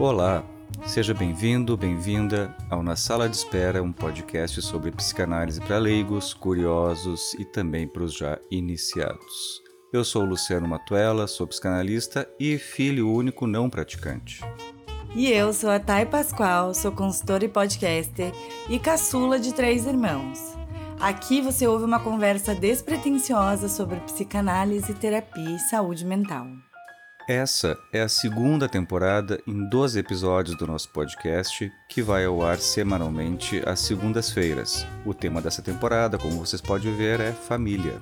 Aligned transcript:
Olá, 0.00 0.44
seja 0.86 1.12
bem-vindo, 1.12 1.76
bem-vinda 1.76 2.54
ao 2.70 2.84
Na 2.84 2.94
Sala 2.94 3.28
de 3.28 3.34
Espera, 3.34 3.82
um 3.82 3.90
podcast 3.90 4.62
sobre 4.62 4.92
psicanálise 4.92 5.60
para 5.60 5.76
leigos, 5.76 6.32
curiosos 6.32 7.34
e 7.34 7.44
também 7.44 7.88
para 7.88 8.04
os 8.04 8.16
já 8.16 8.38
iniciados. 8.48 9.60
Eu 9.92 10.04
sou 10.04 10.24
Luciano 10.24 10.68
Matuela, 10.68 11.26
sou 11.26 11.48
psicanalista 11.48 12.30
e 12.38 12.58
filho 12.58 13.12
único 13.12 13.44
não 13.44 13.68
praticante. 13.68 14.40
E 15.16 15.32
eu 15.32 15.52
sou 15.52 15.68
a 15.68 15.80
Thay 15.80 16.06
Pascoal, 16.06 16.72
sou 16.74 16.92
consultora 16.92 17.44
e 17.44 17.48
podcaster 17.48 18.32
e 18.70 18.78
caçula 18.78 19.36
de 19.36 19.52
três 19.52 19.84
irmãos. 19.84 20.38
Aqui 21.00 21.40
você 21.40 21.66
ouve 21.66 21.84
uma 21.84 21.98
conversa 21.98 22.54
despretensiosa 22.54 23.68
sobre 23.68 23.98
psicanálise, 24.02 24.94
terapia 24.94 25.56
e 25.56 25.58
saúde 25.58 26.06
mental. 26.06 26.46
Essa 27.28 27.78
é 27.92 28.00
a 28.00 28.08
segunda 28.08 28.66
temporada 28.66 29.38
em 29.46 29.68
12 29.68 29.98
episódios 29.98 30.56
do 30.56 30.66
nosso 30.66 30.88
podcast, 30.88 31.70
que 31.86 32.00
vai 32.00 32.24
ao 32.24 32.42
ar 32.42 32.56
semanalmente 32.56 33.62
às 33.66 33.80
segundas-feiras. 33.80 34.86
O 35.04 35.12
tema 35.12 35.42
dessa 35.42 35.60
temporada, 35.60 36.16
como 36.16 36.38
vocês 36.38 36.62
podem 36.62 36.96
ver, 36.96 37.20
é 37.20 37.32
família. 37.32 38.00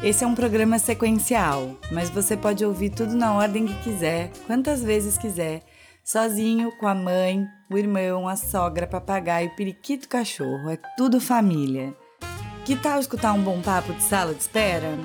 Esse 0.00 0.22
é 0.22 0.26
um 0.26 0.36
programa 0.36 0.78
sequencial, 0.78 1.76
mas 1.90 2.10
você 2.10 2.36
pode 2.36 2.64
ouvir 2.64 2.90
tudo 2.90 3.16
na 3.16 3.34
ordem 3.34 3.66
que 3.66 3.74
quiser, 3.82 4.30
quantas 4.46 4.84
vezes 4.84 5.18
quiser, 5.18 5.62
sozinho, 6.04 6.70
com 6.78 6.86
a 6.86 6.94
mãe, 6.94 7.44
o 7.68 7.76
irmão, 7.76 8.28
a 8.28 8.36
sogra, 8.36 8.86
papagaio, 8.86 9.50
periquito, 9.56 10.08
cachorro. 10.08 10.70
É 10.70 10.78
tudo 10.96 11.20
família. 11.20 11.92
Que 12.64 12.76
tal 12.76 13.00
escutar 13.00 13.32
um 13.32 13.42
bom 13.42 13.60
papo 13.60 13.92
de 13.92 14.02
sala 14.04 14.32
de 14.32 14.42
espera? 14.42 14.96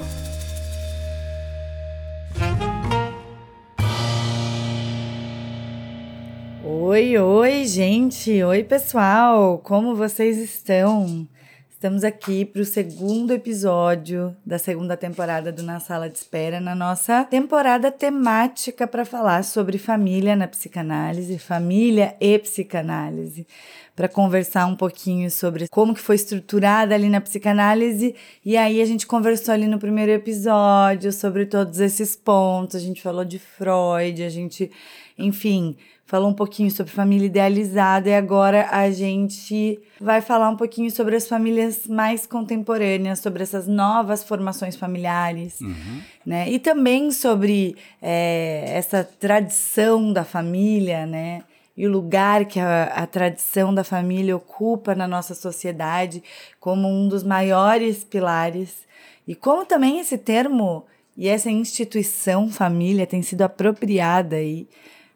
Oi, 6.96 7.18
oi, 7.18 7.66
gente! 7.66 8.42
Oi, 8.42 8.64
pessoal! 8.64 9.60
Como 9.60 9.98
vocês 9.98 10.38
estão? 10.38 11.28
Estamos 11.70 12.06
aqui 12.06 12.46
para 12.46 12.62
o 12.62 12.66
segundo 12.66 13.34
episódio 13.34 14.34
da 14.46 14.58
segunda 14.58 14.96
temporada 14.96 15.52
do 15.52 15.62
Na 15.62 15.82
Sala 15.82 16.10
de 16.10 16.18
Espera, 16.18 16.62
na 16.62 16.73
nossa 16.73 17.26
temporada 17.26 17.92
temática 17.92 18.88
para 18.88 19.04
falar 19.04 19.44
sobre 19.44 19.78
família 19.78 20.38
na 20.38 20.48
psicanálise, 20.48 21.38
família 21.38 22.16
e 22.18 22.40
psicanálise, 22.40 23.46
para 23.94 24.08
conversar 24.08 24.66
um 24.66 24.76
pouquinho 24.78 25.30
sobre 25.30 25.68
como 25.68 25.94
que 25.94 26.00
foi 26.00 26.16
estruturada 26.16 26.96
ali 26.96 27.10
na 27.10 27.20
psicanálise, 27.20 28.16
e 28.44 28.56
aí 28.56 28.82
a 28.82 28.86
gente 28.86 29.06
conversou 29.06 29.54
ali 29.54 29.68
no 29.68 29.80
primeiro 29.80 30.14
episódio 30.14 31.12
sobre 31.12 31.46
todos 31.46 31.82
esses 31.82 32.16
pontos, 32.16 32.78
a 32.78 32.80
gente 32.80 33.02
falou 33.02 33.26
de 33.26 33.38
Freud, 33.38 34.23
a 34.23 34.30
gente, 34.30 34.72
enfim, 35.18 35.76
falou 36.06 36.30
um 36.30 36.34
pouquinho 36.34 36.70
sobre 36.70 36.94
família 36.94 37.25
idealizada 37.25 38.09
e 38.09 38.14
agora 38.14 38.67
a 38.70 38.89
gente 38.92 39.80
vai 40.00 40.22
falar 40.22 40.50
um 40.50 40.56
pouquinho 40.56 40.92
sobre 40.92 41.16
as 41.16 41.28
famílias 41.28 41.88
mais 41.88 42.28
contemporâneas, 42.28 43.20
sobre 43.20 43.42
essas 43.42 43.67
novas 43.67 44.23
formações 44.23 44.76
familiares, 44.76 45.59
uhum. 45.61 46.02
né? 46.23 46.50
E 46.50 46.59
também 46.59 47.11
sobre 47.11 47.76
é, 48.02 48.66
essa 48.67 49.03
tradição 49.03 50.14
da 50.14 50.23
família, 50.23 51.08
né? 51.08 51.42
E 51.76 51.88
o 51.88 51.92
lugar 51.92 52.45
que 52.45 52.59
a, 52.59 52.83
a 52.83 53.08
tradição 53.08 53.73
da 53.73 53.83
família 53.83 54.38
ocupa 54.38 54.94
na 54.94 55.08
nossa 55.08 55.33
sociedade 55.33 56.23
como 56.59 56.88
um 56.88 57.08
dos 57.08 57.23
maiores 57.23 58.03
pilares. 58.03 58.86
E 59.28 59.33
como 59.33 59.66
também 59.66 60.00
esse 60.00 60.20
termo 60.20 60.86
e 61.17 61.28
essa 61.28 61.50
instituição 61.50 62.50
família 62.50 63.08
tem 63.08 63.22
sido 63.22 63.42
apropriada 63.42 64.36
aí 64.36 64.67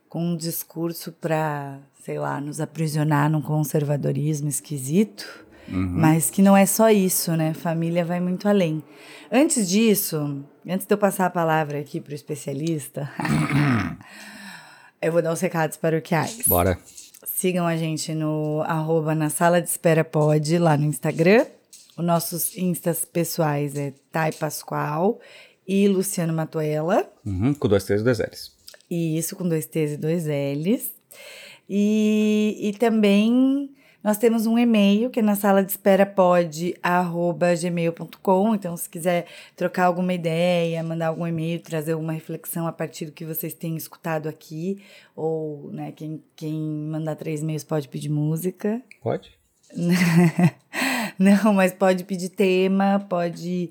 com 0.09 0.31
um 0.31 0.35
discurso 0.35 1.11
para, 1.11 1.77
sei 2.03 2.17
lá, 2.17 2.41
nos 2.41 2.59
aprisionar 2.59 3.29
num 3.29 3.41
conservadorismo 3.41 4.49
esquisito, 4.49 5.45
uhum. 5.67 5.87
mas 5.93 6.31
que 6.31 6.41
não 6.41 6.57
é 6.57 6.65
só 6.65 6.89
isso, 6.89 7.35
né? 7.37 7.53
Família 7.53 8.03
vai 8.03 8.19
muito 8.19 8.49
além. 8.49 8.83
Antes 9.31 9.69
disso, 9.69 10.43
antes 10.67 10.87
de 10.87 10.93
eu 10.93 10.97
passar 10.97 11.27
a 11.27 11.29
palavra 11.29 11.79
aqui 11.79 12.01
para 12.01 12.11
o 12.11 12.15
especialista, 12.15 13.09
eu 14.99 15.11
vou 15.11 15.21
dar 15.21 15.31
os 15.31 15.39
recados 15.39 15.77
paroquiais. 15.77 16.39
Bora. 16.47 16.79
Sigam 17.23 17.67
a 17.67 17.77
gente 17.77 18.13
no 18.15 18.63
arroba 18.65 19.13
na 19.13 19.29
sala 19.29 19.61
de 19.61 19.69
espera 19.69 20.03
pode 20.03 20.57
lá 20.57 20.75
no 20.75 20.85
Instagram. 20.85 21.45
Os 21.95 22.03
nossos 22.03 22.57
instas 22.57 23.05
pessoais 23.05 23.75
é 23.75 23.93
Thay 24.11 24.31
Pascoal 24.33 25.19
e 25.67 25.87
Luciano 25.87 26.33
Matuela. 26.33 27.07
Uhum, 27.23 27.53
com 27.53 27.67
dois 27.67 27.87
e 27.87 27.97
dois 28.01 28.19
L's. 28.19 28.58
E 28.89 29.17
isso 29.17 29.35
com 29.35 29.47
dois 29.47 29.65
T's 29.65 29.93
e 29.93 29.97
dois 29.97 30.25
L's. 30.25 30.91
E, 31.69 32.57
e 32.59 32.73
também 32.73 33.69
nós 34.03 34.17
temos 34.17 34.47
um 34.47 34.57
e-mail 34.57 35.09
que 35.09 35.19
é 35.19 35.23
na 35.23 35.35
sala 35.35 35.63
de 35.63 35.71
espera 35.71 36.05
pode 36.05 36.73
gmail.com. 37.61 38.55
Então, 38.55 38.75
se 38.77 38.89
quiser 38.89 39.27
trocar 39.55 39.85
alguma 39.85 40.13
ideia, 40.13 40.81
mandar 40.81 41.07
algum 41.07 41.27
e-mail, 41.27 41.59
trazer 41.59 41.93
alguma 41.93 42.13
reflexão 42.13 42.65
a 42.65 42.71
partir 42.71 43.05
do 43.05 43.11
que 43.11 43.25
vocês 43.25 43.53
têm 43.53 43.75
escutado 43.75 44.29
aqui, 44.29 44.81
ou 45.15 45.69
né, 45.71 45.91
quem, 45.91 46.23
quem 46.35 46.53
mandar 46.53 47.15
três 47.15 47.41
e-mails 47.41 47.63
pode 47.63 47.89
pedir 47.89 48.09
música. 48.09 48.81
Pode? 49.03 49.37
Não, 51.19 51.53
mas 51.53 51.73
pode 51.73 52.05
pedir 52.05 52.29
tema, 52.29 53.05
pode 53.09 53.69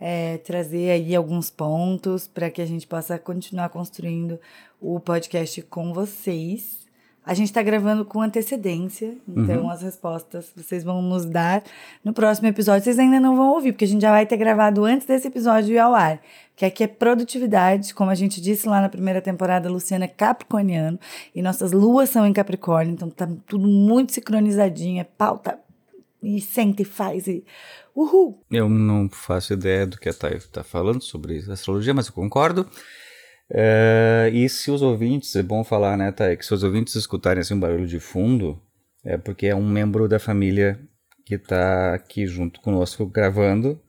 é, 0.00 0.38
trazer 0.38 0.90
aí 0.90 1.14
alguns 1.14 1.50
pontos 1.50 2.26
para 2.26 2.50
que 2.50 2.62
a 2.62 2.66
gente 2.66 2.86
possa 2.86 3.18
continuar 3.18 3.68
construindo 3.68 4.40
o 4.80 4.98
podcast 4.98 5.60
com 5.62 5.92
vocês. 5.92 6.80
A 7.24 7.34
gente 7.34 7.48
está 7.48 7.62
gravando 7.62 8.02
com 8.02 8.22
antecedência, 8.22 9.14
então 9.28 9.64
uhum. 9.64 9.70
as 9.70 9.82
respostas 9.82 10.50
vocês 10.56 10.82
vão 10.82 11.02
nos 11.02 11.26
dar 11.26 11.62
no 12.02 12.14
próximo 12.14 12.48
episódio. 12.48 12.82
Vocês 12.82 12.98
ainda 12.98 13.20
não 13.20 13.36
vão 13.36 13.52
ouvir, 13.52 13.72
porque 13.72 13.84
a 13.84 13.88
gente 13.88 14.00
já 14.00 14.10
vai 14.10 14.24
ter 14.24 14.38
gravado 14.38 14.84
antes 14.86 15.06
desse 15.06 15.28
episódio 15.28 15.74
ir 15.74 15.78
ao 15.78 15.94
ar. 15.94 16.18
Que 16.56 16.64
aqui 16.64 16.82
é 16.82 16.86
produtividade, 16.86 17.92
como 17.92 18.10
a 18.10 18.14
gente 18.14 18.40
disse 18.40 18.66
lá 18.66 18.80
na 18.80 18.88
primeira 18.88 19.20
temporada, 19.20 19.68
Luciana 19.68 20.06
é 20.06 20.08
capricorniano 20.08 20.98
e 21.34 21.42
nossas 21.42 21.72
luas 21.72 22.08
são 22.08 22.26
em 22.26 22.32
Capricórnio, 22.32 22.94
então 22.94 23.10
tá 23.10 23.28
tudo 23.46 23.68
muito 23.68 24.12
sincronizadinho, 24.12 25.00
é 25.00 25.04
pauta 25.04 25.58
e 26.22 26.40
sente 26.40 26.82
e 26.82 26.84
faz 26.84 27.26
e 27.26 27.44
uhul. 28.00 28.44
Eu 28.50 28.68
não 28.68 29.08
faço 29.08 29.52
ideia 29.52 29.86
do 29.86 29.98
que 29.98 30.08
a 30.08 30.14
Thay 30.14 30.36
está 30.36 30.62
falando 30.62 31.02
sobre 31.02 31.38
astrologia, 31.50 31.94
mas 31.94 32.06
eu 32.06 32.12
concordo. 32.12 32.66
É, 33.52 34.30
e 34.32 34.48
se 34.48 34.70
os 34.70 34.80
ouvintes, 34.80 35.34
é 35.34 35.42
bom 35.42 35.64
falar, 35.64 35.96
né, 35.96 36.12
Thay, 36.12 36.36
que 36.36 36.46
se 36.46 36.54
os 36.54 36.62
ouvintes 36.62 36.94
escutarem 36.94 37.40
assim 37.40 37.54
um 37.54 37.60
barulho 37.60 37.86
de 37.86 37.98
fundo, 37.98 38.60
é 39.04 39.16
porque 39.16 39.46
é 39.46 39.54
um 39.54 39.68
membro 39.68 40.08
da 40.08 40.18
família 40.18 40.80
que 41.24 41.34
está 41.34 41.94
aqui 41.94 42.26
junto 42.26 42.60
conosco 42.60 43.06
gravando. 43.06 43.80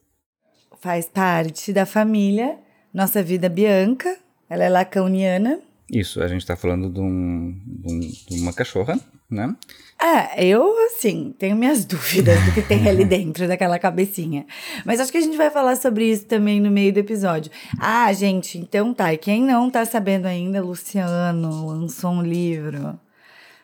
Faz 0.79 1.05
parte 1.05 1.71
da 1.71 1.85
família, 1.85 2.57
nossa 2.93 3.21
vida 3.21 3.47
Bianca, 3.47 4.17
ela 4.49 4.63
é 4.63 4.69
lacaniana. 4.69 5.59
Isso, 5.91 6.23
a 6.23 6.27
gente 6.27 6.41
está 6.41 6.55
falando 6.55 6.89
de, 6.89 6.99
um, 6.99 7.53
de, 7.65 7.93
um, 7.93 7.99
de 7.99 8.41
uma 8.41 8.53
cachorra, 8.53 8.99
né? 9.29 9.55
É, 10.01 10.43
eu, 10.43 10.73
assim, 10.87 11.33
tenho 11.37 11.55
minhas 11.55 11.85
dúvidas 11.85 12.43
do 12.43 12.51
que 12.53 12.61
tem 12.63 12.89
ali 12.89 13.05
dentro 13.05 13.47
daquela 13.47 13.77
cabecinha. 13.77 14.47
Mas 14.83 14.99
acho 14.99 15.11
que 15.11 15.17
a 15.19 15.21
gente 15.21 15.37
vai 15.37 15.51
falar 15.51 15.75
sobre 15.75 16.05
isso 16.05 16.25
também 16.25 16.59
no 16.59 16.71
meio 16.71 16.91
do 16.91 16.97
episódio. 16.97 17.51
Ah, 17.79 18.11
gente, 18.11 18.57
então 18.57 18.93
tá. 18.93 19.13
E 19.13 19.17
quem 19.17 19.43
não 19.43 19.69
tá 19.69 19.85
sabendo 19.85 20.25
ainda, 20.25 20.61
Luciano 20.61 21.67
lançou 21.67 22.11
um 22.11 22.23
livro 22.23 22.99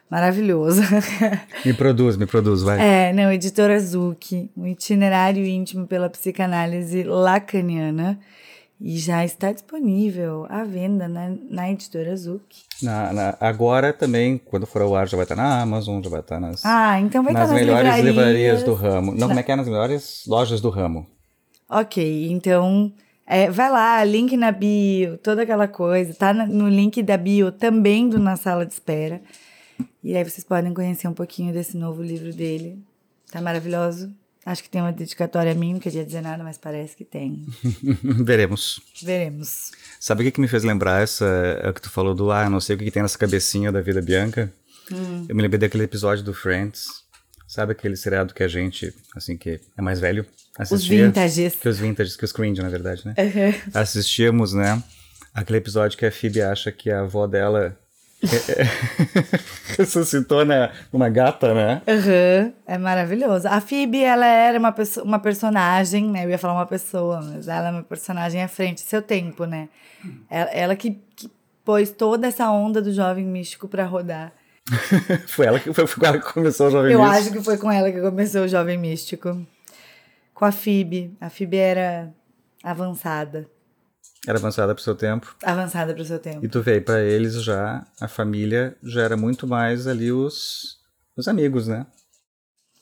maravilhoso. 0.09 0.81
Me 1.65 1.73
produz, 1.73 2.15
me 2.15 2.25
produz, 2.25 2.61
vai. 2.61 2.79
É, 2.79 3.13
não, 3.13 3.31
editora 3.31 3.79
Zuki, 3.79 4.49
um 4.55 4.65
itinerário 4.65 5.45
íntimo 5.45 5.85
pela 5.85 6.09
psicanálise 6.09 7.03
lacaniana. 7.03 8.19
E 8.79 8.97
já 8.99 9.25
está 9.25 9.51
disponível 9.51 10.45
à 10.49 10.63
venda 10.63 11.07
na, 11.07 11.35
na 11.49 11.71
editora 11.71 12.15
Zuc. 12.15 12.43
Na, 12.81 13.11
na, 13.11 13.37
agora 13.39 13.91
também, 13.91 14.37
quando 14.37 14.67
for 14.67 14.83
ao 14.83 14.95
ar, 14.95 15.07
já 15.07 15.17
vai 15.17 15.23
estar 15.23 15.35
na 15.35 15.61
Amazon, 15.61 16.01
já 16.03 16.09
vai 16.09 16.19
estar 16.19 16.39
nas, 16.39 16.63
ah, 16.63 16.99
então 17.01 17.23
vai 17.23 17.33
nas, 17.33 17.43
estar 17.43 17.53
nas 17.53 17.65
melhores 17.65 17.95
livrarias. 17.95 18.15
livrarias 18.15 18.63
do 18.63 18.73
ramo. 18.75 19.15
Não, 19.15 19.27
como 19.27 19.39
é 19.39 19.43
que 19.43 19.51
é? 19.51 19.55
Nas 19.55 19.67
melhores 19.67 20.23
lojas 20.27 20.61
do 20.61 20.69
ramo. 20.69 21.07
Ok, 21.67 22.31
então 22.31 22.93
é, 23.25 23.49
vai 23.49 23.69
lá, 23.69 24.03
link 24.03 24.37
na 24.37 24.51
bio, 24.51 25.17
toda 25.17 25.41
aquela 25.41 25.67
coisa. 25.67 26.13
Tá 26.13 26.31
no 26.31 26.69
link 26.69 27.01
da 27.01 27.17
bio 27.17 27.51
também 27.51 28.07
do 28.07 28.19
Na 28.19 28.37
Sala 28.37 28.63
de 28.63 28.73
Espera. 28.73 29.21
E 30.03 30.15
aí 30.15 30.23
vocês 30.23 30.45
podem 30.45 30.73
conhecer 30.73 31.07
um 31.07 31.13
pouquinho 31.13 31.51
desse 31.51 31.75
novo 31.75 32.01
livro 32.03 32.31
dele. 32.31 32.79
Tá 33.31 33.41
maravilhoso. 33.41 34.13
Acho 34.47 34.63
que 34.63 34.69
tem 34.69 34.79
uma 34.79 34.93
dedicatória 34.93 35.51
a 35.51 35.55
mim, 35.55 35.73
não 35.73 35.79
queria 35.81 36.05
dizer 36.05 36.21
nada, 36.21 36.41
mas 36.41 36.57
parece 36.57 36.95
que 36.95 37.03
tem. 37.03 37.45
Veremos. 38.23 38.79
Veremos. 39.03 39.73
Sabe 39.99 40.21
o 40.21 40.25
que, 40.25 40.31
que 40.31 40.39
me 40.39 40.47
fez 40.47 40.63
lembrar 40.63 41.03
essa, 41.03 41.25
é 41.61 41.69
o 41.69 41.73
que 41.73 41.81
tu 41.81 41.89
falou 41.89 42.15
do, 42.15 42.31
ah, 42.31 42.49
não 42.49 42.61
sei 42.61 42.77
o 42.77 42.79
que, 42.79 42.85
que 42.85 42.91
tem 42.91 43.01
nessa 43.01 43.17
cabecinha 43.17 43.73
da 43.73 43.81
vida 43.81 44.01
Bianca? 44.01 44.49
Hum. 44.89 45.25
Eu 45.27 45.35
me 45.35 45.41
lembrei 45.41 45.59
daquele 45.59 45.83
episódio 45.83 46.23
do 46.23 46.33
Friends. 46.33 46.87
Sabe 47.45 47.73
aquele 47.73 47.97
seriado 47.97 48.33
que 48.33 48.41
a 48.41 48.47
gente, 48.47 48.95
assim, 49.13 49.35
que 49.35 49.59
é 49.77 49.81
mais 49.81 49.99
velho, 49.99 50.25
assistia? 50.57 50.95
Os 50.95 51.05
vintages. 51.07 51.55
Que 51.55 51.67
os 51.67 51.77
vintages, 51.77 52.15
que 52.15 52.23
os 52.23 52.31
cringe, 52.31 52.61
na 52.61 52.69
verdade, 52.69 53.05
né? 53.05 53.15
Uhum. 53.17 53.71
Assistíamos, 53.73 54.53
né? 54.53 54.81
Aquele 55.33 55.57
episódio 55.57 55.97
que 55.97 56.05
a 56.05 56.11
Phoebe 56.11 56.41
acha 56.41 56.71
que 56.71 56.89
a 56.89 57.01
avó 57.01 57.27
dela 57.27 57.77
Ressuscitou 59.77 60.43
né, 60.43 60.71
uma 60.91 61.07
gata, 61.07 61.53
né? 61.53 61.81
Uhum, 61.87 62.53
é 62.65 62.77
maravilhoso. 62.77 63.47
A 63.47 63.61
Phoebe, 63.61 64.03
ela 64.03 64.25
era 64.25 64.57
uma, 64.57 64.73
uma 65.03 65.19
personagem, 65.19 66.09
né? 66.09 66.25
Eu 66.25 66.29
ia 66.29 66.37
falar 66.37 66.53
uma 66.53 66.65
pessoa, 66.65 67.21
mas 67.21 67.47
ela 67.47 67.67
é 67.67 67.71
uma 67.71 67.83
personagem 67.83 68.41
à 68.41 68.47
frente 68.47 68.83
do 68.83 68.87
seu 68.87 69.01
tempo, 69.01 69.45
né? 69.45 69.69
Ela, 70.29 70.49
ela 70.51 70.75
que, 70.75 70.99
que 71.15 71.31
pôs 71.63 71.91
toda 71.91 72.27
essa 72.27 72.49
onda 72.49 72.81
do 72.81 72.91
jovem 72.91 73.25
místico 73.25 73.67
para 73.67 73.85
rodar. 73.85 74.33
foi, 75.27 75.45
ela 75.45 75.59
que, 75.59 75.73
foi, 75.73 75.87
foi 75.87 76.07
ela 76.07 76.19
que 76.19 76.33
começou 76.33 76.67
o 76.67 76.71
Jovem 76.71 76.91
Eu 76.91 76.99
Místico. 76.99 77.19
acho 77.19 77.31
que 77.31 77.41
foi 77.41 77.57
com 77.57 77.71
ela 77.71 77.91
que 77.91 78.01
começou 78.01 78.41
o 78.43 78.47
Jovem 78.47 78.77
Místico. 78.77 79.45
Com 80.33 80.45
a 80.45 80.51
Phoebe. 80.51 81.15
A 81.21 81.29
Phoebe 81.29 81.57
era 81.57 82.11
avançada. 82.63 83.47
Era 84.25 84.37
avançada 84.37 84.73
pro 84.73 84.83
seu 84.83 84.95
tempo. 84.95 85.35
Avançada 85.43 85.93
pro 85.93 86.03
seu 86.03 86.19
tempo. 86.19 86.45
E 86.45 86.49
tu 86.49 86.61
veio 86.61 86.81
para 86.81 87.01
eles 87.01 87.41
já, 87.43 87.85
a 87.99 88.07
família 88.07 88.75
já 88.83 89.03
era 89.03 89.17
muito 89.17 89.47
mais 89.47 89.87
ali 89.87 90.11
os, 90.11 90.77
os 91.15 91.27
amigos, 91.27 91.67
né? 91.67 91.85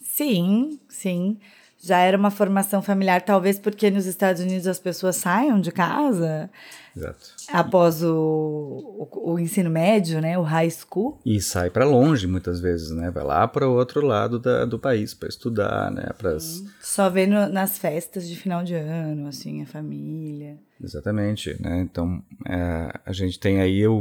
Sim, 0.02 0.80
sim. 0.88 1.40
Já 1.78 2.00
era 2.00 2.18
uma 2.18 2.32
formação 2.32 2.82
familiar, 2.82 3.22
talvez 3.22 3.60
porque 3.60 3.92
nos 3.92 4.06
Estados 4.06 4.42
Unidos 4.42 4.66
as 4.66 4.80
pessoas 4.80 5.18
saiam 5.18 5.60
de 5.60 5.72
casa 5.72 6.50
Exato. 6.96 7.20
após 7.52 8.02
o, 8.02 9.10
o, 9.12 9.34
o 9.34 9.40
ensino 9.40 9.70
médio, 9.70 10.22
né? 10.22 10.38
O 10.38 10.44
high 10.44 10.70
school. 10.70 11.20
E 11.26 11.42
sai 11.42 11.70
para 11.70 11.84
longe 11.84 12.26
muitas 12.26 12.60
vezes, 12.60 12.92
né? 12.92 13.12
Vai 13.12 13.24
lá 13.24 13.48
para 13.48 13.68
o 13.68 13.74
outro 13.74 14.06
lado 14.06 14.40
da, 14.40 14.66
do 14.66 14.80
país 14.80 15.14
para 15.14 15.28
estudar, 15.28 15.92
né? 15.92 16.10
Pras... 16.18 16.64
Só 16.82 17.10
vê 17.10 17.28
no, 17.28 17.50
nas 17.50 17.78
festas 17.78 18.28
de 18.28 18.36
final 18.36 18.64
de 18.64 18.74
ano, 18.76 19.28
assim, 19.28 19.62
a 19.62 19.66
família. 19.66 20.58
Exatamente, 20.82 21.56
né? 21.62 21.82
Então 21.82 22.22
é, 22.48 23.00
a 23.06 23.12
gente 23.12 23.40
tem 23.40 23.62
aí 23.62 23.88
o, 23.88 23.96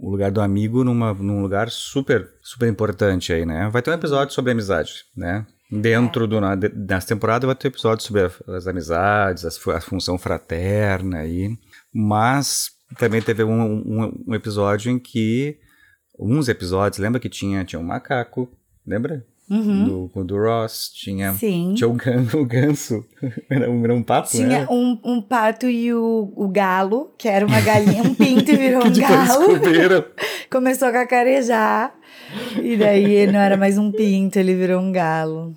o, 0.00 0.10
lugar 0.10 0.30
do 0.30 0.40
amigo 0.40 0.84
numa, 0.84 1.12
num 1.12 1.42
lugar 1.42 1.70
super, 1.70 2.28
super 2.42 2.68
importante 2.68 3.32
aí, 3.32 3.44
né? 3.44 3.68
Vai 3.70 3.82
ter 3.82 3.90
um 3.90 3.94
episódio 3.94 4.34
sobre 4.34 4.52
amizade, 4.52 5.04
né? 5.16 5.46
Dentro 5.70 6.24
é. 6.24 6.26
do 6.26 6.40
na, 6.40 6.56
nessa 6.56 7.08
temporada 7.08 7.46
vai 7.46 7.54
ter 7.54 7.68
episódio 7.68 8.04
sobre 8.04 8.22
as 8.48 8.66
amizades, 8.66 9.44
as, 9.44 9.68
a 9.68 9.80
função 9.80 10.18
fraterna 10.18 11.18
aí, 11.18 11.56
mas 11.92 12.70
também 12.98 13.22
teve 13.22 13.44
um, 13.44 13.62
um, 13.62 14.24
um, 14.28 14.34
episódio 14.34 14.90
em 14.90 14.98
que 14.98 15.58
uns 16.18 16.48
episódios, 16.48 16.98
lembra 16.98 17.20
que 17.20 17.28
tinha 17.28 17.64
tinha 17.64 17.80
um 17.80 17.84
macaco, 17.84 18.48
lembra? 18.86 19.24
Uhum. 19.50 20.08
Do, 20.14 20.24
do 20.24 20.36
Ross, 20.36 20.92
tinha, 20.94 21.32
Sim. 21.32 21.74
tinha 21.74 21.88
o, 21.88 21.94
gan, 21.94 22.24
o 22.38 22.44
ganso, 22.44 23.04
era 23.50 23.68
um, 23.68 23.82
era 23.82 23.92
um 23.92 24.02
pato, 24.02 24.30
Tinha 24.30 24.46
né? 24.46 24.66
um, 24.70 24.96
um 25.04 25.20
pato 25.20 25.66
e 25.68 25.92
o, 25.92 26.32
o 26.36 26.46
galo, 26.48 27.12
que 27.18 27.28
era 27.28 27.44
uma 27.44 27.60
galinha, 27.60 28.04
um 28.04 28.14
pinto 28.14 28.48
e 28.48 28.56
virou 28.56 28.86
um 28.86 28.92
galo. 28.92 30.04
Começou 30.48 30.86
a 30.86 30.92
cacarejar. 30.92 31.92
E 32.62 32.76
daí 32.76 33.12
ele 33.12 33.32
não 33.32 33.40
era 33.40 33.56
mais 33.56 33.76
um 33.76 33.90
pinto, 33.90 34.38
ele 34.38 34.54
virou 34.54 34.80
um 34.80 34.92
galo. 34.92 35.52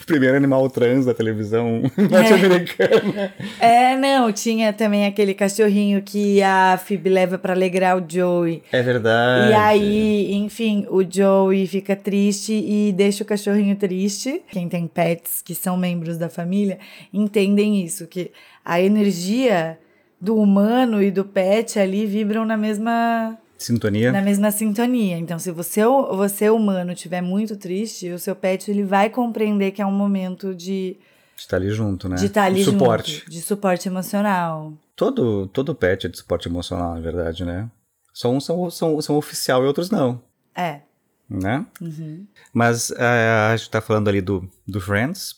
Primeiro 0.06 0.36
animal 0.36 0.68
trans 0.70 1.06
da 1.06 1.14
televisão 1.14 1.82
norte-americana. 1.96 3.32
É, 3.60 3.96
não, 3.96 4.32
tinha 4.32 4.72
também 4.72 5.06
aquele 5.06 5.34
cachorrinho 5.34 6.02
que 6.02 6.42
a 6.42 6.78
Phoebe 6.82 7.10
leva 7.10 7.38
para 7.38 7.52
alegrar 7.52 7.96
o 7.96 8.04
Joey. 8.06 8.62
É 8.72 8.82
verdade. 8.82 9.50
E 9.50 9.54
aí, 9.54 10.34
enfim, 10.34 10.86
o 10.90 11.02
Joey 11.08 11.66
fica 11.66 11.94
triste 11.94 12.52
e 12.52 12.92
deixa 12.92 13.22
o 13.22 13.26
cachorrinho 13.26 13.76
triste. 13.76 14.42
Quem 14.50 14.68
tem 14.68 14.86
pets 14.86 15.42
que 15.42 15.54
são 15.54 15.76
membros 15.76 16.16
da 16.18 16.28
família 16.28 16.78
entendem 17.12 17.84
isso, 17.84 18.06
que 18.06 18.30
a 18.64 18.80
energia 18.80 19.78
do 20.20 20.36
humano 20.36 21.02
e 21.02 21.10
do 21.10 21.24
pet 21.24 21.78
ali 21.78 22.04
vibram 22.04 22.44
na 22.44 22.56
mesma 22.56 23.38
Sintonia. 23.62 24.10
na 24.12 24.22
mesma 24.22 24.50
sintonia. 24.50 25.16
Então, 25.18 25.38
se 25.38 25.50
você, 25.50 25.82
você 25.84 26.48
humano 26.50 26.92
estiver 26.92 27.20
muito 27.20 27.56
triste, 27.56 28.10
o 28.10 28.18
seu 28.18 28.34
pet 28.34 28.70
ele 28.70 28.84
vai 28.84 29.10
compreender 29.10 29.70
que 29.72 29.82
é 29.82 29.86
um 29.86 29.92
momento 29.92 30.54
de 30.54 30.96
de 31.36 31.44
estar 31.44 31.56
ali 31.56 31.70
junto, 31.70 32.08
né? 32.08 32.16
de 32.16 32.26
estar 32.26 32.44
ali 32.44 32.58
de 32.58 32.64
suporte. 32.64 33.12
junto, 33.20 33.30
de 33.30 33.40
suporte 33.40 33.88
emocional. 33.88 34.72
Todo 34.94 35.46
todo 35.48 35.74
pet 35.74 36.06
é 36.06 36.08
de 36.10 36.18
suporte 36.18 36.48
emocional, 36.48 36.94
na 36.94 37.00
verdade, 37.00 37.44
né? 37.44 37.70
Só 38.12 38.30
uns 38.30 38.44
são, 38.44 38.68
são, 38.70 39.00
são 39.00 39.16
oficial 39.16 39.62
e 39.62 39.66
outros 39.66 39.88
não, 39.90 40.20
É. 40.54 40.80
né? 41.28 41.64
Uhum. 41.80 42.26
Mas 42.52 42.90
é, 42.90 43.50
a 43.52 43.56
gente 43.56 43.70
tá 43.70 43.80
falando 43.80 44.08
ali 44.08 44.20
do, 44.20 44.46
do 44.66 44.80
Friends, 44.80 45.36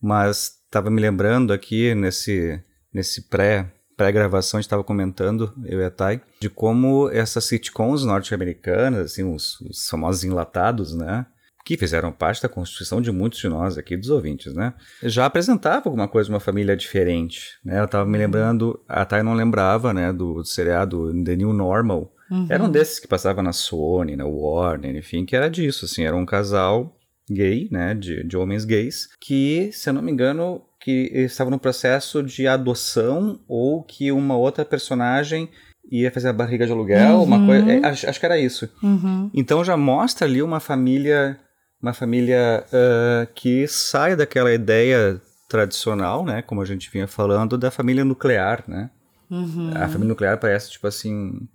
mas 0.00 0.58
tava 0.70 0.90
me 0.90 1.00
lembrando 1.00 1.52
aqui 1.52 1.94
nesse, 1.94 2.60
nesse 2.92 3.22
pré 3.22 3.72
pré-gravação, 4.02 4.58
a 4.58 4.60
gente 4.60 4.66
estava 4.66 4.82
comentando, 4.82 5.52
eu 5.64 5.80
e 5.80 5.84
a 5.84 5.90
Thay, 5.90 6.20
de 6.40 6.50
como 6.50 7.08
essas 7.10 7.44
sitcoms 7.44 8.04
norte-americanas, 8.04 9.12
assim, 9.12 9.22
os, 9.22 9.60
os 9.60 9.88
famosos 9.88 10.24
enlatados, 10.24 10.92
né? 10.92 11.24
Que 11.64 11.76
fizeram 11.76 12.10
parte 12.10 12.42
da 12.42 12.48
constituição 12.48 13.00
de 13.00 13.12
muitos 13.12 13.38
de 13.38 13.48
nós 13.48 13.78
aqui, 13.78 13.96
dos 13.96 14.10
ouvintes, 14.10 14.52
né? 14.52 14.74
Já 15.04 15.26
apresentava 15.26 15.88
alguma 15.88 16.08
coisa 16.08 16.26
de 16.26 16.34
uma 16.34 16.40
família 16.40 16.76
diferente, 16.76 17.60
né? 17.64 17.78
Eu 17.78 17.86
tava 17.86 18.04
me 18.04 18.18
lembrando, 18.18 18.82
a 18.88 19.04
Thay 19.04 19.22
não 19.22 19.34
lembrava, 19.34 19.94
né, 19.94 20.12
do, 20.12 20.34
do 20.34 20.44
seriado 20.44 21.12
The 21.22 21.36
New 21.36 21.52
Normal. 21.52 22.12
Uhum. 22.28 22.46
Era 22.50 22.64
um 22.64 22.70
desses 22.70 22.98
que 22.98 23.06
passava 23.06 23.40
na 23.40 23.52
Sony, 23.52 24.16
na 24.16 24.24
Warner, 24.24 24.96
enfim, 24.96 25.24
que 25.24 25.36
era 25.36 25.48
disso, 25.48 25.84
assim, 25.84 26.02
era 26.02 26.16
um 26.16 26.26
casal 26.26 26.96
gay, 27.30 27.68
né, 27.70 27.94
de, 27.94 28.24
de 28.24 28.36
homens 28.36 28.64
gays, 28.64 29.08
que, 29.20 29.70
se 29.72 29.88
eu 29.88 29.94
não 29.94 30.02
me 30.02 30.10
engano, 30.10 30.60
que 30.82 31.10
estava 31.14 31.50
no 31.50 31.58
processo 31.58 32.22
de 32.22 32.46
adoção 32.48 33.38
ou 33.46 33.82
que 33.82 34.10
uma 34.10 34.36
outra 34.36 34.64
personagem 34.64 35.48
ia 35.90 36.10
fazer 36.10 36.28
a 36.28 36.32
barriga 36.32 36.66
de 36.66 36.72
aluguel, 36.72 37.16
Uhum. 37.18 37.22
uma 37.24 37.46
coisa, 37.46 37.70
é, 37.72 37.86
acho, 37.86 38.08
acho 38.08 38.18
que 38.20 38.26
era 38.26 38.38
isso. 38.38 38.68
Uhum. 38.82 39.30
Então 39.34 39.64
já 39.64 39.76
mostra 39.76 40.26
ali 40.26 40.42
uma 40.42 40.60
família, 40.60 41.38
uma 41.80 41.92
família 41.92 42.64
ah, 42.72 43.26
que 43.34 43.66
sai 43.68 44.16
daquela 44.16 44.52
ideia 44.52 45.20
tradicional, 45.48 46.24
né, 46.24 46.40
como 46.42 46.62
a 46.62 46.64
gente 46.64 46.90
vinha 46.90 47.06
falando, 47.06 47.58
da 47.58 47.70
família 47.70 48.04
nuclear, 48.04 48.64
né? 48.66 48.90
Uhum. 49.30 49.70
A 49.74 49.86
família 49.88 50.08
nuclear 50.08 50.38
parece 50.38 50.70
tipo 50.70 50.86
assim, 50.86 51.46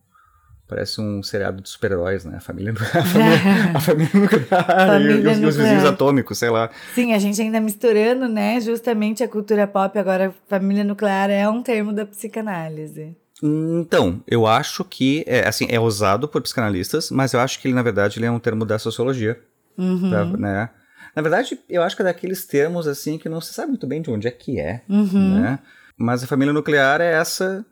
parece 0.68 1.00
um 1.02 1.24
seriado 1.24 1.62
de 1.62 1.70
super-heróis, 1.70 2.26
né? 2.26 2.38
A 2.38 2.40
família, 2.40 2.74
a 2.94 3.04
família, 3.04 3.38
a 3.76 3.80
família 3.80 4.12
nuclear 4.14 4.66
Família 4.88 5.14
e, 5.14 5.18
os, 5.20 5.26
e 5.26 5.30
os 5.30 5.40
nuclear. 5.40 5.52
vizinhos 5.52 5.86
atômicos, 5.86 6.38
sei 6.38 6.50
lá. 6.50 6.70
Sim, 6.94 7.14
a 7.14 7.20
gente 7.20 7.42
ainda 7.42 7.60
misturando, 7.60 8.28
né, 8.28 8.60
justamente 8.62 9.24
a 9.24 9.28
cultura 9.28 9.66
pop, 9.68 9.98
agora 9.98 10.34
família 10.50 10.84
nuclear 10.84 11.30
é 11.30 11.48
um 11.48 11.62
termo 11.64 11.94
da 11.94 12.06
psicanálise. 12.06 13.16
Então, 13.42 14.22
eu 14.28 14.48
acho 14.48 14.84
que 14.84 15.24
é, 15.28 15.48
assim, 15.48 15.68
é 15.70 15.80
usado 15.80 16.28
por 16.28 16.42
psicanalistas, 16.42 17.12
mas 17.12 17.34
eu 17.34 17.40
acho 17.40 17.60
que 17.60 17.68
ele, 17.68 17.76
na 17.76 17.84
verdade, 17.84 18.18
ele 18.20 18.26
é 18.26 18.32
um 18.32 18.40
termo 18.40 18.66
da 18.66 18.80
sociologia. 18.80 19.40
Uhum. 19.78 20.10
pra- 20.10 20.26
né? 20.26 20.70
Na 21.16 21.22
verdade, 21.22 21.60
eu 21.70 21.84
acho 21.84 21.96
que 21.96 22.02
é 22.02 22.06
daqueles 22.06 22.46
termos 22.46 22.88
assim 22.88 23.18
que 23.18 23.30
não 23.30 23.40
se 23.42 23.54
sabe 23.54 23.70
muito 23.70 23.86
bem 23.88 24.02
de 24.02 24.10
onde 24.10 24.28
é 24.28 24.32
que 24.32 24.60
é. 24.60 24.82
Uhum. 24.90 25.40
Né? 25.42 25.60
Mas 25.98 26.24
a 26.24 26.28
família 26.28 26.52
nuclear 26.54 27.00
é 27.02 27.14
essa, 27.14 27.64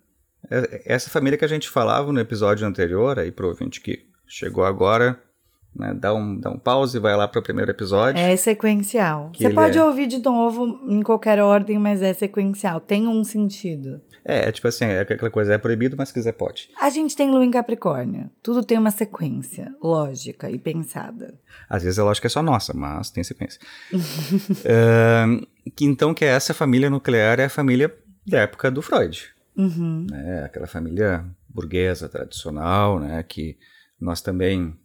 essa 0.86 1.10
família 1.10 1.38
que 1.38 1.46
a 1.46 1.50
gente 1.50 1.70
falava 1.70 2.12
no 2.12 2.20
episódio 2.20 2.68
anterior, 2.68 3.20
aí 3.20 3.32
pro 3.32 3.48
ouvinte 3.48 3.82
que 3.82 4.06
chegou 4.28 4.66
agora, 4.66 5.20
né? 5.76 5.94
Dá 5.94 6.14
um, 6.14 6.40
dá 6.40 6.50
um 6.50 6.58
pause 6.58 6.98
e 6.98 7.02
vai 7.02 7.16
lá 7.18 7.28
pro 7.28 7.42
primeiro 7.42 7.70
episódio. 7.70 8.20
É 8.20 8.36
sequencial. 8.38 9.30
Que 9.34 9.44
Você 9.44 9.50
pode 9.54 9.78
é- 9.78 9.84
ouvir 9.84 10.08
de 10.08 10.20
novo 10.20 10.80
em 10.88 11.02
qualquer 11.02 11.40
ordem, 11.40 11.78
mas 11.78 12.02
é 12.02 12.14
sequencial. 12.14 12.80
Tem 12.80 13.08
um 13.08 13.24
sentido. 13.24 14.02
É, 14.24 14.48
é 14.48 14.52
tipo 14.52 14.68
assim, 14.68 14.86
é 14.86 15.02
aquela 15.02 15.30
coisa, 15.30 15.54
é 15.54 15.58
proibido, 15.58 15.96
mas 15.98 16.08
se 16.10 16.14
quiser 16.14 16.32
pode. 16.32 16.70
A 16.80 16.90
gente 16.90 17.16
tem 17.16 17.30
lua 17.30 17.44
em 17.44 17.52
Capricórnio. 17.52 18.30
Tudo 18.42 18.64
tem 18.64 18.78
uma 18.78 18.90
sequência 18.90 19.76
lógica 19.84 20.50
e 20.50 20.58
pensada. 20.58 21.36
Às 21.70 21.84
vezes 21.84 22.00
a 22.00 22.04
lógica 22.04 22.28
é 22.28 22.30
só 22.30 22.42
nossa, 22.42 22.74
mas 22.74 23.10
tem 23.10 23.24
sequência. 23.24 23.60
Então 25.82 26.14
que 26.14 26.24
essa 26.24 26.54
família 26.54 26.92
nuclear 26.92 27.40
é 27.40 27.46
a 27.46 27.50
família 27.50 27.92
da 28.26 28.42
época 28.42 28.70
do 28.70 28.82
Freud, 28.84 29.34
Uhum. 29.58 30.08
né? 30.10 30.44
Aquela 30.44 30.68
família 30.68 31.26
burguesa 31.48 32.10
tradicional, 32.10 33.00
né? 33.00 33.24
Que 33.24 33.58
nós 34.00 34.22
também 34.22 34.76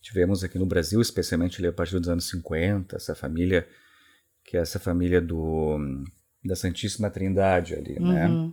tivemos 0.00 0.42
aqui 0.42 0.58
no 0.58 0.66
Brasil, 0.66 1.00
especialmente 1.00 1.64
a 1.64 1.72
partir 1.72 1.98
dos 1.98 2.08
anos 2.08 2.28
50, 2.28 2.96
essa 2.96 3.14
família 3.14 3.66
que 4.44 4.56
é 4.56 4.60
essa 4.60 4.78
família 4.78 5.20
do 5.20 5.78
da 6.42 6.56
Santíssima 6.56 7.10
Trindade 7.10 7.74
ali, 7.74 8.00
né? 8.00 8.26
Uhum. 8.26 8.52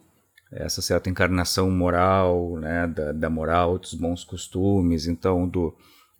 essa 0.51 0.81
certa 0.81 1.09
encarnação 1.09 1.71
moral, 1.71 2.57
né, 2.59 2.85
da, 2.85 3.13
da 3.13 3.29
moral, 3.29 3.79
dos 3.79 3.93
bons 3.93 4.25
costumes, 4.25 5.07
então 5.07 5.47
do, 5.47 5.73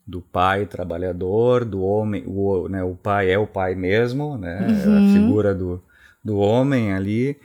do 0.05 0.21
pai 0.21 0.65
trabalhador, 0.65 1.65
do 1.65 1.81
homem, 1.81 2.23
o, 2.25 2.69
né, 2.69 2.81
o 2.83 2.95
pai 2.95 3.29
é 3.29 3.37
o 3.37 3.45
pai 3.45 3.75
mesmo, 3.75 4.37
né, 4.37 4.65
é 4.65 4.97
a 4.97 5.13
figura 5.13 5.53
do, 5.53 5.83
do 6.23 6.37
homem 6.37 6.93
ali 6.93 7.37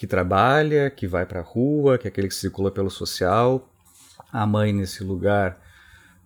que 0.00 0.06
trabalha, 0.06 0.88
que 0.88 1.06
vai 1.06 1.26
para 1.26 1.40
a 1.40 1.42
rua, 1.42 1.98
que 1.98 2.08
é 2.08 2.10
aquele 2.10 2.26
que 2.26 2.34
circula 2.34 2.70
pelo 2.70 2.88
social, 2.88 3.70
a 4.32 4.46
mãe 4.46 4.72
nesse 4.72 5.04
lugar, 5.04 5.60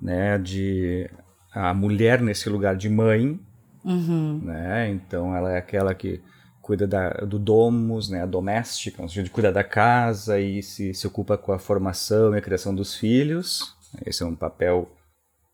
né, 0.01 0.39
de 0.39 1.11
a 1.53 1.75
mulher 1.75 2.23
nesse 2.23 2.49
lugar 2.49 2.77
de 2.77 2.89
mãe, 2.89 3.41
Uhum. 3.85 4.41
né? 4.45 4.89
Então 4.91 5.35
ela 5.37 5.51
é 5.53 5.59
aquela 5.59 5.93
que 5.93 6.23
cuida 6.63 6.87
da, 6.87 7.11
do 7.27 7.37
domus, 7.37 8.09
né? 8.09 8.23
A 8.23 8.27
doméstica, 8.27 9.03
no 9.03 9.09
sentido 9.09 9.25
de 9.25 9.31
cuidar 9.31 9.51
da 9.51 9.65
casa 9.65 10.39
e 10.39 10.63
se, 10.63 10.95
se 10.95 11.07
ocupa 11.09 11.37
com 11.37 11.53
a 11.53 11.59
formação 11.59 12.33
e 12.33 12.39
a 12.39 12.41
criação 12.41 12.73
dos 12.73 12.95
filhos. 12.95 13.75
Esse 14.07 14.23
é 14.23 14.27
um 14.27 14.37
papel 14.37 14.89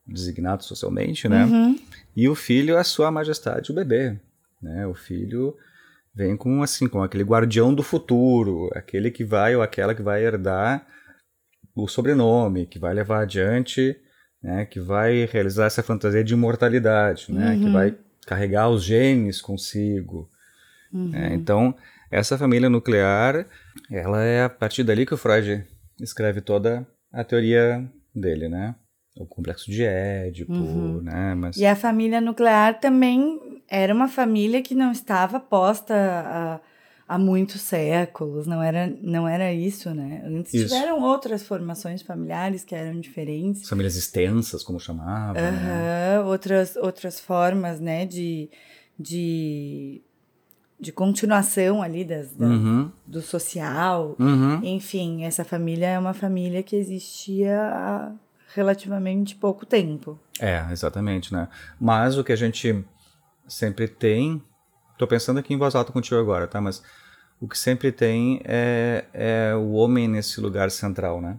designado 0.07 0.63
socialmente, 0.63 1.27
né? 1.27 1.45
Uhum. 1.47 1.79
E 2.15 2.29
o 2.29 2.35
filho 2.35 2.77
é 2.77 2.81
a 2.81 2.85
sua 2.85 3.11
majestade, 3.11 3.73
o 3.73 3.75
bebê, 3.75 4.17
né? 4.63 4.87
O 4.87 4.95
filho 4.95 5.57
vem 6.15 6.37
com 6.37 6.63
assim, 6.63 6.89
com 6.89 7.03
aquele 7.03 7.25
guardião 7.25 7.75
do 7.75 7.83
futuro, 7.83 8.71
aquele 8.75 9.11
que 9.11 9.25
vai 9.25 9.55
ou 9.55 9.63
aquela 9.63 9.95
que 9.95 10.03
vai 10.03 10.25
herdar 10.25 10.87
o 11.75 11.89
sobrenome, 11.89 12.67
que 12.67 12.79
vai 12.79 12.93
levar 12.93 13.23
adiante, 13.23 13.97
né? 14.43 14.65
Que 14.67 14.81
vai 14.81 15.25
realizar 15.27 15.67
essa 15.67 15.83
fantasia 15.83 16.25
de 16.25 16.35
imortalidade, 16.35 17.33
né? 17.33 17.57
Que 17.59 17.71
vai 17.71 17.97
carregar 18.27 18.69
os 18.69 18.85
genes 18.85 19.41
consigo. 19.41 20.29
né? 20.93 21.31
então, 21.35 21.75
essa 22.11 22.37
família 22.37 22.69
nuclear, 22.69 23.47
ela 23.91 24.23
é 24.23 24.45
a 24.45 24.49
partir 24.49 24.83
dali 24.83 25.07
que 25.07 25.15
o 25.15 25.17
Freud 25.17 25.65
escreve 26.01 26.41
toda 26.41 26.87
a 27.13 27.23
teoria 27.23 27.89
dele, 28.15 28.49
né? 28.49 28.75
O 29.17 29.27
complexo 29.27 29.71
de 29.71 29.85
Édipo, 29.85 30.53
né? 31.03 31.35
Mas 31.35 31.57
E 31.57 31.67
a 31.67 31.77
família 31.77 32.21
nuclear 32.21 32.81
também 32.81 33.60
era 33.71 33.95
uma 33.95 34.09
família 34.09 34.61
que 34.63 34.75
não 34.75 34.91
estava 34.91 35.39
posta 35.39 35.95
há, 35.95 36.61
há 37.15 37.19
muitos 37.19 37.61
séculos, 37.61 38.47
não 38.47 38.61
era, 38.63 38.93
não 39.01 39.29
era 39.29 39.53
isso, 39.53 39.95
né? 39.95 40.23
Antes 40.27 40.53
Isso. 40.53 40.69
tiveram 40.75 41.01
outras 41.03 41.43
formações 41.45 42.03
familiares 42.03 42.65
que 42.65 42.75
eram 42.75 42.99
diferentes. 43.01 43.63
as 43.63 43.69
famílias 43.69 43.95
extensas, 43.97 44.65
como 44.65 44.81
chamava, 44.81 45.41
né? 45.41 46.21
Outras, 46.21 46.75
outras 46.77 47.21
formas, 47.21 47.79
né, 47.81 48.05
de, 48.05 48.51
de, 48.99 50.03
de 50.79 50.93
continuação 50.93 51.83
ali 51.83 52.05
das, 52.05 52.33
da- 52.33 52.47
Uhum, 52.47 52.91
do 53.07 53.23
social. 53.23 54.17
uhum. 54.19 54.61
Enfim, 54.65 55.25
essa 55.25 55.45
família 55.45 55.87
é 55.87 55.99
uma 55.99 56.15
família 56.15 56.63
que 56.63 56.75
existia 56.77 57.57
há 57.73 58.13
relativamente 58.55 59.37
pouco 59.37 59.65
tempo. 59.65 60.19
É, 60.41 60.65
exatamente, 60.73 61.33
né? 61.33 61.49
Mas 61.79 62.19
o 62.19 62.25
que 62.25 62.33
a 62.33 62.37
gente 62.37 62.85
sempre 63.51 63.89
tem, 63.89 64.43
tô 64.97 65.07
pensando 65.07 65.39
aqui 65.41 65.53
em 65.53 65.59
voz 65.59 65.75
alta 65.75 65.93
contigo 65.93 66.21
agora, 66.21 66.47
tá? 66.47 66.61
Mas 66.61 66.83
o 67.41 67.49
que 67.49 67.59
sempre 67.59 67.91
tem 67.91 68.41
é, 68.45 69.05
é 69.13 69.55
o 69.55 69.73
homem 69.73 70.07
nesse 70.09 70.41
lugar 70.41 70.71
central, 70.71 71.21
né? 71.21 71.39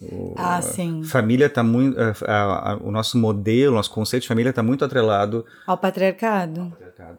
O- 0.00 0.34
Ah, 0.36 0.60
sim. 0.60 1.02
Família 1.04 1.48
tá 1.48 1.62
muito, 1.62 1.96
a- 2.26 2.72
a- 2.72 2.76
o 2.76 2.90
nosso 2.90 3.16
modelo, 3.18 3.74
nosso 3.76 3.90
conceito 3.90 4.22
de 4.22 4.28
família 4.28 4.50
está 4.50 4.62
muito 4.62 4.84
atrelado 4.84 5.44
Ao 5.66 5.78
patriarcado. 5.78 6.70
patriarcado, 6.70 7.18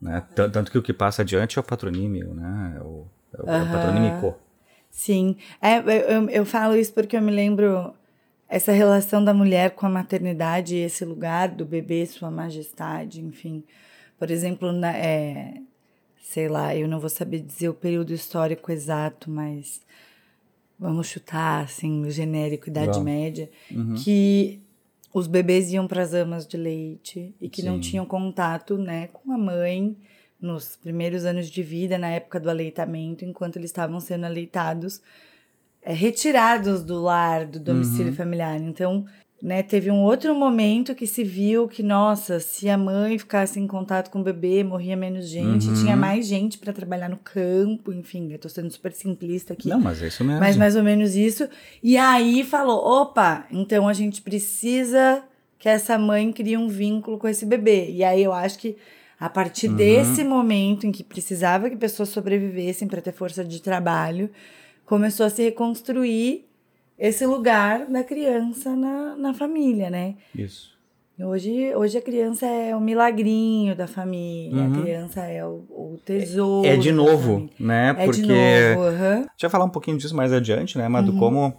né? 0.00 0.22
Tan- 0.34 0.50
Tanto 0.50 0.70
que 0.70 0.78
o 0.78 0.82
que 0.82 0.92
passa 0.92 1.22
adiante 1.22 1.58
é 1.58 1.60
o 1.60 1.64
patronímio, 1.64 2.34
né? 2.34 2.76
É 2.78 2.82
o, 2.82 3.06
é 3.38 3.42
o, 3.42 3.50
é 3.50 3.62
o 3.62 3.70
patronímico. 3.70 4.38
Sim. 4.90 5.36
É, 5.60 5.78
eu, 5.78 5.82
eu- 5.90 6.30
eu 6.30 6.46
falo 6.46 6.76
isso 6.76 6.92
porque 6.94 7.16
eu 7.16 7.22
me 7.22 7.32
lembro 7.32 7.92
essa 8.48 8.72
relação 8.72 9.24
da 9.24 9.32
mulher 9.32 9.70
com 9.70 9.86
a 9.86 9.90
maternidade, 9.90 10.76
esse 10.76 11.04
lugar 11.04 11.48
do 11.48 11.64
bebê, 11.64 12.04
sua 12.06 12.30
majestade, 12.30 13.20
enfim. 13.20 13.64
Por 14.18 14.30
exemplo, 14.30 14.72
na, 14.72 14.96
é, 14.96 15.54
sei 16.22 16.48
lá, 16.48 16.74
eu 16.74 16.86
não 16.86 17.00
vou 17.00 17.10
saber 17.10 17.40
dizer 17.40 17.68
o 17.68 17.74
período 17.74 18.12
histórico 18.12 18.70
exato, 18.70 19.30
mas 19.30 19.80
vamos 20.78 21.06
chutar, 21.06 21.64
assim, 21.64 21.90
no 21.90 22.10
genérico 22.10 22.68
Idade. 22.68 23.00
Média, 23.00 23.50
que 24.02 24.60
os 25.12 25.26
bebês 25.26 25.72
iam 25.72 25.86
para 25.86 26.02
as 26.02 26.12
amas 26.12 26.46
de 26.46 26.56
leite 26.56 27.34
e 27.40 27.48
que 27.48 27.62
não 27.62 27.76
Sim. 27.76 27.80
tinham 27.80 28.06
contato, 28.06 28.76
né, 28.76 29.08
com 29.12 29.32
a 29.32 29.38
mãe 29.38 29.96
nos 30.40 30.76
primeiros 30.76 31.24
anos 31.24 31.48
de 31.48 31.62
vida, 31.62 31.96
na 31.96 32.10
época 32.10 32.38
do 32.38 32.50
aleitamento, 32.50 33.24
enquanto 33.24 33.56
eles 33.56 33.70
estavam 33.70 33.98
sendo 34.00 34.26
aleitados, 34.26 35.00
retirados 35.92 36.82
do 36.82 37.00
lar, 37.02 37.44
do 37.46 37.60
domicílio 37.60 38.12
familiar. 38.14 38.56
Então, 38.60 39.04
né, 39.42 39.62
teve 39.62 39.90
um 39.90 40.02
outro 40.02 40.34
momento 40.34 40.94
que 40.94 41.06
se 41.06 41.22
viu 41.22 41.68
que, 41.68 41.82
nossa, 41.82 42.40
se 42.40 42.68
a 42.70 42.78
mãe 42.78 43.18
ficasse 43.18 43.60
em 43.60 43.66
contato 43.66 44.10
com 44.10 44.20
o 44.20 44.22
bebê, 44.22 44.64
morria 44.64 44.96
menos 44.96 45.28
gente, 45.28 45.68
Uhum. 45.68 45.74
tinha 45.74 45.96
mais 45.96 46.26
gente 46.26 46.56
para 46.56 46.72
trabalhar 46.72 47.10
no 47.10 47.18
campo, 47.18 47.92
enfim, 47.92 48.32
eu 48.32 48.38
tô 48.38 48.48
sendo 48.48 48.70
super 48.70 48.92
simplista 48.92 49.52
aqui. 49.52 49.68
Não, 49.68 49.78
mas 49.80 50.02
é 50.02 50.06
isso 50.08 50.24
mesmo. 50.24 50.40
Mas 50.40 50.56
mais 50.56 50.76
ou 50.76 50.82
menos 50.82 51.14
isso. 51.14 51.46
E 51.82 51.96
aí 51.98 52.42
falou: 52.42 52.78
opa, 53.02 53.44
então 53.50 53.86
a 53.86 53.92
gente 53.92 54.22
precisa 54.22 55.22
que 55.58 55.68
essa 55.68 55.98
mãe 55.98 56.32
crie 56.32 56.56
um 56.56 56.68
vínculo 56.68 57.18
com 57.18 57.28
esse 57.28 57.44
bebê. 57.44 57.90
E 57.90 58.02
aí 58.02 58.22
eu 58.22 58.32
acho 58.32 58.58
que 58.58 58.76
a 59.20 59.28
partir 59.28 59.68
Uhum. 59.68 59.76
desse 59.76 60.24
momento 60.24 60.86
em 60.86 60.92
que 60.92 61.04
precisava 61.04 61.68
que 61.70 61.76
pessoas 61.76 62.08
sobrevivessem 62.08 62.88
para 62.88 63.00
ter 63.00 63.12
força 63.12 63.44
de 63.44 63.60
trabalho, 63.62 64.30
começou 64.86 65.26
a 65.26 65.30
se 65.30 65.42
reconstruir 65.42 66.46
esse 66.98 67.26
lugar 67.26 67.86
da 67.86 68.04
criança 68.04 68.74
na, 68.76 69.16
na 69.16 69.34
família, 69.34 69.90
né? 69.90 70.14
Isso. 70.34 70.72
Hoje, 71.18 71.72
hoje 71.76 71.96
a 71.98 72.02
criança 72.02 72.44
é 72.44 72.74
o 72.74 72.80
milagrinho 72.80 73.76
da 73.76 73.86
família, 73.86 74.62
Uhum. 74.62 74.72
a 74.72 74.82
criança 74.82 75.20
é 75.22 75.44
o, 75.44 75.64
o 75.70 76.00
tesouro. 76.04 76.66
É 76.68 76.76
de 76.76 76.90
da 76.90 76.96
novo, 76.96 77.34
família. 77.34 77.50
né? 77.60 77.94
É 77.98 78.04
Porque 78.04 78.20
de 78.22 78.26
novo, 78.28 78.88
aham. 78.88 79.14
A 79.18 79.20
gente 79.20 79.42
vai 79.42 79.50
falar 79.50 79.64
um 79.64 79.70
pouquinho 79.70 79.96
disso 79.96 80.14
mais 80.16 80.32
adiante, 80.32 80.76
né? 80.76 80.84
Uhum. 80.84 80.90
Mas 80.90 81.06
do 81.06 81.12
como 81.16 81.56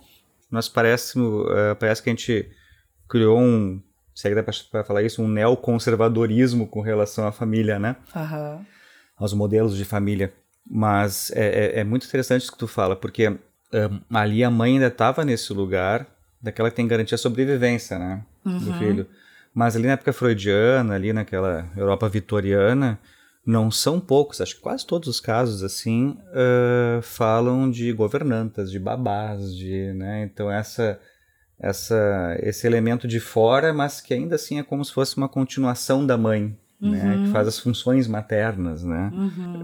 nós 0.51 0.67
parece, 0.67 1.17
eh, 1.19 1.73
parece 1.75 2.03
que 2.03 2.09
a 2.09 2.13
gente 2.13 2.49
criou 3.07 3.39
um, 3.39 3.81
se 4.13 4.27
é 4.27 4.29
que 4.31 4.35
dá 4.35 4.43
para 4.43 4.83
falar 4.83 5.03
isso, 5.03 5.21
um 5.21 5.27
neoconservadorismo 5.27 6.67
com 6.67 6.81
relação 6.81 7.25
à 7.27 7.31
família, 7.31 7.79
né? 7.79 7.95
aham. 8.15 8.65
Aos 9.17 9.33
modelos 9.33 9.77
de 9.77 9.85
família. 9.85 10.33
Mas 10.69 11.31
é, 11.31 11.77
é- 11.77 11.79
é 11.81 11.83
muito 11.83 12.05
interessante 12.07 12.41
isso 12.43 12.51
que 12.51 12.57
tu 12.57 12.67
fala, 12.67 12.95
porque 12.95 13.23
eh, 13.73 13.89
ali 14.11 14.43
a 14.43 14.49
mãe 14.49 14.73
ainda 14.73 14.87
estava 14.87 15.23
nesse 15.25 15.53
lugar 15.53 16.07
daquela 16.41 16.69
que 16.69 16.75
tem 16.75 16.87
garantia 16.87 17.15
a 17.15 17.19
sobrevivência, 17.19 17.97
né? 17.99 18.23
Do 18.59 18.71
filho. 18.73 19.07
Mas 19.53 19.75
ali 19.75 19.85
na 19.87 19.93
época 19.93 20.11
freudiana, 20.13 20.95
ali 20.95 21.13
naquela 21.13 21.69
Europa 21.77 22.09
vitoriana, 22.09 22.99
não 23.45 23.69
são 23.69 23.99
poucos, 23.99 24.41
acho 24.41 24.55
que 24.55 24.61
quase 24.61 24.85
todos 24.85 25.07
os 25.07 25.19
casos 25.19 25.63
assim 25.63 26.17
eh, 26.33 26.99
falam 27.03 27.69
de 27.69 27.91
governantas, 27.93 28.71
de 28.71 28.79
babás, 28.79 29.55
de, 29.55 29.93
né? 29.93 30.23
Então 30.23 30.49
essa 30.51 30.99
essa 31.59 32.37
esse 32.41 32.67
elemento 32.67 33.07
de 33.07 33.19
fora, 33.19 33.73
mas 33.73 34.01
que 34.01 34.13
ainda 34.13 34.35
assim 34.35 34.59
é 34.59 34.63
como 34.63 34.83
se 34.83 34.91
fosse 34.93 35.15
uma 35.15 35.29
continuação 35.29 36.05
da 36.05 36.17
mãe, 36.17 36.57
né? 36.79 37.23
Que 37.23 37.31
faz 37.31 37.47
as 37.47 37.59
funções 37.59 38.07
maternas, 38.07 38.83
né? 38.83 39.11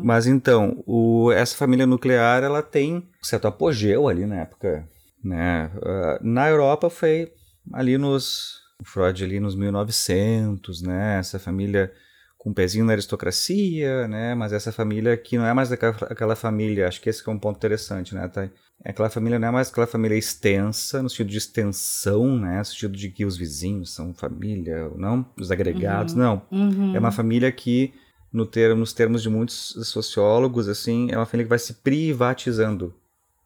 Mas 0.03 0.27
então 0.27 0.83
o, 0.85 1.31
essa 1.31 1.55
família 1.55 1.85
nuclear 1.85 2.43
ela 2.43 2.61
tem 2.61 2.97
um 2.97 3.03
certo 3.21 3.47
apogeu 3.47 4.07
ali 4.07 4.25
na 4.25 4.37
época, 4.37 4.87
né? 5.23 5.71
Ah, 5.83 6.19
na 6.21 6.49
Europa 6.49 6.89
foi 6.89 7.31
ali 7.73 7.97
nos 7.97 8.61
Freud 8.83 9.23
ali 9.23 9.39
nos 9.39 9.55
1900, 9.55 10.81
né? 10.81 11.19
Essa 11.19 11.37
família 11.37 11.91
com 12.37 12.49
um 12.49 12.53
pezinho 12.53 12.85
na 12.85 12.93
aristocracia, 12.93 14.07
né? 14.07 14.33
Mas 14.33 14.51
essa 14.51 14.71
família 14.71 15.15
que 15.15 15.37
não 15.37 15.45
é 15.45 15.53
mais 15.53 15.71
aquela, 15.71 15.95
aquela 16.09 16.35
família, 16.35 16.87
acho 16.87 16.99
que 16.99 17.09
esse 17.09 17.23
que 17.23 17.29
é 17.29 17.33
um 17.33 17.37
ponto 17.37 17.57
interessante, 17.57 18.15
né? 18.15 18.27
Tá? 18.27 18.49
Aquela 18.83 19.09
família 19.11 19.37
não 19.37 19.47
é 19.47 19.51
mais 19.51 19.69
aquela 19.69 19.85
família 19.85 20.15
extensa, 20.15 21.03
no 21.03 21.09
sentido 21.09 21.29
de 21.29 21.37
extensão, 21.37 22.35
né? 22.35 22.57
No 22.57 22.65
sentido 22.65 22.97
de 22.97 23.09
que 23.09 23.25
os 23.25 23.37
vizinhos 23.37 23.93
são 23.93 24.13
família, 24.13 24.89
não? 24.95 25.25
Os 25.39 25.51
agregados, 25.51 26.15
não. 26.15 26.41
Uhum. 26.51 26.95
É 26.95 26.99
uma 26.99 27.11
família 27.11 27.51
que, 27.51 27.93
no 28.33 28.45
termo, 28.45 28.79
nos 28.79 28.91
termos 28.91 29.21
de 29.21 29.29
muitos 29.29 29.75
sociólogos, 29.85 30.67
assim, 30.67 31.11
é 31.11 31.17
uma 31.17 31.27
família 31.27 31.45
que 31.45 31.49
vai 31.49 31.59
se 31.59 31.75
privatizando, 31.75 32.91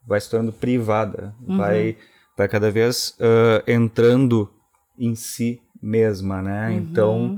vai 0.06 0.18
se 0.18 0.30
tornando 0.30 0.52
privada, 0.52 1.34
vai, 1.46 1.98
vai 2.36 2.48
cada 2.48 2.70
vez 2.70 3.14
ah, 3.20 3.62
entrando 3.66 4.50
em 4.98 5.14
si 5.14 5.60
mesma, 5.82 6.40
né? 6.40 6.72
Então, 6.72 7.36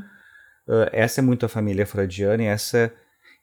ah, 0.68 0.88
essa 0.92 1.20
é 1.20 1.22
muito 1.22 1.44
a 1.44 1.48
família 1.48 1.84
freudiana 1.84 2.44
e 2.44 2.46
essa... 2.46 2.92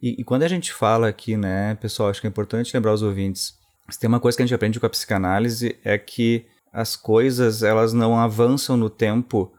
E, 0.01 0.21
e 0.21 0.23
quando 0.23 0.43
a 0.43 0.47
gente 0.47 0.71
fala 0.71 1.09
aqui, 1.09 1.35
né, 1.35 1.75
pessoal, 1.75 2.09
acho 2.09 2.21
que 2.21 2.27
é 2.27 2.29
importante 2.29 2.73
lembrar 2.73 2.93
os 2.93 3.01
ouvintes, 3.01 3.57
se 3.89 3.99
tem 3.99 4.07
uma 4.07 4.19
coisa 4.19 4.35
que 4.35 4.41
a 4.41 4.45
gente 4.45 4.55
aprende 4.55 4.79
com 4.79 4.85
a 4.85 4.89
psicanálise 4.89 5.75
é 5.83 5.97
que 5.97 6.45
as 6.73 6.95
coisas, 6.95 7.63
elas 7.63 7.93
não 7.93 8.17
avançam 8.17 8.75
no 8.75 8.89
tempo 8.89 9.53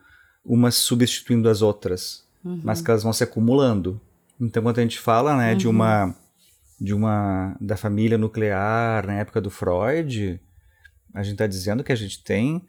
umas 0.44 0.74
substituindo 0.74 1.48
as 1.48 1.62
outras, 1.62 2.24
mas 2.62 2.80
que 2.80 2.90
elas 2.90 3.02
vão 3.02 3.12
se 3.12 3.24
acumulando. 3.24 4.00
Então, 4.40 4.62
quando 4.62 4.78
a 4.78 4.82
gente 4.82 4.98
fala, 4.98 5.36
né, 5.36 5.54
de 5.54 5.66
uma 5.66 6.14
de 6.78 6.92
uma 6.92 7.56
da 7.58 7.74
família 7.74 8.18
nuclear 8.18 9.06
na 9.06 9.14
época 9.14 9.40
do 9.40 9.50
Freud, 9.50 10.38
a 11.14 11.22
gente 11.22 11.32
está 11.32 11.46
dizendo 11.46 11.82
que 11.82 11.90
a 11.90 11.96
gente 11.96 12.22
tem 12.22 12.62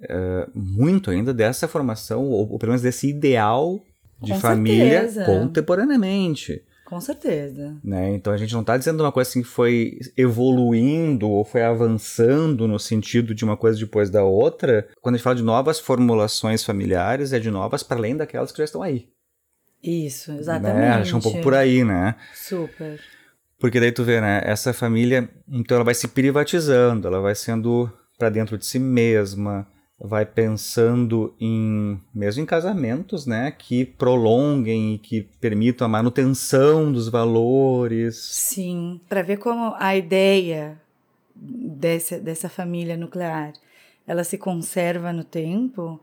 eh, 0.00 0.48
muito 0.54 1.10
ainda 1.10 1.34
dessa 1.34 1.66
formação, 1.66 2.22
ou, 2.24 2.52
ou 2.52 2.58
pelo 2.58 2.70
menos 2.70 2.82
desse 2.82 3.08
ideal 3.08 3.82
de 4.22 4.32
Com 4.32 4.40
família 4.40 5.08
certeza. 5.08 5.24
contemporaneamente. 5.24 6.62
Com 6.88 7.02
certeza. 7.02 7.76
Né? 7.84 8.14
Então 8.14 8.32
a 8.32 8.36
gente 8.38 8.54
não 8.54 8.62
está 8.62 8.74
dizendo 8.78 9.02
uma 9.02 9.12
coisa 9.12 9.28
assim 9.28 9.42
que 9.42 9.48
foi 9.48 9.98
evoluindo 10.16 11.28
ou 11.28 11.44
foi 11.44 11.62
avançando 11.62 12.66
no 12.66 12.78
sentido 12.78 13.34
de 13.34 13.44
uma 13.44 13.58
coisa 13.58 13.78
depois 13.78 14.08
da 14.08 14.24
outra. 14.24 14.88
Quando 15.02 15.14
a 15.14 15.18
gente 15.18 15.24
fala 15.24 15.36
de 15.36 15.42
novas 15.42 15.78
formulações 15.78 16.64
familiares, 16.64 17.34
é 17.34 17.38
de 17.38 17.50
novas 17.50 17.82
para 17.82 17.98
além 17.98 18.16
daquelas 18.16 18.50
que 18.50 18.56
já 18.56 18.64
estão 18.64 18.82
aí. 18.82 19.06
Isso, 19.82 20.32
Né? 20.32 20.38
exatamente. 20.38 21.02
Acho 21.02 21.16
um 21.18 21.20
pouco 21.20 21.42
por 21.42 21.52
aí, 21.52 21.84
né? 21.84 22.14
Super. 22.34 22.98
Porque 23.58 23.78
daí 23.78 23.92
tu 23.92 24.02
vê, 24.02 24.18
né? 24.22 24.40
Essa 24.42 24.72
família, 24.72 25.28
então 25.46 25.74
ela 25.74 25.84
vai 25.84 25.94
se 25.94 26.08
privatizando, 26.08 27.06
ela 27.06 27.20
vai 27.20 27.34
sendo 27.34 27.92
para 28.18 28.30
dentro 28.30 28.56
de 28.56 28.64
si 28.64 28.78
mesma, 28.78 29.68
vai 30.00 30.24
pensando 30.24 31.34
em 31.40 32.00
mesmo 32.14 32.42
em 32.42 32.46
casamentos, 32.46 33.26
né, 33.26 33.50
que 33.50 33.84
prolonguem 33.84 34.94
e 34.94 34.98
que 34.98 35.22
permitam 35.40 35.84
a 35.84 35.88
manutenção 35.88 36.92
dos 36.92 37.08
valores. 37.08 38.16
Sim, 38.16 39.00
para 39.08 39.22
ver 39.22 39.38
como 39.38 39.74
a 39.76 39.96
ideia 39.96 40.80
dessa, 41.34 42.18
dessa 42.18 42.48
família 42.48 42.96
nuclear, 42.96 43.52
ela 44.06 44.22
se 44.22 44.38
conserva 44.38 45.12
no 45.12 45.24
tempo, 45.24 46.00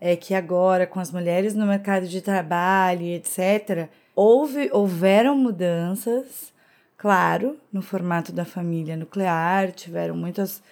é 0.00 0.14
que 0.14 0.34
agora 0.34 0.86
com 0.86 1.00
as 1.00 1.10
mulheres 1.10 1.54
no 1.54 1.66
mercado 1.66 2.06
de 2.06 2.20
trabalho, 2.20 3.02
etc, 3.02 3.88
houve 4.14 4.68
houveram 4.72 5.36
mudanças, 5.36 6.52
claro, 6.96 7.56
no 7.72 7.80
formato 7.80 8.30
da 8.30 8.44
família 8.44 8.96
nuclear, 8.96 9.72
tiveram 9.72 10.16
muitas 10.16 10.62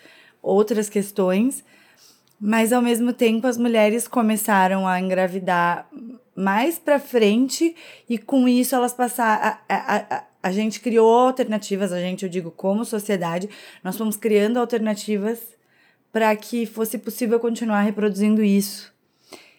outras 0.43 0.89
questões, 0.89 1.65
mas 2.41 2.73
ao 2.73 2.83
mesmo 2.83 3.13
tempo 3.13 3.47
as 3.47 3.57
mulheres 3.57 4.07
começaram 4.07 4.87
a 4.87 5.01
engravidar 5.01 5.89
mais 6.35 6.79
para 6.79 6.99
frente 6.99 7.75
e 8.09 8.19
com 8.19 8.47
isso 8.47 8.75
elas 8.75 8.93
passaram 8.93 9.43
a, 9.43 9.59
a, 9.69 9.97
a, 10.17 10.25
a 10.43 10.53
gente 10.53 10.81
criou 10.81 11.13
alternativas, 11.13 11.93
a 11.93 12.01
gente 12.01 12.25
eu 12.25 12.29
digo 12.29 12.51
como 12.51 12.85
sociedade, 12.85 13.49
nós 13.83 13.97
fomos 13.97 14.17
criando 14.17 14.59
alternativas 14.59 15.41
para 16.13 16.35
que 16.37 16.67
fosse 16.67 16.99
possível 16.99 17.41
continuar 17.41 17.83
reproduzindo 17.83 18.43
isso. 18.43 18.95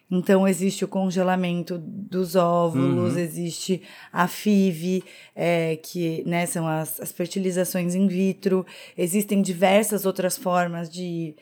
Então, 0.09 0.47
existe 0.47 0.85
o 0.85 0.87
congelamento 0.87 1.77
dos 1.77 2.37
óvulos, 2.37 3.13
uhum. 3.13 3.19
existe 3.19 3.81
a 4.11 4.25
FIV, 4.25 5.03
é, 5.35 5.75
que 5.75 6.23
né, 6.25 6.45
são 6.45 6.65
as, 6.65 7.01
as 7.01 7.11
fertilizações 7.11 7.93
in 7.93 8.07
vitro, 8.07 8.65
existem 8.97 9.41
diversas 9.41 10.05
outras 10.05 10.37
formas 10.37 10.89
de 10.89 11.35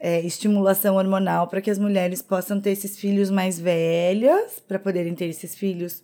é, 0.00 0.20
estimulação 0.24 0.96
hormonal 0.96 1.48
para 1.48 1.60
que 1.60 1.70
as 1.70 1.78
mulheres 1.78 2.22
possam 2.22 2.60
ter 2.60 2.70
esses 2.70 2.98
filhos 2.98 3.30
mais 3.30 3.58
velhas, 3.58 4.60
para 4.60 4.78
poderem 4.78 5.14
ter 5.14 5.26
esses 5.26 5.54
filhos 5.54 6.02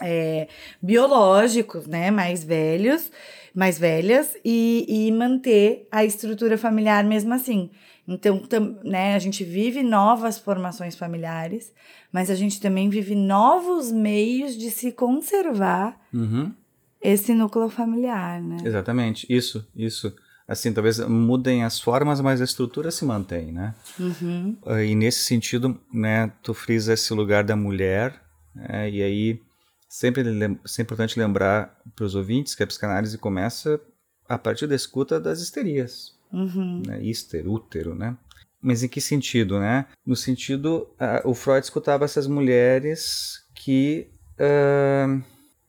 é, 0.00 0.48
biológicos, 0.82 1.86
né, 1.86 2.10
mais 2.10 2.42
velhos, 2.42 3.10
mais 3.54 3.78
velhas, 3.78 4.36
e, 4.44 4.84
e 4.88 5.12
manter 5.12 5.86
a 5.90 6.04
estrutura 6.04 6.58
familiar 6.58 7.04
mesmo 7.04 7.34
assim. 7.34 7.70
Então, 8.06 8.38
tam, 8.38 8.78
né, 8.84 9.14
a 9.14 9.18
gente 9.18 9.44
vive 9.44 9.82
novas 9.82 10.38
formações 10.38 10.94
familiares, 10.94 11.72
mas 12.12 12.30
a 12.30 12.34
gente 12.34 12.60
também 12.60 12.88
vive 12.88 13.14
novos 13.14 13.90
meios 13.90 14.56
de 14.56 14.70
se 14.70 14.92
conservar 14.92 15.98
uhum. 16.12 16.52
esse 17.00 17.32
núcleo 17.32 17.68
familiar, 17.70 18.42
né? 18.42 18.58
Exatamente, 18.62 19.26
isso, 19.30 19.66
isso 19.74 20.14
assim, 20.46 20.72
talvez 20.72 20.98
mudem 21.00 21.64
as 21.64 21.80
formas, 21.80 22.20
mas 22.20 22.40
a 22.40 22.44
estrutura 22.44 22.90
se 22.90 23.04
mantém, 23.04 23.50
né? 23.50 23.74
Uhum. 23.98 24.56
E 24.86 24.94
nesse 24.94 25.24
sentido, 25.24 25.80
né, 25.92 26.30
tu 26.42 26.52
frisa 26.52 26.92
esse 26.92 27.12
lugar 27.14 27.44
da 27.44 27.56
mulher, 27.56 28.20
né, 28.54 28.90
e 28.90 29.02
aí 29.02 29.40
sempre, 29.88 30.24
sempre 30.64 30.82
é 30.82 30.84
importante 30.84 31.18
lembrar 31.18 31.80
para 31.94 32.04
os 32.04 32.14
ouvintes 32.14 32.54
que 32.54 32.62
a 32.62 32.66
psicanálise 32.66 33.16
começa 33.16 33.80
a 34.28 34.36
partir 34.36 34.66
da 34.66 34.74
escuta 34.74 35.20
das 35.20 35.40
histerias, 35.40 36.14
uhum. 36.32 36.82
né, 36.86 37.02
íster, 37.02 37.48
útero, 37.48 37.94
né? 37.94 38.16
Mas 38.60 38.82
em 38.82 38.88
que 38.88 39.00
sentido, 39.00 39.60
né? 39.60 39.86
No 40.06 40.16
sentido, 40.16 40.88
uh, 40.98 41.28
o 41.28 41.34
Freud 41.34 41.62
escutava 41.62 42.06
essas 42.06 42.26
mulheres 42.26 43.44
que, 43.54 44.08
uh, 44.40 45.22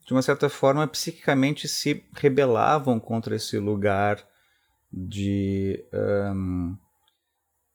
de 0.06 0.12
uma 0.12 0.22
certa 0.22 0.48
forma, 0.48 0.88
psiquicamente 0.88 1.68
se 1.68 2.02
rebelavam 2.14 2.98
contra 2.98 3.36
esse 3.36 3.58
lugar 3.58 4.26
de, 4.96 5.84
um, 6.32 6.74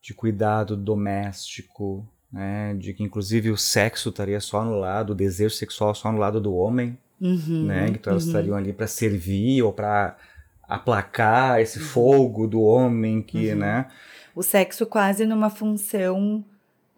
de 0.01 0.13
cuidado 0.13 0.75
doméstico, 0.75 2.07
né? 2.31 2.73
de 2.73 2.93
que 2.93 3.03
inclusive 3.03 3.51
o 3.51 3.57
sexo 3.57 4.09
estaria 4.09 4.39
só 4.39 4.65
no 4.65 4.79
lado, 4.79 5.11
o 5.11 5.15
desejo 5.15 5.53
sexual 5.53 5.93
só 5.93 6.11
no 6.11 6.17
lado 6.17 6.41
do 6.41 6.55
homem, 6.55 6.97
uhum, 7.19 7.65
né? 7.65 7.87
então 7.89 8.11
elas 8.11 8.23
uhum. 8.23 8.29
estariam 8.29 8.57
ali 8.57 8.73
para 8.73 8.87
servir 8.87 9.61
ou 9.61 9.71
para 9.71 10.17
aplacar 10.63 11.59
esse 11.59 11.77
uhum. 11.77 11.85
fogo 11.85 12.47
do 12.47 12.61
homem 12.61 13.21
que, 13.21 13.51
uhum. 13.51 13.59
né? 13.59 13.87
O 14.33 14.41
sexo 14.41 14.85
quase 14.85 15.25
numa 15.25 15.49
função 15.49 16.43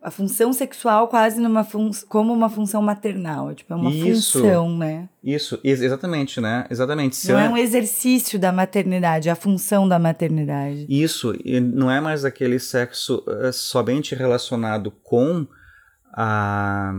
a 0.04 0.12
função 0.12 0.52
sexual 0.52 1.08
quase 1.08 1.40
numa 1.40 1.64
fun 1.64 1.90
como 2.10 2.34
uma 2.34 2.50
função 2.50 2.82
maternal, 2.82 3.56
tipo, 3.56 3.72
é 3.74 3.76
uma 3.76 3.90
isso, 3.90 4.40
função, 4.40 4.78
né? 4.78 5.08
Isso, 5.24 5.60
exatamente, 5.64 6.42
né? 6.42 6.68
Exatamente. 6.70 7.16
Se 7.16 7.32
não 7.32 7.40
é 7.40 7.50
um 7.50 7.58
exercício 7.58 8.38
da 8.38 8.52
maternidade, 8.52 9.30
é 9.30 9.32
a 9.32 9.36
função 9.36 9.88
da 9.88 9.98
maternidade. 9.98 10.86
Isso, 10.90 11.34
e 11.44 11.60
não 11.60 11.90
é 11.90 12.02
mais 12.02 12.26
aquele 12.26 12.60
sexo 12.60 13.24
uh, 13.28 13.54
somente 13.54 14.14
relacionado 14.14 14.92
com 14.92 15.48
a 16.14 16.94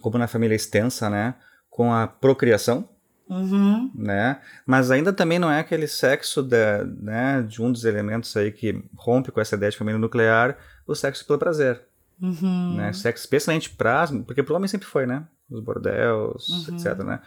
como 0.00 0.16
na 0.16 0.28
família 0.28 0.54
extensa, 0.54 1.10
né? 1.10 1.34
Com 1.68 1.92
a 1.92 2.06
procriação, 2.06 2.88
Uhum. 3.28 3.90
né? 3.94 4.38
Mas 4.66 4.90
ainda 4.90 5.12
também 5.12 5.38
não 5.38 5.50
é 5.50 5.58
aquele 5.58 5.88
sexo 5.88 6.42
da, 6.42 6.84
né, 6.84 7.42
de 7.42 7.62
um 7.62 7.72
dos 7.72 7.84
elementos 7.84 8.36
aí 8.36 8.52
que 8.52 8.84
rompe 8.94 9.32
com 9.32 9.40
essa 9.40 9.56
ideia 9.56 9.70
de 9.70 9.78
família 9.78 9.98
nuclear, 9.98 10.56
o 10.86 10.94
sexo 10.94 11.26
pelo 11.26 11.38
prazer. 11.38 11.82
Uhum. 12.20 12.76
Né? 12.76 12.92
Sexo 12.92 13.24
especialmente 13.24 13.70
pra... 13.70 14.06
Porque 14.26 14.42
pro 14.42 14.54
homem 14.54 14.68
sempre 14.68 14.86
foi, 14.86 15.06
né? 15.06 15.26
Os 15.50 15.60
bordéis, 15.60 16.48
uhum. 16.68 16.76
etc, 16.76 16.98
né? 17.04 17.20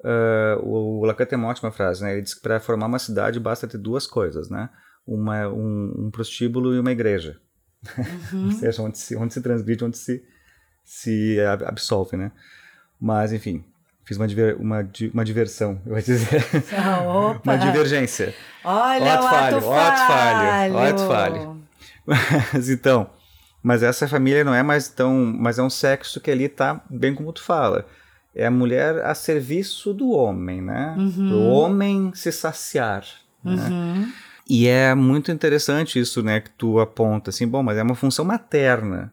Uh, 0.00 0.60
o, 0.62 1.04
Lacan 1.06 1.24
tem 1.24 1.38
uma 1.38 1.48
ótima 1.48 1.70
frase, 1.70 2.02
né? 2.02 2.12
Ele 2.12 2.22
diz 2.22 2.34
que 2.34 2.42
para 2.42 2.60
formar 2.60 2.86
uma 2.86 2.98
cidade 2.98 3.40
basta 3.40 3.66
ter 3.66 3.78
duas 3.78 4.06
coisas, 4.06 4.50
né? 4.50 4.68
Uma, 5.06 5.48
um, 5.48 6.06
um 6.06 6.10
prostíbulo 6.10 6.74
e 6.74 6.78
uma 6.78 6.92
igreja. 6.92 7.40
Uhum. 8.32 8.46
Ou 8.46 8.52
seja, 8.52 8.82
onde 8.82 8.98
se, 8.98 9.16
onde 9.16 9.32
se 9.32 9.40
transmite, 9.40 9.84
onde 9.84 9.96
se, 9.96 10.22
se 10.84 11.38
absolve, 11.66 12.16
né? 12.16 12.32
Mas, 13.00 13.32
enfim, 13.32 13.64
fiz 14.04 14.18
uma, 14.18 14.28
diver, 14.28 14.56
uma, 14.60 14.86
uma 15.12 15.24
diversão, 15.24 15.80
eu 15.86 15.92
vou 15.92 16.02
dizer. 16.02 16.44
Ah, 16.76 17.40
uma 17.42 17.56
divergência. 17.56 18.34
Olha, 18.62 19.04
o 19.04 19.08
ato 19.08 19.28
falho, 19.28 19.60
falho, 19.60 19.64
o 19.64 19.72
ato 19.72 20.06
falho, 20.06 20.74
o 20.74 20.78
ato 20.78 21.06
falho. 21.06 21.64
Mas 22.52 22.68
então, 22.68 23.10
mas 23.64 23.82
essa 23.82 24.06
família 24.06 24.44
não 24.44 24.54
é 24.54 24.62
mais 24.62 24.90
tão. 24.90 25.24
Mas 25.24 25.58
é 25.58 25.62
um 25.62 25.70
sexo 25.70 26.20
que 26.20 26.30
ali 26.30 26.50
tá 26.50 26.84
bem 26.90 27.14
como 27.14 27.32
tu 27.32 27.42
fala. 27.42 27.86
É 28.34 28.44
a 28.44 28.50
mulher 28.50 29.02
a 29.02 29.14
serviço 29.14 29.94
do 29.94 30.10
homem, 30.10 30.60
né? 30.60 30.94
Uhum. 30.98 31.32
O 31.32 31.48
homem 31.48 32.12
se 32.14 32.30
saciar. 32.30 33.06
Uhum. 33.42 33.56
Né? 33.56 34.12
E 34.46 34.68
é 34.68 34.94
muito 34.94 35.32
interessante 35.32 35.98
isso, 35.98 36.22
né? 36.22 36.40
Que 36.40 36.50
tu 36.50 36.78
aponta 36.78 37.30
assim, 37.30 37.48
bom, 37.48 37.62
mas 37.62 37.78
é 37.78 37.82
uma 37.82 37.94
função 37.94 38.22
materna. 38.22 39.10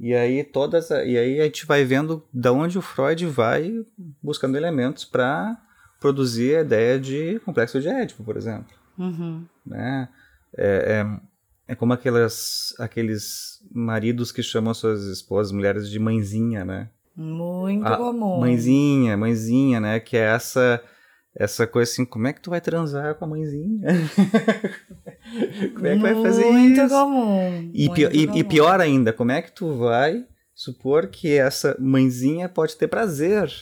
E 0.00 0.14
aí 0.14 0.42
todas, 0.42 0.88
e 0.90 1.18
aí 1.18 1.40
a 1.40 1.44
gente 1.44 1.66
vai 1.66 1.84
vendo 1.84 2.26
da 2.32 2.52
onde 2.52 2.78
o 2.78 2.82
Freud 2.82 3.26
vai 3.26 3.70
buscando 4.22 4.56
elementos 4.56 5.04
para 5.04 5.54
produzir 6.00 6.56
a 6.56 6.60
ideia 6.62 6.98
de 6.98 7.40
complexo 7.44 7.78
de 7.78 7.88
Édipo, 7.88 8.24
por 8.24 8.38
exemplo. 8.38 8.74
Uhum. 8.96 9.44
Né? 9.66 10.08
É, 10.56 11.00
é, 11.00 11.20
é 11.68 11.74
como 11.74 11.92
aquelas, 11.92 12.74
aqueles 12.78 13.60
maridos 13.72 14.30
que 14.30 14.42
chamam 14.42 14.72
suas 14.72 15.04
esposas, 15.04 15.52
mulheres, 15.52 15.90
de 15.90 15.98
mãezinha, 15.98 16.64
né? 16.64 16.88
Muito 17.16 17.86
a, 17.86 17.96
comum. 17.96 18.40
Mãezinha, 18.40 19.16
mãezinha, 19.16 19.80
né? 19.80 20.00
Que 20.00 20.16
é 20.16 20.20
essa 20.20 20.82
essa 21.38 21.66
coisa 21.66 21.90
assim, 21.90 22.04
como 22.06 22.26
é 22.26 22.32
que 22.32 22.40
tu 22.40 22.48
vai 22.48 22.62
transar 22.62 23.14
com 23.14 23.26
a 23.26 23.28
mãezinha? 23.28 23.86
como 25.74 25.86
é 25.86 25.96
que 25.96 26.02
vai 26.02 26.14
fazer 26.14 26.50
Muito 26.50 26.80
isso? 26.80 26.88
Comum. 26.88 27.70
E, 27.74 27.86
Muito 27.88 27.94
pior, 27.94 28.10
comum. 28.10 28.34
E, 28.34 28.38
e 28.38 28.44
pior 28.44 28.80
ainda, 28.80 29.12
como 29.12 29.32
é 29.32 29.42
que 29.42 29.52
tu 29.52 29.74
vai 29.74 30.24
supor 30.54 31.08
que 31.08 31.36
essa 31.36 31.76
mãezinha 31.78 32.48
pode 32.48 32.74
ter 32.76 32.88
prazer? 32.88 33.52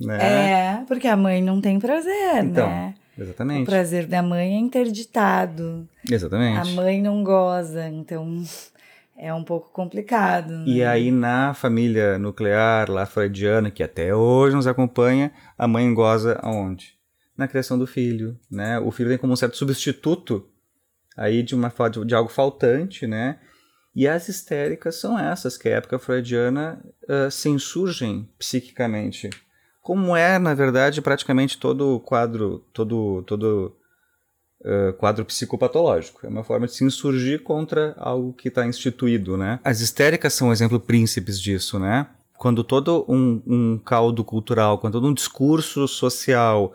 Né? 0.00 0.18
É, 0.18 0.84
porque 0.86 1.06
a 1.06 1.16
mãe 1.16 1.42
não 1.42 1.60
tem 1.60 1.78
prazer, 1.78 2.42
então, 2.42 2.66
né? 2.66 2.94
Exatamente. 3.18 3.62
O 3.62 3.66
prazer 3.66 4.06
da 4.06 4.22
mãe 4.22 4.54
é 4.54 4.58
interditado. 4.58 5.88
Exatamente. 6.10 6.58
A 6.58 6.64
mãe 6.74 7.00
não 7.00 7.22
goza, 7.22 7.88
então 7.88 8.42
é 9.16 9.32
um 9.32 9.44
pouco 9.44 9.70
complicado. 9.70 10.50
Né? 10.50 10.64
E 10.66 10.84
aí, 10.84 11.10
na 11.10 11.54
família 11.54 12.18
nuclear 12.18 12.90
lá 12.90 13.06
freudiana, 13.06 13.70
que 13.70 13.82
até 13.82 14.14
hoje 14.14 14.56
nos 14.56 14.66
acompanha, 14.66 15.32
a 15.56 15.68
mãe 15.68 15.92
goza 15.94 16.38
aonde? 16.42 16.94
Na 17.36 17.48
criação 17.48 17.78
do 17.78 17.86
filho, 17.86 18.38
né? 18.50 18.78
O 18.78 18.90
filho 18.90 19.08
vem 19.08 19.18
como 19.18 19.32
um 19.32 19.36
certo 19.36 19.56
substituto 19.56 20.48
aí 21.16 21.42
de 21.42 21.54
uma 21.54 21.72
de 22.04 22.14
algo 22.14 22.30
faltante, 22.30 23.06
né? 23.06 23.38
E 23.94 24.08
as 24.08 24.28
histéricas 24.28 24.96
são 24.96 25.16
essas 25.16 25.56
que 25.56 25.68
a 25.68 25.76
época 25.76 25.98
freudiana 25.98 26.84
uh, 27.04 27.30
se 27.30 27.48
insurgem 27.48 28.28
psiquicamente. 28.36 29.30
Como 29.84 30.16
é, 30.16 30.38
na 30.38 30.54
verdade, 30.54 31.02
praticamente 31.02 31.58
todo 31.58 31.96
o 31.96 32.00
quadro, 32.00 32.64
todo, 32.72 33.22
todo 33.26 33.76
uh, 34.64 34.94
quadro 34.94 35.26
psicopatológico. 35.26 36.24
É 36.24 36.28
uma 36.30 36.42
forma 36.42 36.66
de 36.66 36.72
se 36.72 36.84
insurgir 36.84 37.42
contra 37.42 37.94
algo 37.98 38.32
que 38.32 38.48
está 38.48 38.66
instituído, 38.66 39.36
né? 39.36 39.60
As 39.62 39.82
histéricas 39.82 40.32
são 40.32 40.48
um 40.48 40.52
exemplo 40.52 40.80
príncipes 40.80 41.38
disso, 41.38 41.78
né? 41.78 42.06
Quando 42.38 42.64
todo 42.64 43.04
um, 43.06 43.42
um 43.46 43.78
caldo 43.78 44.24
cultural, 44.24 44.78
quando 44.78 44.94
todo 44.94 45.06
um 45.06 45.12
discurso 45.12 45.86
social 45.86 46.72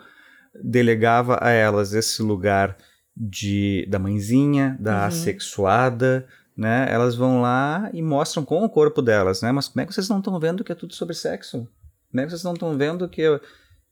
delegava 0.63 1.39
a 1.41 1.49
elas 1.49 1.93
esse 1.95 2.21
lugar 2.21 2.77
de, 3.17 3.87
da 3.89 3.97
mãezinha, 3.97 4.77
da 4.79 4.99
uhum. 4.99 5.05
assexuada, 5.05 6.27
né? 6.55 6.85
Elas 6.87 7.15
vão 7.15 7.41
lá 7.41 7.89
e 7.91 8.03
mostram 8.03 8.45
com 8.45 8.63
o 8.63 8.69
corpo 8.69 9.01
delas, 9.01 9.41
né? 9.41 9.51
Mas 9.51 9.67
como 9.67 9.81
é 9.81 9.85
que 9.87 9.95
vocês 9.95 10.07
não 10.07 10.19
estão 10.19 10.39
vendo 10.39 10.63
que 10.63 10.71
é 10.71 10.75
tudo 10.75 10.93
sobre 10.93 11.15
sexo? 11.15 11.67
Como 12.09 12.21
é 12.21 12.25
que 12.25 12.31
vocês 12.31 12.43
não 12.43 12.53
estão 12.53 12.77
vendo 12.77 13.07
que, 13.07 13.23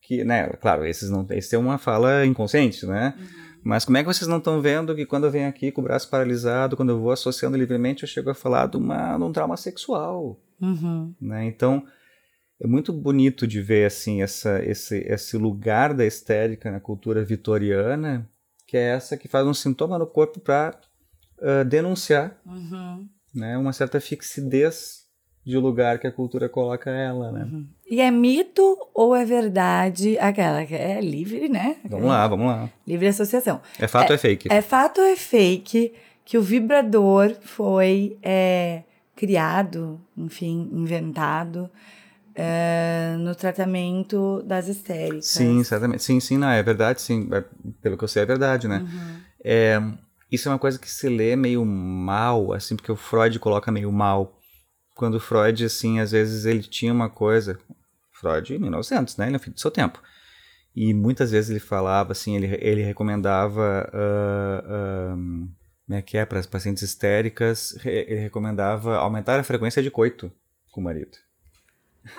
que, 0.02 0.24
né? 0.24 0.48
Claro, 0.62 0.86
esses 0.86 1.10
não, 1.10 1.26
esse 1.32 1.56
é 1.56 1.58
uma 1.58 1.78
fala 1.78 2.26
inconsciente, 2.26 2.86
né? 2.86 3.14
Uhum. 3.18 3.48
Mas 3.64 3.84
como 3.84 3.98
é 3.98 4.02
que 4.02 4.08
vocês 4.08 4.28
não 4.28 4.38
estão 4.38 4.62
vendo 4.62 4.96
que 4.96 5.06
quando 5.06 5.26
eu 5.26 5.32
venho 5.32 5.50
aqui 5.50 5.72
com 5.72 5.82
o 5.82 5.84
braço 5.84 6.10
paralisado, 6.10 6.78
quando 6.78 6.90
eu 6.90 7.00
vou 7.00 7.12
associando 7.12 7.58
livremente, 7.58 8.04
eu 8.04 8.08
chego 8.08 8.30
a 8.30 8.34
falar 8.36 8.68
de, 8.68 8.78
uma, 8.78 9.18
de 9.18 9.24
um 9.24 9.32
trauma 9.32 9.58
sexual, 9.58 10.40
uhum. 10.62 11.14
né? 11.20 11.46
Então 11.46 11.86
é 12.60 12.66
muito 12.66 12.92
bonito 12.92 13.46
de 13.46 13.62
ver 13.62 13.86
assim 13.86 14.22
essa, 14.22 14.64
esse, 14.64 14.98
esse 15.00 15.38
lugar 15.38 15.94
da 15.94 16.06
estética 16.06 16.72
na 16.72 16.80
cultura 16.80 17.24
vitoriana, 17.24 18.28
que 18.66 18.78
é 18.78 18.96
essa 18.96 19.18
que 19.18 19.28
faz 19.28 19.46
um 19.46 19.54
sintoma 19.54 20.00
no 20.00 20.08
corpo 20.08 20.40
para 20.40 20.80
uh, 21.40 21.64
denunciar 21.66 22.40
uhum. 22.46 23.08
né, 23.34 23.58
uma 23.58 23.74
certa 23.74 24.00
fixidez 24.00 25.07
de 25.48 25.58
lugar 25.58 25.98
que 25.98 26.06
a 26.06 26.12
cultura 26.12 26.50
coloca 26.50 26.90
ela, 26.90 27.32
né? 27.32 27.48
Uhum. 27.50 27.66
E 27.90 28.02
é 28.02 28.12
mito 28.12 28.78
ou 28.94 29.16
é 29.16 29.24
verdade 29.24 30.20
aquela 30.20 30.66
que 30.66 30.76
é 30.76 31.00
livre, 31.00 31.48
né? 31.48 31.78
Vamos 31.86 32.08
lá, 32.08 32.28
vamos 32.28 32.48
lá. 32.48 32.70
Livre 32.86 33.08
associação. 33.08 33.62
É 33.80 33.88
fato 33.88 34.10
é, 34.10 34.10
ou 34.10 34.16
é 34.16 34.18
fake? 34.18 34.52
É 34.52 34.62
fato 34.62 35.00
ou 35.00 35.08
é 35.08 35.16
fake 35.16 35.94
que 36.26 36.38
o 36.38 36.42
vibrador 36.42 37.34
foi 37.40 38.18
é, 38.22 38.84
criado, 39.16 40.02
enfim, 40.18 40.70
inventado 40.74 41.70
é, 42.36 43.16
no 43.18 43.34
tratamento 43.34 44.44
das 44.44 44.68
histéricas. 44.68 45.28
Sim, 45.28 45.64
certamente. 45.64 46.04
Sim, 46.04 46.20
sim, 46.20 46.38
não, 46.38 46.50
é 46.50 46.62
verdade, 46.62 47.02
sim. 47.02 47.30
É, 47.32 47.42
pelo 47.82 47.98
que 47.98 48.04
eu 48.04 48.10
sei, 48.10 48.24
é 48.24 48.26
verdade, 48.26 48.68
né? 48.68 48.80
Uhum. 48.80 49.16
É, 49.46 49.82
isso 50.30 50.50
é 50.50 50.52
uma 50.52 50.60
coisa 50.60 50.78
que 50.78 50.92
se 50.92 51.08
lê 51.08 51.38
meio 51.38 51.64
mal, 51.64 52.52
assim, 52.52 52.76
porque 52.76 52.92
o 52.92 52.98
Freud 52.98 53.40
coloca 53.40 53.72
meio 53.72 53.90
mal. 53.94 54.37
Quando 54.98 55.20
Freud, 55.20 55.64
assim, 55.64 56.00
às 56.00 56.12
vezes 56.12 56.46
ele 56.46 56.64
tinha 56.64 56.92
uma 56.92 57.10
coisa. 57.10 57.60
Freud, 58.12 58.56
em 58.56 58.60
1900, 58.60 59.16
né? 59.18 59.32
É 59.32 59.40
filho 59.40 59.54
do 59.54 59.60
seu 59.60 59.70
tempo. 59.70 60.02
E 60.76 60.94
muitas 60.94 61.32
vezes 61.32 61.52
ele 61.52 61.60
falava, 61.60 62.12
assim, 62.12 62.36
ele, 62.36 62.58
ele 62.60 62.82
recomendava. 62.82 63.90
Uh, 63.94 65.14
uh, 65.14 65.50
como 65.86 65.98
é 65.98 66.02
que 66.02 66.18
é? 66.18 66.26
Para 66.26 66.40
as 66.40 66.46
pacientes 66.46 66.84
histéricas, 66.84 67.78
ele 67.86 68.20
recomendava 68.20 68.98
aumentar 68.98 69.40
a 69.40 69.44
frequência 69.44 69.82
de 69.82 69.90
coito 69.90 70.32
com 70.72 70.82
o 70.82 70.84
marido. 70.84 71.18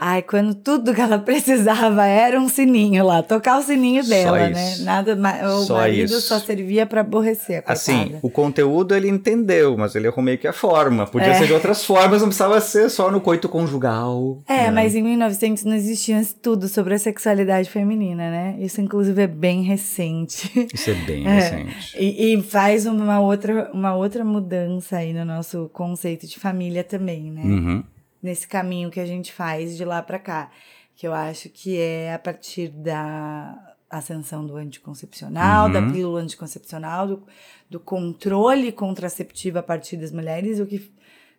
Ai, 0.00 0.22
quando 0.22 0.54
tudo 0.54 0.94
que 0.94 1.00
ela 1.00 1.18
precisava 1.20 2.06
era 2.06 2.38
um 2.40 2.48
sininho 2.48 3.04
lá, 3.04 3.22
tocar 3.22 3.58
o 3.58 3.62
sininho 3.62 4.06
dela, 4.06 4.48
né? 4.48 4.76
Nada, 4.80 5.18
o 5.48 5.64
só 5.64 5.76
marido 5.76 6.04
isso. 6.04 6.20
só 6.22 6.38
servia 6.38 6.86
para 6.86 7.00
aborrecer. 7.00 7.62
A 7.66 7.72
assim, 7.72 8.16
o 8.22 8.30
conteúdo 8.30 8.94
ele 8.94 9.08
entendeu, 9.08 9.76
mas 9.76 9.94
ele 9.94 10.06
errou 10.06 10.22
meio 10.22 10.38
que 10.38 10.46
a 10.46 10.52
forma. 10.52 11.06
Podia 11.06 11.28
é. 11.28 11.34
ser 11.34 11.46
de 11.46 11.52
outras 11.52 11.84
formas, 11.84 12.20
não 12.20 12.28
precisava 12.28 12.60
ser 12.60 12.90
só 12.90 13.10
no 13.10 13.20
coito 13.20 13.48
conjugal. 13.48 14.42
É, 14.46 14.64
né? 14.64 14.70
mas 14.70 14.94
em 14.94 15.02
1900 15.02 15.64
não 15.64 15.74
existia 15.74 16.20
estudo 16.20 16.68
sobre 16.68 16.94
a 16.94 16.98
sexualidade 16.98 17.70
feminina, 17.70 18.30
né? 18.30 18.56
Isso 18.58 18.80
inclusive 18.80 19.22
é 19.22 19.26
bem 19.26 19.62
recente. 19.62 20.68
Isso 20.72 20.90
é 20.90 20.94
bem 20.94 21.26
é. 21.28 21.34
recente. 21.34 21.96
E, 21.98 22.34
e, 22.34 22.42
faz 22.42 22.86
uma 22.86 23.20
outra, 23.20 23.70
uma 23.72 23.94
outra 23.94 24.24
mudança 24.24 24.98
aí 24.98 25.12
no 25.12 25.24
nosso 25.24 25.70
conceito 25.72 26.26
de 26.26 26.38
família 26.38 26.84
também, 26.84 27.30
né? 27.30 27.42
Uhum 27.42 27.84
nesse 28.22 28.46
caminho 28.46 28.90
que 28.90 29.00
a 29.00 29.06
gente 29.06 29.32
faz 29.32 29.76
de 29.76 29.84
lá 29.84 30.02
para 30.02 30.18
cá, 30.18 30.50
que 30.96 31.06
eu 31.06 31.14
acho 31.14 31.48
que 31.48 31.78
é 31.78 32.14
a 32.14 32.18
partir 32.18 32.68
da 32.68 33.76
ascensão 33.88 34.44
do 34.44 34.56
anticoncepcional, 34.56 35.66
uhum. 35.66 35.72
da 35.72 35.82
pílula 35.82 36.20
anticoncepcional, 36.20 37.06
do, 37.06 37.22
do 37.70 37.80
controle 37.80 38.70
contraceptivo 38.72 39.58
a 39.58 39.62
partir 39.62 39.96
das 39.96 40.12
mulheres, 40.12 40.60
o 40.60 40.66
que 40.66 40.92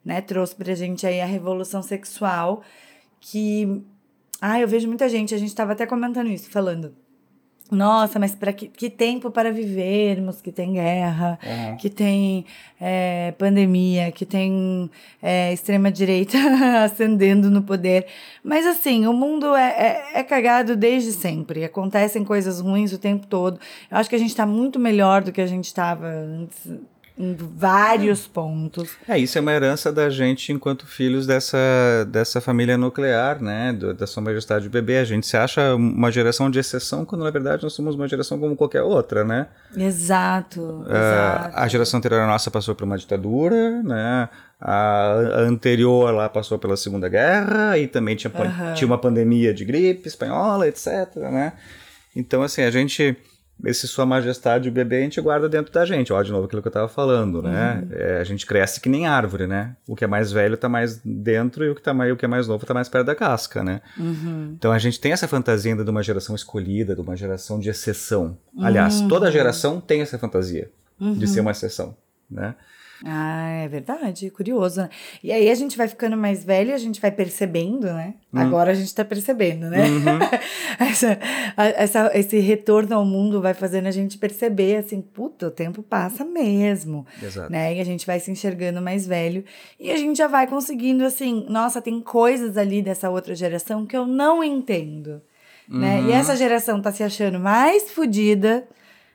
né, 0.04 0.22
trouxe 0.22 0.56
pra 0.56 0.74
gente 0.74 1.06
aí 1.06 1.22
a 1.22 1.26
revolução 1.26 1.82
sexual, 1.82 2.64
que... 3.20 3.84
Ah, 4.42 4.60
eu 4.60 4.68
vejo 4.68 4.88
muita 4.88 5.10
gente, 5.10 5.36
a 5.36 5.38
gente 5.38 5.50
estava 5.50 5.74
até 5.74 5.86
comentando 5.86 6.30
isso, 6.30 6.50
falando 6.50 6.96
nossa, 7.76 8.18
mas 8.18 8.34
para 8.34 8.52
que, 8.52 8.68
que, 8.68 8.90
tempo 8.90 9.30
para 9.30 9.52
vivermos? 9.52 10.42
Que 10.42 10.52
tem 10.52 10.74
guerra, 10.74 11.38
uhum. 11.44 11.78
que 11.78 11.90
tem 11.90 12.46
é, 12.80 13.34
pandemia, 13.38 14.12
que 14.12 14.26
tem 14.26 14.90
é, 15.22 15.54
extrema 15.54 15.92
direita 15.92 16.38
ascendendo 16.84 17.50
no 17.50 17.62
poder. 17.62 18.08
Mas 18.44 18.66
assim, 18.66 19.06
o 19.06 19.14
mundo 19.14 19.56
é, 19.56 19.70
é, 19.70 20.20
é, 20.20 20.24
cagado 20.24 20.76
desde 20.76 21.12
sempre. 21.12 21.64
Acontecem 21.64 22.24
coisas 22.24 22.60
ruins 22.60 22.92
o 22.92 22.98
tempo 22.98 23.28
todo. 23.28 23.60
Eu 23.92 23.98
acho 23.98 24.10
que 24.10 24.16
a 24.16 24.20
gente 24.20 24.32
está 24.32 24.46
muito 24.46 24.80
melhor 24.80 25.24
do 25.24 25.32
que 25.32 25.42
a 25.42 25.48
gente 25.48 25.66
estava 25.66 26.08
antes 26.08 26.72
em 27.20 27.36
vários 27.36 28.26
pontos. 28.26 28.92
É, 29.06 29.20
isso 29.20 29.38
é 29.38 29.42
uma 29.42 29.52
herança 29.52 29.92
da 29.92 30.10
gente 30.10 30.54
enquanto 30.54 30.88
filhos 30.88 31.28
dessa, 31.28 31.58
dessa 32.08 32.40
família 32.40 32.78
nuclear, 32.78 33.44
né, 33.44 33.74
do, 33.74 33.94
da 33.94 34.08
sua 34.08 34.24
majestade 34.24 34.70
bebê. 34.70 35.00
A 35.00 35.04
gente 35.04 35.28
se 35.28 35.36
acha 35.36 35.76
uma 35.76 36.10
geração 36.10 36.50
de 36.50 36.60
exceção, 36.60 37.04
quando 37.04 37.26
na 37.26 37.30
verdade 37.30 37.62
nós 37.64 37.74
somos 37.74 37.94
uma 37.94 38.08
geração 38.08 38.40
como 38.40 38.56
qualquer 38.56 38.84
outra, 38.84 39.26
né? 39.26 39.48
Exato, 39.76 40.62
uh, 40.62 40.90
exato. 40.90 41.60
A 41.60 41.68
geração 41.68 41.98
anterior 41.98 42.22
à 42.22 42.28
nossa 42.28 42.50
passou 42.50 42.74
por 42.74 42.86
uma 42.86 42.98
ditadura, 42.98 43.84
né? 43.84 44.30
A, 44.62 45.12
a 45.12 45.40
anterior 45.42 46.14
lá 46.14 46.30
passou 46.30 46.58
pela 46.58 46.78
Segunda 46.78 47.10
Guerra 47.10 47.78
e 47.78 47.86
também 47.88 48.16
tinha, 48.16 48.32
uhum. 48.34 48.74
tinha 48.76 48.88
uma 48.88 48.98
pandemia 48.98 49.54
de 49.54 49.66
gripe 49.66 50.08
espanhola, 50.08 50.70
etc, 50.70 51.16
né? 51.18 51.52
Então, 52.16 52.42
assim, 52.42 52.62
a 52.62 52.72
gente 52.72 53.18
esse 53.66 53.88
Sua 53.88 54.06
Majestade 54.06 54.70
o 54.70 54.72
bebê 54.72 54.98
a 54.98 55.02
gente 55.02 55.20
guarda 55.20 55.50
dentro 55.50 55.72
da 55.74 55.86
gente. 55.86 56.14
Ó, 56.14 56.22
de 56.22 56.32
novo 56.32 56.46
aquilo 56.46 56.62
que 56.62 56.68
eu 56.68 56.72
estava 56.72 56.88
falando, 56.88 57.42
né? 57.42 57.84
Uhum. 57.84 57.90
É, 57.92 58.18
a 58.20 58.24
gente 58.24 58.46
cresce 58.46 58.80
que 58.80 58.90
nem 58.90 59.06
árvore, 59.06 59.48
né? 59.48 59.76
O 59.88 59.96
que 59.96 60.04
é 60.04 60.08
mais 60.08 60.32
velho 60.32 60.56
está 60.56 60.70
mais 60.70 61.02
dentro 61.04 61.66
e 61.66 61.70
o 61.70 61.76
que, 61.76 61.82
tá 61.82 61.94
mais, 61.94 62.12
o 62.12 62.16
que 62.16 62.26
é 62.26 62.28
mais 62.28 62.48
novo 62.48 62.64
está 62.64 62.74
mais 62.74 62.88
perto 62.88 63.08
da 63.08 63.16
casca, 63.16 63.64
né? 63.64 63.82
Uhum. 63.98 64.54
Então 64.58 64.72
a 64.72 64.80
gente 64.80 65.00
tem 65.00 65.12
essa 65.12 65.28
fantasia 65.28 65.72
ainda 65.72 65.84
de 65.84 65.90
uma 65.90 66.04
geração 66.04 66.36
escolhida, 66.36 66.96
de 66.96 67.02
uma 67.02 67.16
geração 67.16 67.60
de 67.60 67.70
exceção. 67.70 68.38
Aliás, 68.60 69.02
toda 69.02 69.26
uhum. 69.26 69.32
geração 69.32 69.82
tem 69.82 70.02
essa 70.02 70.18
fantasia 70.18 70.70
de 71.00 71.28
ser 71.28 71.40
uhum. 71.40 71.46
uma 71.46 71.52
exceção, 71.52 71.96
né? 72.30 72.56
Ah, 73.06 73.64
é 73.64 73.68
verdade, 73.68 74.30
curioso. 74.30 74.82
Né? 74.82 74.90
E 75.24 75.32
aí 75.32 75.50
a 75.50 75.56
gente 75.56 75.78
vai 75.78 75.88
ficando 75.88 76.18
mais 76.18 76.44
velho, 76.44 76.74
a 76.74 76.78
gente 76.78 77.00
vai 77.00 77.12
percebendo, 77.12 77.88
né? 77.88 78.16
Hum. 78.34 78.40
Agora 78.40 78.72
a 78.72 78.74
gente 78.74 78.94
tá 78.94 79.06
percebendo, 79.06 79.70
né? 79.70 79.86
Uhum. 79.88 80.20
essa, 80.86 81.20
essa, 81.78 82.12
esse 82.14 82.40
retorno 82.40 82.96
ao 82.96 83.06
mundo 83.06 83.42
vai 83.42 83.54
fazendo 83.54 83.88
a 83.88 83.92
gente 83.92 84.18
perceber, 84.18 84.78
assim, 84.78 85.02
puta, 85.02 85.48
o 85.48 85.52
tempo 85.52 85.82
passa 85.82 86.26
mesmo. 86.26 87.06
Exato. 87.22 87.52
Né? 87.52 87.76
E 87.76 87.80
a 87.80 87.86
gente 87.86 88.06
vai 88.06 88.20
se 88.20 88.30
enxergando 88.32 88.82
mais 88.82 89.08
velho. 89.08 89.46
E 89.80 89.92
a 89.92 89.98
gente 89.98 90.18
já 90.18 90.28
vai 90.28 90.46
conseguindo, 90.46 91.06
assim, 91.06 91.46
nossa, 91.50 91.82
tem 91.82 92.02
coisas 92.02 92.58
ali 92.58 92.82
dessa 92.82 93.10
outra 93.10 93.34
geração 93.34 93.86
que 93.86 93.96
eu 93.96 94.06
não 94.06 94.44
entendo. 94.44 95.22
Uhum. 95.70 95.80
Né? 95.80 96.02
E 96.02 96.06
uhum. 96.06 96.12
essa 96.12 96.36
geração 96.36 96.82
tá 96.82 96.92
se 96.92 97.04
achando 97.04 97.40
mais 97.40 97.92
fodida 97.92 98.68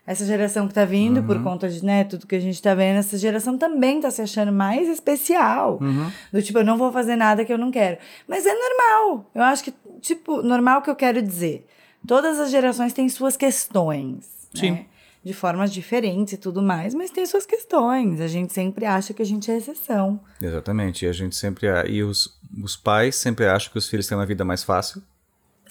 essa 0.06 0.26
geração 0.26 0.68
que 0.68 0.74
tá 0.74 0.84
vindo, 0.84 1.20
uhum. 1.20 1.26
por 1.26 1.42
conta 1.42 1.68
de 1.68 1.82
né, 1.82 2.04
tudo 2.04 2.26
que 2.26 2.34
a 2.34 2.40
gente 2.40 2.60
tá 2.60 2.74
vendo, 2.74 2.98
essa 2.98 3.16
geração 3.16 3.56
também 3.56 4.00
tá 4.00 4.10
se 4.10 4.20
achando 4.20 4.52
mais 4.52 4.86
especial. 4.88 5.78
Uhum. 5.80 6.10
Do 6.30 6.42
tipo, 6.42 6.58
eu 6.58 6.64
não 6.64 6.76
vou 6.76 6.92
fazer 6.92 7.16
nada 7.16 7.44
que 7.44 7.52
eu 7.52 7.56
não 7.56 7.70
quero. 7.70 7.96
Mas 8.28 8.44
é 8.44 8.52
normal. 8.54 9.30
Eu 9.34 9.42
acho 9.42 9.64
que, 9.64 9.72
tipo, 10.00 10.42
normal 10.42 10.82
que 10.82 10.90
eu 10.90 10.96
quero 10.96 11.22
dizer. 11.22 11.66
Todas 12.06 12.38
as 12.38 12.50
gerações 12.50 12.92
têm 12.92 13.08
suas 13.08 13.34
questões. 13.34 14.26
Sim. 14.54 14.72
Né? 14.72 14.86
De 15.24 15.32
formas 15.32 15.72
diferentes 15.72 16.34
e 16.34 16.36
tudo 16.36 16.60
mais, 16.60 16.94
mas 16.94 17.10
tem 17.10 17.24
suas 17.24 17.46
questões. 17.46 18.20
A 18.20 18.26
gente 18.26 18.52
sempre 18.52 18.84
acha 18.84 19.14
que 19.14 19.22
a 19.22 19.24
gente 19.24 19.50
é 19.50 19.56
exceção. 19.56 20.20
Exatamente. 20.38 21.06
E 21.06 21.08
a 21.08 21.12
gente 21.14 21.34
sempre. 21.34 21.66
E 21.88 22.02
os, 22.02 22.38
os 22.62 22.76
pais 22.76 23.16
sempre 23.16 23.46
acham 23.46 23.72
que 23.72 23.78
os 23.78 23.88
filhos 23.88 24.06
têm 24.06 24.18
uma 24.18 24.26
vida 24.26 24.44
mais 24.44 24.62
fácil. 24.62 25.02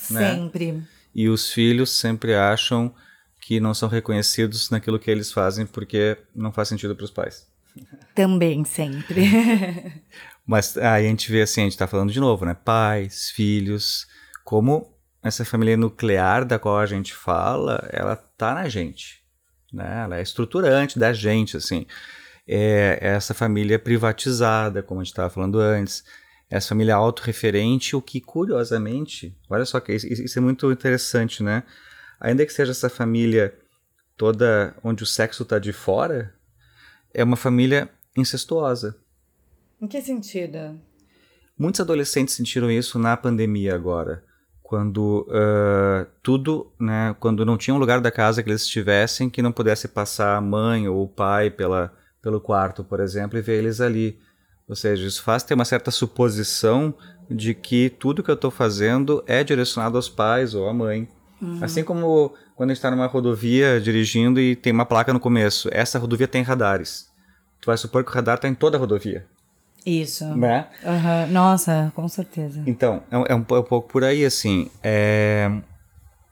Né? 0.10 0.34
Sempre. 0.34 0.72
Né? 0.72 0.84
E 1.13 1.30
os 1.30 1.52
filhos 1.52 1.91
sempre 1.91 2.34
acham 2.34 2.91
que 3.46 3.60
não 3.60 3.74
são 3.74 3.90
reconhecidos 3.90 4.70
naquilo 4.70 4.98
que 4.98 5.12
eles 5.12 5.32
fazem 5.32 5.66
porque 5.66 6.18
não 6.34 6.52
faz 6.52 6.70
sentido 6.70 6.96
para 6.96 7.04
os 7.04 7.12
pais. 7.12 7.46
Também, 8.16 8.64
sempre. 8.64 9.24
Mas 10.48 10.78
aí 10.78 11.06
a 11.06 11.10
gente 11.10 11.32
vê 11.32 11.42
assim, 11.42 11.62
a 11.62 11.64
gente 11.66 11.74
está 11.74 11.88
falando 11.88 12.12
de 12.12 12.20
novo, 12.20 12.46
né? 12.46 12.54
Pais, 12.54 13.30
filhos, 13.32 14.08
como 14.46 14.94
essa 15.22 15.44
família 15.44 15.76
nuclear 15.76 16.46
da 16.46 16.58
qual 16.58 16.78
a 16.78 16.86
gente 16.86 17.14
fala, 17.14 17.86
ela 17.92 18.16
tá 18.16 18.54
na 18.54 18.70
gente, 18.70 19.22
né? 19.72 20.04
Ela 20.04 20.20
é 20.20 20.22
estruturante 20.22 20.98
da 20.98 21.12
gente, 21.12 21.58
assim. 21.58 21.86
É 22.48 22.98
essa 23.02 23.34
família 23.34 23.80
privatizada, 23.80 24.82
como 24.82 25.02
a 25.02 25.04
gente 25.04 25.12
estava 25.12 25.30
falando 25.30 25.60
antes, 25.60 26.04
essa 26.50 26.70
família 26.70 26.96
autorreferente, 26.96 27.96
o 27.96 28.02
que 28.02 28.22
curiosamente, 28.22 29.36
olha 29.50 29.66
só 29.66 29.80
que 29.80 29.94
isso, 29.94 30.08
isso 30.08 30.40
é 30.40 30.42
muito 30.42 30.72
interessante, 30.72 31.42
né? 31.44 31.64
Ainda 32.24 32.46
que 32.46 32.54
seja 32.54 32.72
essa 32.72 32.90
família 32.90 33.54
toda 34.18 34.76
onde 34.84 35.04
o 35.04 35.06
sexo 35.06 35.44
está 35.44 35.60
de 35.60 35.74
fora, 35.74 36.34
é 37.14 37.24
uma 37.24 37.36
família 37.36 37.90
incestuosa. 38.18 38.96
Em 39.82 39.88
que 39.88 40.02
sentido? 40.02 40.80
Muitos 41.58 41.82
adolescentes 41.82 42.34
sentiram 42.34 42.72
isso 42.72 42.98
na 42.98 43.16
pandemia 43.16 43.76
agora, 43.76 44.24
quando 44.62 45.28
uh, 45.30 46.10
tudo, 46.24 46.72
né, 46.80 47.16
quando 47.20 47.46
não 47.46 47.58
tinha 47.58 47.76
um 47.76 47.80
lugar 47.80 48.02
da 48.02 48.10
casa 48.10 48.42
que 48.42 48.50
eles 48.50 48.64
estivessem 48.64 49.30
que 49.30 49.42
não 49.42 49.52
pudesse 49.52 49.88
passar 49.88 50.38
a 50.38 50.42
mãe 50.42 50.88
ou 50.88 51.04
o 51.04 51.08
pai 51.08 51.52
pela 51.52 51.94
pelo 52.24 52.40
quarto, 52.40 52.86
por 52.86 53.02
exemplo, 53.02 53.38
e 53.38 53.42
ver 53.42 53.60
eles 53.60 53.82
ali. 53.82 54.18
Ou 54.66 54.78
seja, 54.78 55.06
isso 55.06 55.22
faz 55.22 55.44
ter 55.44 55.56
uma 55.56 55.66
certa 55.66 55.92
suposição 55.92 56.94
de 57.30 57.54
que 57.54 57.90
tudo 57.90 58.24
que 58.24 58.32
eu 58.32 58.36
estou 58.36 58.50
fazendo 58.50 59.22
é 59.28 59.44
direcionado 59.44 59.98
aos 59.98 60.08
pais 60.08 60.56
ou 60.56 60.70
à 60.70 60.74
mãe. 60.74 61.10
Uhum. 61.44 61.60
Assim 61.62 61.84
como 61.84 62.34
quando 62.56 62.70
a 62.70 62.74
gente 62.74 62.78
está 62.78 62.90
numa 62.90 63.06
rodovia 63.06 63.82
dirigindo 63.82 64.40
e 64.40 64.56
tem 64.56 64.72
uma 64.72 64.86
placa 64.86 65.12
no 65.12 65.20
começo, 65.20 65.70
essa 65.72 66.00
rodovia 66.00 66.28
tem 66.28 66.42
radares. 66.42 67.12
Tu 67.60 67.66
vai 67.66 67.78
supor 67.78 68.04
que 68.04 68.12
o 68.12 68.14
radar 68.14 68.36
está 68.36 68.48
em 68.48 68.56
toda 68.56 68.78
a 68.78 68.80
rodovia. 68.80 69.26
Isso. 69.86 70.26
Né? 70.36 70.68
Uhum. 70.84 71.34
Nossa, 71.34 71.92
com 71.96 72.08
certeza. 72.08 72.64
Então, 72.66 73.04
é 73.12 73.18
um, 73.18 73.26
é 73.30 73.36
um, 73.36 73.44
pouco 73.44 73.90
por 73.90 74.04
aí, 74.04 74.26
assim. 74.26 74.72
É... 74.82 75.52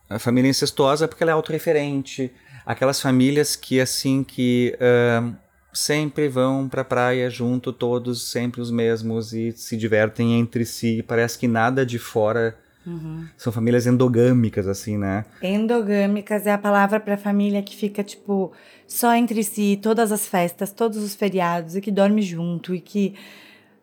A 0.08 0.18
família 0.18 0.48
incestuosa 0.48 1.04
é 1.04 1.08
porque 1.08 1.22
ela 1.22 1.32
é 1.32 1.34
autorreferente. 1.34 2.32
Aquelas 2.64 3.00
famílias 3.00 3.56
que, 3.56 3.80
assim, 3.80 4.24
que 4.24 4.76
uh, 4.76 5.34
sempre 5.72 6.28
vão 6.28 6.68
pra 6.68 6.84
praia 6.84 7.28
junto, 7.28 7.72
todos 7.72 8.30
sempre 8.30 8.60
os 8.60 8.70
mesmos 8.70 9.32
e 9.32 9.52
se 9.52 9.76
divertem 9.76 10.38
entre 10.38 10.64
si. 10.64 11.02
Parece 11.06 11.38
que 11.38 11.48
nada 11.48 11.84
de 11.84 11.98
fora 11.98 12.56
Uhum. 12.86 13.26
São 13.36 13.52
famílias 13.52 13.86
endogâmicas, 13.86 14.66
assim, 14.66 14.98
né? 14.98 15.24
Endogâmicas 15.42 16.46
é 16.46 16.52
a 16.52 16.58
palavra 16.58 16.98
para 16.98 17.16
família 17.16 17.62
que 17.62 17.76
fica, 17.76 18.02
tipo, 18.02 18.52
só 18.86 19.14
entre 19.14 19.42
si, 19.44 19.78
todas 19.80 20.10
as 20.10 20.26
festas, 20.26 20.72
todos 20.72 20.98
os 20.98 21.14
feriados, 21.14 21.76
e 21.76 21.80
que 21.80 21.90
dorme 21.90 22.22
junto, 22.22 22.74
e 22.74 22.80
que. 22.80 23.14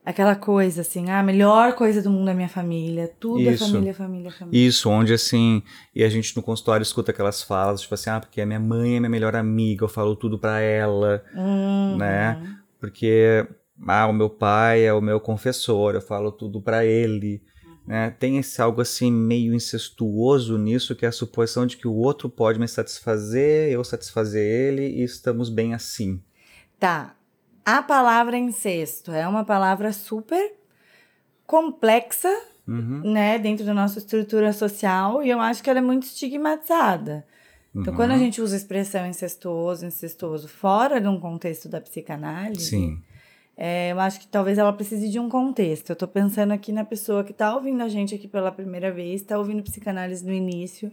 Aquela 0.06 0.34
coisa, 0.34 0.82
assim, 0.82 1.12
ah, 1.12 1.20
a 1.20 1.24
melhor 1.24 1.74
coisa 1.74 2.02
do 2.02 2.10
mundo 2.10 2.30
é 2.30 2.34
minha 2.34 2.50
família, 2.50 3.14
tudo 3.20 3.48
é 3.48 3.54
Isso. 3.54 3.66
é 3.66 3.68
família, 3.68 3.94
família, 3.94 4.32
família. 4.32 4.68
Isso, 4.68 4.90
onde 4.90 5.14
assim, 5.14 5.62
e 5.94 6.04
a 6.04 6.10
gente 6.10 6.36
no 6.36 6.42
consultório 6.42 6.82
escuta 6.82 7.12
aquelas 7.12 7.44
falas, 7.44 7.82
tipo 7.82 7.94
assim, 7.94 8.10
ah, 8.10 8.20
porque 8.20 8.42
a 8.42 8.46
minha 8.46 8.60
mãe 8.60 8.96
é 8.96 9.00
minha 9.00 9.10
melhor 9.10 9.36
amiga, 9.36 9.84
eu 9.84 9.90
falo 9.90 10.16
tudo 10.16 10.40
pra 10.40 10.62
ela, 10.62 11.22
uhum. 11.36 11.98
né? 11.98 12.42
Porque, 12.80 13.46
ah, 13.86 14.08
o 14.08 14.14
meu 14.14 14.32
pai 14.32 14.84
é 14.84 14.94
o 14.94 15.02
meu 15.02 15.20
confessor, 15.20 15.94
eu 15.94 16.02
falo 16.02 16.32
tudo 16.32 16.60
pra 16.60 16.84
ele. 16.84 17.44
Né? 17.90 18.12
Tem 18.20 18.38
esse 18.38 18.62
algo 18.62 18.82
assim 18.82 19.12
meio 19.12 19.52
incestuoso 19.52 20.60
nisso, 20.60 20.96
que 20.96 21.08
é 21.08 21.10
a 21.10 21.12
suposição 21.12 21.66
de 21.66 21.76
que 21.76 21.88
o 21.88 21.96
outro 21.96 22.30
pode 22.30 22.60
me 22.60 22.68
satisfazer, 22.68 23.72
eu 23.72 23.84
satisfazer 23.84 24.44
ele 24.44 24.88
e 24.88 25.04
estamos 25.04 25.50
bem 25.50 25.74
assim. 25.74 26.22
Tá. 26.80 27.16
A 27.66 27.82
palavra 27.82 28.38
incesto 28.38 29.12
é 29.12 29.28
uma 29.28 29.44
palavra 29.44 29.92
super 29.92 30.54
complexa, 31.48 32.30
uhum. 32.68 33.12
né, 33.12 33.40
dentro 33.40 33.66
da 33.66 33.74
nossa 33.74 33.98
estrutura 33.98 34.54
social 34.54 35.24
e 35.24 35.30
eu 35.32 35.40
acho 35.40 35.64
que 35.64 35.70
ela 35.72 35.80
é 35.80 35.82
muito 35.82 36.04
estigmatizada. 36.04 37.26
Então, 37.74 37.92
uhum. 37.92 37.98
quando 37.98 38.12
a 38.12 38.14
uhum. 38.14 38.20
gente 38.20 38.40
usa 38.40 38.56
a 38.56 38.58
expressão 38.58 39.08
incestuoso, 39.08 39.88
incestuoso 39.88 40.48
fora 40.48 41.02
de 41.02 41.08
um 41.08 41.20
contexto 41.20 41.68
da 41.68 41.82
psicanálise, 41.82 42.66
Sim 42.66 43.02
é, 43.62 43.92
eu 43.92 44.00
acho 44.00 44.22
que 44.22 44.28
talvez 44.28 44.58
ela 44.58 44.72
precise 44.72 45.10
de 45.10 45.20
um 45.20 45.28
contexto. 45.28 45.90
Eu 45.90 45.94
estou 45.94 46.08
pensando 46.08 46.54
aqui 46.54 46.72
na 46.72 46.86
pessoa 46.86 47.26
que 47.26 47.34
está 47.34 47.54
ouvindo 47.54 47.84
a 47.84 47.90
gente 47.90 48.16
aqui 48.16 48.26
pela 48.26 48.54
primeira 48.54 48.90
vez, 48.90 49.20
está 49.20 49.38
ouvindo 49.38 49.62
psicanálise 49.62 50.26
no 50.26 50.32
início, 50.32 50.90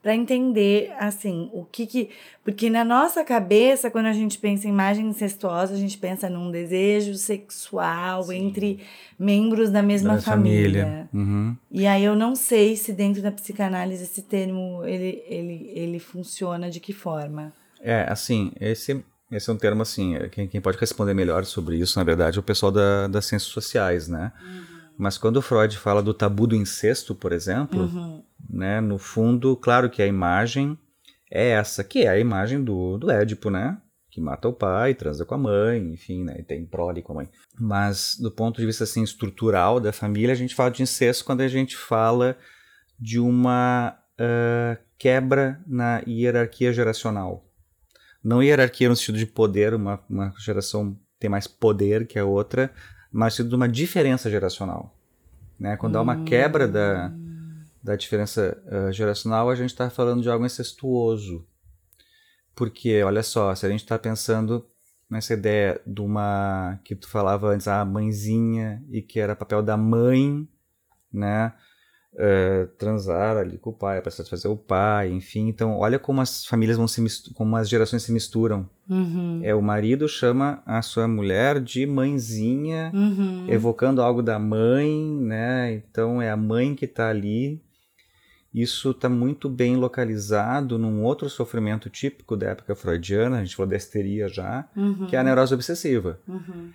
para 0.00 0.14
entender, 0.14 0.94
assim, 1.00 1.50
o 1.52 1.64
que 1.64 1.84
que... 1.84 2.10
Porque 2.44 2.70
na 2.70 2.84
nossa 2.84 3.24
cabeça, 3.24 3.90
quando 3.90 4.06
a 4.06 4.12
gente 4.12 4.38
pensa 4.38 4.68
em 4.68 4.70
imagem 4.70 5.04
incestuosa, 5.08 5.74
a 5.74 5.76
gente 5.76 5.98
pensa 5.98 6.30
num 6.30 6.48
desejo 6.48 7.14
sexual 7.14 8.22
Sim. 8.22 8.36
entre 8.36 8.78
membros 9.18 9.68
da 9.68 9.82
mesma 9.82 10.14
da 10.14 10.22
família. 10.22 10.84
família. 10.84 11.08
Uhum. 11.12 11.56
E 11.72 11.88
aí 11.88 12.04
eu 12.04 12.14
não 12.14 12.36
sei 12.36 12.76
se 12.76 12.92
dentro 12.92 13.20
da 13.20 13.32
psicanálise 13.32 14.04
esse 14.04 14.22
termo, 14.22 14.84
ele, 14.84 15.24
ele, 15.26 15.72
ele 15.74 15.98
funciona 15.98 16.70
de 16.70 16.78
que 16.78 16.92
forma. 16.92 17.52
É, 17.80 18.06
assim, 18.08 18.52
esse 18.60 19.04
esse 19.30 19.50
é 19.50 19.52
um 19.52 19.56
termo 19.56 19.82
assim, 19.82 20.14
é, 20.14 20.28
quem, 20.28 20.46
quem 20.46 20.60
pode 20.60 20.78
responder 20.78 21.14
melhor 21.14 21.44
sobre 21.44 21.76
isso, 21.76 21.98
na 21.98 22.04
verdade, 22.04 22.38
é 22.38 22.40
o 22.40 22.44
pessoal 22.44 22.70
da, 22.70 23.08
das 23.08 23.26
ciências 23.26 23.50
sociais, 23.50 24.08
né? 24.08 24.32
Uhum. 24.40 24.76
Mas 24.98 25.18
quando 25.18 25.36
o 25.36 25.42
Freud 25.42 25.76
fala 25.76 26.02
do 26.02 26.14
tabu 26.14 26.46
do 26.46 26.56
incesto, 26.56 27.14
por 27.14 27.32
exemplo, 27.32 27.82
uhum. 27.82 28.22
né, 28.48 28.80
no 28.80 28.98
fundo, 28.98 29.56
claro 29.56 29.90
que 29.90 30.02
a 30.02 30.06
imagem 30.06 30.78
é 31.30 31.50
essa, 31.50 31.84
que 31.84 32.04
é 32.04 32.08
a 32.08 32.18
imagem 32.18 32.62
do, 32.62 32.96
do 32.96 33.10
Édipo, 33.10 33.50
né? 33.50 33.78
Que 34.10 34.20
mata 34.20 34.48
o 34.48 34.52
pai, 34.52 34.94
transa 34.94 35.26
com 35.26 35.34
a 35.34 35.38
mãe, 35.38 35.92
enfim, 35.92 36.24
né? 36.24 36.36
E 36.38 36.42
tem 36.42 36.64
prole 36.64 37.02
com 37.02 37.12
a 37.12 37.16
mãe. 37.16 37.28
Mas 37.58 38.16
do 38.18 38.30
ponto 38.30 38.58
de 38.58 38.66
vista 38.66 38.84
assim 38.84 39.02
estrutural 39.02 39.78
da 39.78 39.92
família, 39.92 40.32
a 40.32 40.36
gente 40.36 40.54
fala 40.54 40.70
de 40.70 40.82
incesto 40.82 41.24
quando 41.24 41.42
a 41.42 41.48
gente 41.48 41.76
fala 41.76 42.38
de 42.98 43.18
uma 43.18 43.94
uh, 44.18 44.82
quebra 44.96 45.60
na 45.66 46.02
hierarquia 46.06 46.72
geracional. 46.72 47.45
Não 48.26 48.42
hierarquia 48.42 48.88
no 48.88 48.96
sentido 48.96 49.18
de 49.18 49.26
poder, 49.26 49.72
uma, 49.72 50.02
uma 50.10 50.34
geração 50.36 50.98
tem 51.16 51.30
mais 51.30 51.46
poder 51.46 52.08
que 52.08 52.18
a 52.18 52.24
outra, 52.24 52.72
mas 53.12 53.34
no 53.34 53.36
sentido 53.36 53.50
de 53.50 53.54
uma 53.54 53.68
diferença 53.68 54.28
geracional. 54.28 54.98
Né? 55.56 55.76
Quando 55.76 55.94
hum. 55.94 55.98
há 55.98 56.02
uma 56.02 56.24
quebra 56.24 56.66
da, 56.66 57.12
da 57.80 57.94
diferença 57.94 58.60
uh, 58.66 58.92
geracional, 58.92 59.48
a 59.48 59.54
gente 59.54 59.70
está 59.70 59.88
falando 59.88 60.22
de 60.22 60.28
algo 60.28 60.44
incestuoso. 60.44 61.46
Porque, 62.52 63.00
olha 63.04 63.22
só, 63.22 63.54
se 63.54 63.64
a 63.64 63.68
gente 63.68 63.84
está 63.84 63.96
pensando 63.96 64.66
nessa 65.08 65.34
ideia 65.34 65.80
de 65.86 66.00
uma 66.00 66.80
que 66.82 66.96
tu 66.96 67.08
falava 67.08 67.50
antes, 67.50 67.68
a 67.68 67.84
mãezinha, 67.84 68.82
e 68.90 69.02
que 69.02 69.20
era 69.20 69.36
papel 69.36 69.62
da 69.62 69.76
mãe, 69.76 70.48
né? 71.12 71.52
Uh, 72.16 72.66
transar 72.78 73.36
ali 73.36 73.58
com 73.58 73.70
o 73.70 73.72
pai, 73.72 74.00
para 74.00 74.10
satisfazer 74.10 74.50
o 74.50 74.56
pai, 74.56 75.10
enfim. 75.10 75.48
Então, 75.48 75.78
olha 75.78 75.98
como 75.98 76.20
as 76.20 76.44
famílias 76.46 76.76
vão 76.76 76.88
se 76.88 77.02
como 77.34 77.56
as 77.56 77.68
gerações 77.68 78.02
se 78.02 78.12
misturam. 78.12 78.68
Uhum. 78.88 79.40
É 79.42 79.54
o 79.54 79.62
marido 79.62 80.08
chama 80.08 80.62
a 80.64 80.80
sua 80.82 81.06
mulher 81.06 81.60
de 81.60 81.86
mãezinha, 81.86 82.90
uhum. 82.94 83.46
evocando 83.48 84.00
algo 84.00 84.22
da 84.22 84.38
mãe, 84.38 84.90
né? 85.20 85.72
Então 85.74 86.20
é 86.22 86.30
a 86.30 86.36
mãe 86.36 86.74
que 86.74 86.84
está 86.84 87.08
ali. 87.08 87.60
Isso 88.54 88.92
está 88.92 89.06
muito 89.06 89.50
bem 89.50 89.76
localizado 89.76 90.78
num 90.78 91.02
outro 91.02 91.28
sofrimento 91.28 91.90
típico 91.90 92.34
da 92.34 92.50
época 92.50 92.74
freudiana, 92.74 93.38
a 93.40 93.44
gente 93.44 93.54
falou 93.54 93.68
da 93.68 93.76
histeria 93.76 94.28
já, 94.28 94.66
uhum. 94.74 95.06
que 95.08 95.14
é 95.14 95.18
a 95.18 95.22
neurose 95.22 95.52
obsessiva. 95.52 96.18
Uhum 96.26 96.70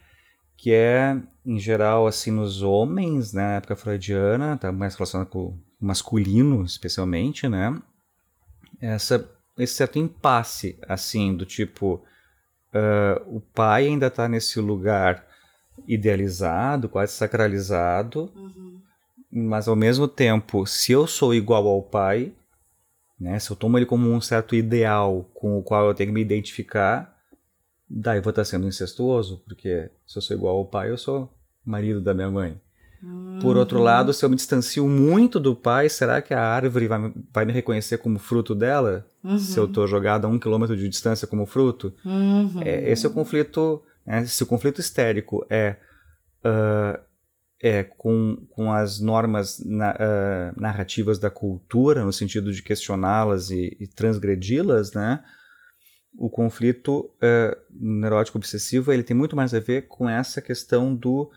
que 0.61 0.71
é, 0.71 1.19
em 1.43 1.57
geral, 1.57 2.05
assim, 2.05 2.29
nos 2.29 2.61
homens, 2.61 3.33
né, 3.33 3.41
na 3.41 3.53
época 3.55 3.75
freudiana, 3.75 4.55
tá 4.55 4.71
mais 4.71 4.93
relacionado 4.93 5.27
com 5.27 5.39
o 5.39 5.59
masculino, 5.79 6.63
especialmente, 6.63 7.49
né, 7.49 7.81
essa, 8.79 9.27
esse 9.57 9.73
certo 9.73 9.97
impasse, 9.97 10.77
assim, 10.87 11.35
do 11.35 11.47
tipo, 11.47 11.95
uh, 12.75 13.35
o 13.35 13.41
pai 13.41 13.87
ainda 13.87 14.05
está 14.05 14.29
nesse 14.29 14.59
lugar 14.59 15.25
idealizado, 15.87 16.87
quase 16.87 17.13
sacralizado, 17.13 18.31
uhum. 18.35 18.79
mas 19.31 19.67
ao 19.67 19.75
mesmo 19.75 20.07
tempo, 20.07 20.67
se 20.67 20.91
eu 20.91 21.07
sou 21.07 21.33
igual 21.33 21.67
ao 21.67 21.81
pai, 21.81 22.33
né, 23.19 23.39
se 23.39 23.49
eu 23.49 23.55
tomo 23.55 23.79
ele 23.79 23.87
como 23.87 24.11
um 24.11 24.21
certo 24.21 24.55
ideal 24.55 25.27
com 25.33 25.57
o 25.57 25.63
qual 25.63 25.87
eu 25.87 25.95
tenho 25.95 26.09
que 26.09 26.13
me 26.13 26.21
identificar, 26.21 27.10
daí 27.93 28.21
vou 28.21 28.29
estar 28.29 28.45
sendo 28.45 28.67
incestuoso, 28.67 29.43
porque 29.45 29.89
se 30.07 30.17
eu 30.17 30.21
sou 30.21 30.35
igual 30.35 30.57
ao 30.57 30.65
pai, 30.65 30.89
eu 30.89 30.97
sou 30.97 31.31
marido 31.65 31.99
da 31.99 32.13
minha 32.13 32.31
mãe. 32.31 32.59
Uhum. 33.03 33.39
Por 33.41 33.57
outro 33.57 33.79
uhum. 33.79 33.83
lado, 33.83 34.13
se 34.13 34.23
eu 34.23 34.29
me 34.29 34.35
distancio 34.35 34.87
muito 34.87 35.39
do 35.39 35.55
pai, 35.55 35.89
será 35.89 36.21
que 36.21 36.33
a 36.33 36.41
árvore 36.41 36.87
vai, 36.87 37.13
vai 37.33 37.45
me 37.45 37.51
reconhecer 37.51 37.97
como 37.97 38.19
fruto 38.19 38.53
dela? 38.53 39.05
Uhum. 39.23 39.37
Se 39.37 39.57
eu 39.57 39.65
estou 39.65 39.87
jogado 39.87 40.25
a 40.25 40.29
um 40.29 40.39
quilômetro 40.39 40.77
de 40.77 40.87
distância 40.87 41.27
como 41.27 41.45
fruto? 41.45 41.93
Uhum. 42.05 42.61
É, 42.61 42.91
esse 42.91 43.05
é 43.05 43.09
o 43.09 43.13
conflito. 43.13 43.81
Né? 44.05 44.25
Se 44.25 44.43
o 44.43 44.45
conflito 44.45 44.79
histérico 44.79 45.45
é, 45.49 45.77
uh, 46.45 46.99
é 47.59 47.83
com, 47.83 48.37
com 48.51 48.71
as 48.71 48.99
normas 48.99 49.59
na, 49.65 49.91
uh, 49.93 50.61
narrativas 50.61 51.17
da 51.17 51.31
cultura, 51.31 52.05
no 52.05 52.13
sentido 52.13 52.53
de 52.53 52.61
questioná-las 52.61 53.49
e, 53.49 53.75
e 53.79 53.87
transgredi-las, 53.87 54.93
né? 54.93 55.23
O 56.17 56.29
conflito 56.29 57.09
uh, 57.15 57.57
neurótico 57.71 58.37
obsessivo 58.37 58.91
ele 58.91 59.03
tem 59.03 59.15
muito 59.15 59.35
mais 59.35 59.53
a 59.53 59.59
ver 59.59 59.87
com 59.87 60.09
essa 60.09 60.41
questão 60.41 60.93
do 60.93 61.31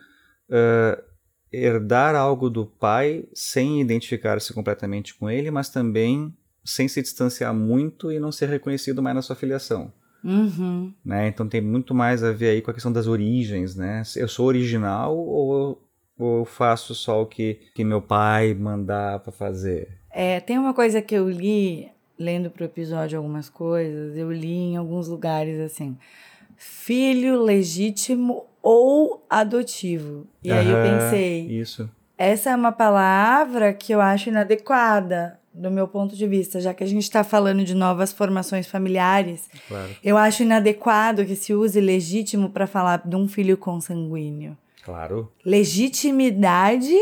uh, 0.48 1.02
herdar 1.52 2.14
algo 2.14 2.50
do 2.50 2.66
pai 2.66 3.24
sem 3.32 3.80
identificar-se 3.80 4.52
completamente 4.52 5.14
com 5.14 5.30
ele, 5.30 5.50
mas 5.50 5.68
também 5.68 6.34
sem 6.64 6.88
se 6.88 7.00
distanciar 7.02 7.54
muito 7.54 8.10
e 8.10 8.18
não 8.18 8.32
ser 8.32 8.48
reconhecido 8.48 9.02
mais 9.02 9.14
na 9.14 9.22
sua 9.22 9.36
filiação. 9.36 9.92
Uhum. 10.24 10.92
Né? 11.04 11.28
Então 11.28 11.46
tem 11.46 11.60
muito 11.60 11.94
mais 11.94 12.24
a 12.24 12.32
ver 12.32 12.48
aí 12.50 12.62
com 12.62 12.70
a 12.70 12.74
questão 12.74 12.92
das 12.92 13.06
origens, 13.06 13.76
né? 13.76 14.02
Eu 14.16 14.26
sou 14.26 14.46
original 14.46 15.16
ou, 15.16 15.84
ou 16.18 16.40
eu 16.40 16.44
faço 16.46 16.94
só 16.94 17.22
o 17.22 17.26
que, 17.26 17.60
que 17.74 17.84
meu 17.84 18.00
pai 18.00 18.54
mandar 18.54 19.20
para 19.20 19.32
fazer? 19.32 19.88
É, 20.10 20.40
tem 20.40 20.58
uma 20.58 20.72
coisa 20.72 21.02
que 21.02 21.14
eu 21.14 21.28
li 21.28 21.90
lendo 22.18 22.50
pro 22.50 22.64
episódio 22.64 23.18
algumas 23.18 23.48
coisas, 23.48 24.16
eu 24.16 24.30
li 24.32 24.54
em 24.54 24.76
alguns 24.76 25.08
lugares 25.08 25.58
assim: 25.60 25.96
filho 26.56 27.42
legítimo 27.42 28.44
ou 28.62 29.24
adotivo. 29.28 30.26
E 30.42 30.50
aí 30.50 30.68
eu 30.68 30.76
pensei, 30.82 31.46
isso. 31.50 31.88
Essa 32.16 32.50
é 32.50 32.56
uma 32.56 32.72
palavra 32.72 33.72
que 33.74 33.92
eu 33.92 34.00
acho 34.00 34.28
inadequada 34.28 35.38
do 35.52 35.70
meu 35.70 35.86
ponto 35.86 36.16
de 36.16 36.26
vista, 36.26 36.60
já 36.60 36.74
que 36.74 36.82
a 36.82 36.86
gente 36.86 37.02
está 37.04 37.22
falando 37.22 37.62
de 37.64 37.74
novas 37.74 38.12
formações 38.12 38.66
familiares, 38.66 39.48
Claro. 39.68 39.90
eu 40.02 40.16
acho 40.16 40.42
inadequado 40.42 41.24
que 41.24 41.36
se 41.36 41.54
use 41.54 41.80
legítimo 41.80 42.50
para 42.50 42.66
falar 42.66 43.02
de 43.04 43.14
um 43.14 43.28
filho 43.28 43.56
consanguíneo. 43.56 44.56
Claro. 44.84 45.30
Legitimidade, 45.44 46.94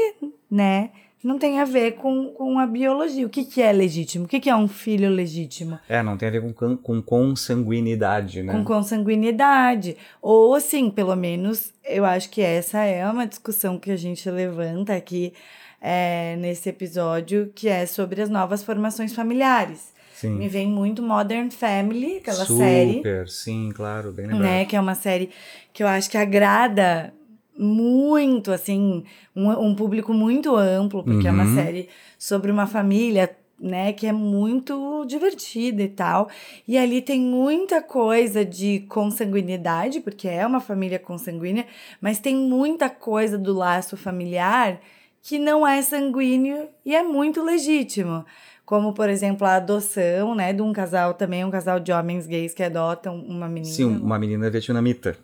né? 0.51 0.90
Não 1.22 1.38
tem 1.38 1.61
a 1.61 1.64
ver 1.64 1.92
com, 1.92 2.30
com 2.30 2.58
a 2.58 2.66
biologia. 2.66 3.24
O 3.24 3.30
que, 3.30 3.44
que 3.44 3.62
é 3.62 3.72
legítimo? 3.72 4.24
O 4.24 4.28
que, 4.28 4.40
que 4.40 4.50
é 4.50 4.56
um 4.56 4.66
filho 4.66 5.08
legítimo? 5.08 5.78
É, 5.88 6.02
não 6.02 6.16
tem 6.16 6.28
a 6.28 6.32
ver 6.32 6.52
com, 6.52 6.76
com 6.76 7.00
consanguinidade, 7.00 8.42
né? 8.42 8.52
Com 8.52 8.64
consanguinidade. 8.64 9.96
Ou, 10.20 10.54
assim, 10.54 10.90
pelo 10.90 11.14
menos, 11.14 11.72
eu 11.85 12.04
acho 12.04 12.28
que 12.28 12.40
essa 12.40 12.80
é 12.80 13.08
uma 13.08 13.26
discussão 13.26 13.78
que 13.78 13.90
a 13.90 13.96
gente 13.96 14.28
levanta 14.28 14.94
aqui 14.94 15.32
é, 15.80 16.37
nesse 16.37 16.68
episódio, 16.68 17.52
que 17.54 17.68
é 17.68 17.87
sobre 17.87 18.20
as 18.20 18.28
novas 18.28 18.62
formações 18.62 19.14
familiares. 19.14 19.92
Sim. 20.14 20.37
Me 20.37 20.48
vem 20.48 20.68
muito 20.68 21.02
Modern 21.02 21.50
Family, 21.50 22.18
aquela 22.18 22.46
série, 22.46 22.94
Super, 22.94 23.28
sim, 23.28 23.70
claro, 23.74 24.12
bem 24.12 24.26
lembrado. 24.26 24.42
né? 24.42 24.64
Que 24.64 24.76
é 24.76 24.80
uma 24.80 24.94
série 24.94 25.30
que 25.72 25.82
eu 25.82 25.87
acho 25.88 26.08
que 26.08 26.16
agrada 26.16 27.12
muito, 27.58 28.50
assim, 28.52 29.04
um, 29.34 29.50
um 29.50 29.74
público 29.74 30.12
muito 30.12 30.54
amplo, 30.56 31.02
porque 31.04 31.28
é 31.28 31.30
uma 31.30 31.44
Uhum. 31.44 31.54
série 31.54 31.88
sobre 32.18 32.50
uma 32.50 32.66
família, 32.66 33.34
né, 33.60 33.92
que 33.92 34.06
é 34.06 34.12
muito 34.12 35.04
divertida 35.06 35.82
e 35.82 35.88
tal. 35.88 36.28
E 36.66 36.76
ali 36.76 37.00
tem 37.00 37.20
muita 37.20 37.80
coisa 37.80 38.44
de 38.44 38.80
consanguinidade, 38.88 40.00
porque 40.00 40.26
é 40.28 40.44
uma 40.46 40.60
família 40.60 40.98
consanguínea, 40.98 41.66
mas 42.00 42.18
tem 42.18 42.34
muita 42.34 42.90
coisa 42.90 43.38
do 43.38 43.52
laço 43.54 43.96
familiar 43.96 44.80
que 45.22 45.38
não 45.38 45.64
é 45.64 45.80
sanguíneo 45.80 46.68
e 46.84 46.94
é 46.96 47.02
muito 47.04 47.42
legítimo. 47.44 48.24
Como, 48.64 48.92
por 48.92 49.08
exemplo, 49.08 49.46
a 49.46 49.56
adoção, 49.56 50.34
né, 50.34 50.52
de 50.52 50.62
um 50.62 50.72
casal 50.72 51.14
também, 51.14 51.44
um 51.44 51.50
casal 51.50 51.78
de 51.78 51.92
homens 51.92 52.26
gays 52.26 52.54
que 52.54 52.62
adotam 52.62 53.16
uma 53.16 53.48
menina. 53.48 53.72
Sim, 53.74 53.84
uma 53.98 54.18
menina 54.18 54.50
vietnamita. 54.50 55.16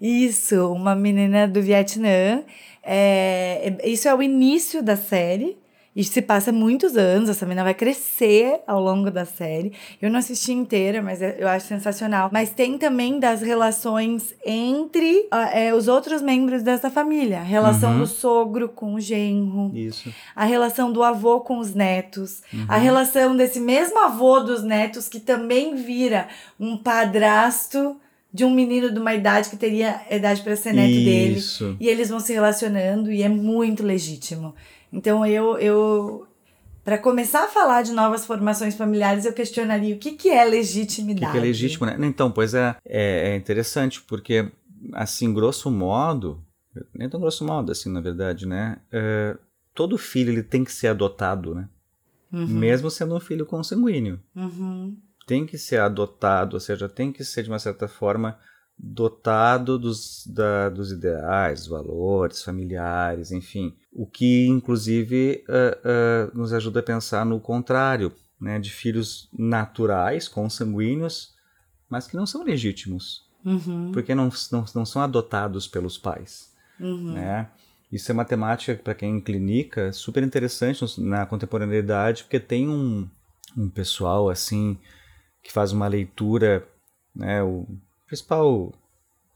Isso, 0.00 0.72
uma 0.72 0.94
menina 0.94 1.46
do 1.46 1.60
Vietnã. 1.60 2.42
É, 2.82 3.74
isso 3.84 4.08
é 4.08 4.14
o 4.14 4.22
início 4.22 4.82
da 4.82 4.96
série. 4.96 5.58
E 5.94 6.04
se 6.04 6.22
passa 6.22 6.52
muitos 6.52 6.96
anos, 6.96 7.28
essa 7.28 7.44
menina 7.44 7.64
vai 7.64 7.74
crescer 7.74 8.60
ao 8.64 8.80
longo 8.80 9.10
da 9.10 9.24
série. 9.24 9.72
Eu 10.00 10.08
não 10.08 10.20
assisti 10.20 10.52
inteira, 10.52 11.02
mas 11.02 11.20
é- 11.20 11.34
eu 11.36 11.48
acho 11.48 11.66
sensacional. 11.66 12.30
Mas 12.32 12.50
tem 12.50 12.78
também 12.78 13.18
das 13.18 13.42
relações 13.42 14.32
entre 14.46 15.26
é, 15.52 15.74
os 15.74 15.88
outros 15.88 16.22
membros 16.22 16.62
dessa 16.62 16.88
família. 16.90 17.40
A 17.40 17.42
relação 17.42 17.94
Uhum. 17.94 17.98
do 17.98 18.06
sogro 18.06 18.68
com 18.68 18.94
o 18.94 19.00
genro 19.00 19.72
Isso. 19.74 20.14
a 20.34 20.44
relação 20.44 20.92
do 20.92 21.02
avô 21.02 21.40
com 21.40 21.58
os 21.58 21.74
netos, 21.74 22.40
a 22.68 22.76
relação 22.76 23.36
desse 23.36 23.58
mesmo 23.58 23.98
avô 23.98 24.38
dos 24.38 24.62
netos 24.62 25.08
que 25.08 25.18
também 25.18 25.74
vira 25.74 26.28
um 26.58 26.76
padrasto 26.76 27.96
de 28.32 28.44
um 28.44 28.50
menino 28.54 28.92
de 28.92 28.98
uma 28.98 29.14
idade 29.14 29.50
que 29.50 29.56
teria 29.56 30.00
idade 30.10 30.42
para 30.42 30.54
ser 30.56 30.72
neto 30.72 30.92
dele. 30.92 31.38
Isso. 31.38 31.76
E 31.80 31.88
eles 31.88 32.08
vão 32.08 32.20
se 32.20 32.32
relacionando 32.32 33.10
e 33.10 33.22
é 33.22 33.28
muito 33.28 33.82
legítimo. 33.82 34.54
Então 34.92 35.24
eu 35.26 35.58
eu 35.58 36.26
para 36.84 36.96
começar 36.98 37.44
a 37.44 37.48
falar 37.48 37.82
de 37.82 37.92
novas 37.92 38.24
formações 38.24 38.74
familiares, 38.74 39.24
eu 39.24 39.32
questionaria 39.32 39.94
o 39.94 39.98
que, 39.98 40.12
que 40.12 40.30
é 40.30 40.46
O 40.46 40.50
legitimidade. 40.50 41.26
que, 41.26 41.32
que 41.32 41.38
é 41.38 41.40
legítimo, 41.40 41.86
né? 41.86 41.96
Então, 42.00 42.30
pois 42.32 42.54
é, 42.54 42.74
é, 42.86 43.30
é 43.32 43.36
interessante, 43.36 44.00
porque, 44.00 44.50
assim, 44.94 45.32
grosso 45.32 45.70
modo, 45.70 46.42
nem 46.94 47.08
tão 47.08 47.20
grosso 47.20 47.44
modo, 47.44 47.70
assim, 47.70 47.92
na 47.92 48.00
verdade, 48.00 48.46
né? 48.46 48.78
É, 48.90 49.36
todo 49.74 49.98
filho 49.98 50.32
ele 50.32 50.42
tem 50.42 50.64
que 50.64 50.72
ser 50.72 50.88
adotado, 50.88 51.54
né? 51.54 51.68
Mesmo 52.32 52.90
sendo 52.90 53.14
um 53.14 53.20
filho 53.20 53.44
consanguíneo. 53.44 54.18
Uhum. 54.34 54.96
Tem 55.30 55.46
que 55.46 55.56
ser 55.56 55.78
adotado, 55.78 56.54
ou 56.56 56.60
seja, 56.60 56.88
tem 56.88 57.12
que 57.12 57.22
ser, 57.24 57.44
de 57.44 57.48
uma 57.50 57.60
certa 57.60 57.86
forma, 57.86 58.36
dotado 58.76 59.78
dos, 59.78 60.26
da- 60.26 60.68
dos 60.68 60.90
ideais, 60.90 61.68
valores 61.68 62.42
familiares, 62.42 63.30
enfim. 63.30 63.76
O 63.92 64.06
que, 64.08 64.48
inclusive, 64.48 65.44
ah, 65.48 65.78
ah, 65.84 66.30
nos 66.34 66.52
ajuda 66.52 66.80
a 66.80 66.82
pensar 66.82 67.24
no 67.24 67.38
contrário, 67.38 68.12
né? 68.40 68.58
De 68.58 68.70
filhos 68.72 69.28
naturais, 69.38 70.26
consanguíneos, 70.26 71.32
mas 71.88 72.08
que 72.08 72.16
não 72.16 72.26
são 72.26 72.42
legítimos, 72.42 73.22
Uhum. 73.44 73.92
porque 73.92 74.16
não, 74.16 74.30
não, 74.50 74.64
não 74.74 74.84
são 74.84 75.00
adotados 75.00 75.68
pelos 75.68 75.96
pais, 75.96 76.52
Uhum. 76.80 77.12
né? 77.12 77.48
Isso 77.92 78.10
é 78.10 78.14
uma 78.14 78.24
temática, 78.24 78.74
para 78.82 78.94
quem 78.96 79.20
clinica, 79.20 79.92
super 79.92 80.24
interessante 80.24 81.00
na 81.00 81.24
contemporaneidade, 81.24 82.24
porque 82.24 82.40
tem 82.40 82.68
um, 82.68 83.08
um 83.56 83.68
pessoal, 83.68 84.28
assim, 84.28 84.76
que 85.42 85.52
faz 85.52 85.72
uma 85.72 85.88
leitura, 85.88 86.66
né? 87.14 87.42
O 87.42 87.66
principal 88.06 88.72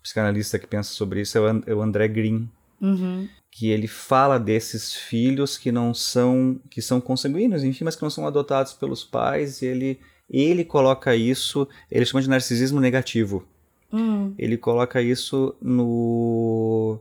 psicanalista 0.02 0.58
que 0.58 0.66
pensa 0.66 0.90
sobre 0.92 1.20
isso 1.22 1.38
é 1.38 1.40
o 1.40 1.62
é 1.66 1.74
o 1.74 1.82
André 1.82 2.08
Green, 2.08 2.48
Uhum. 2.80 3.26
que 3.50 3.70
ele 3.70 3.86
fala 3.86 4.38
desses 4.38 4.94
filhos 4.94 5.56
que 5.56 5.72
não 5.72 5.94
são 5.94 6.60
que 6.70 6.82
são 6.82 7.00
consanguíneos, 7.00 7.64
enfim, 7.64 7.84
mas 7.84 7.96
que 7.96 8.02
não 8.02 8.10
são 8.10 8.26
adotados 8.26 8.72
pelos 8.74 9.02
pais, 9.04 9.62
e 9.62 9.66
ele 9.66 10.00
ele 10.28 10.64
coloca 10.64 11.14
isso, 11.14 11.68
ele 11.90 12.04
chama 12.04 12.22
de 12.22 12.28
narcisismo 12.30 12.80
negativo. 12.80 13.46
Uhum. 13.92 14.34
Ele 14.38 14.56
coloca 14.56 15.00
isso 15.00 15.54
no 15.62 16.98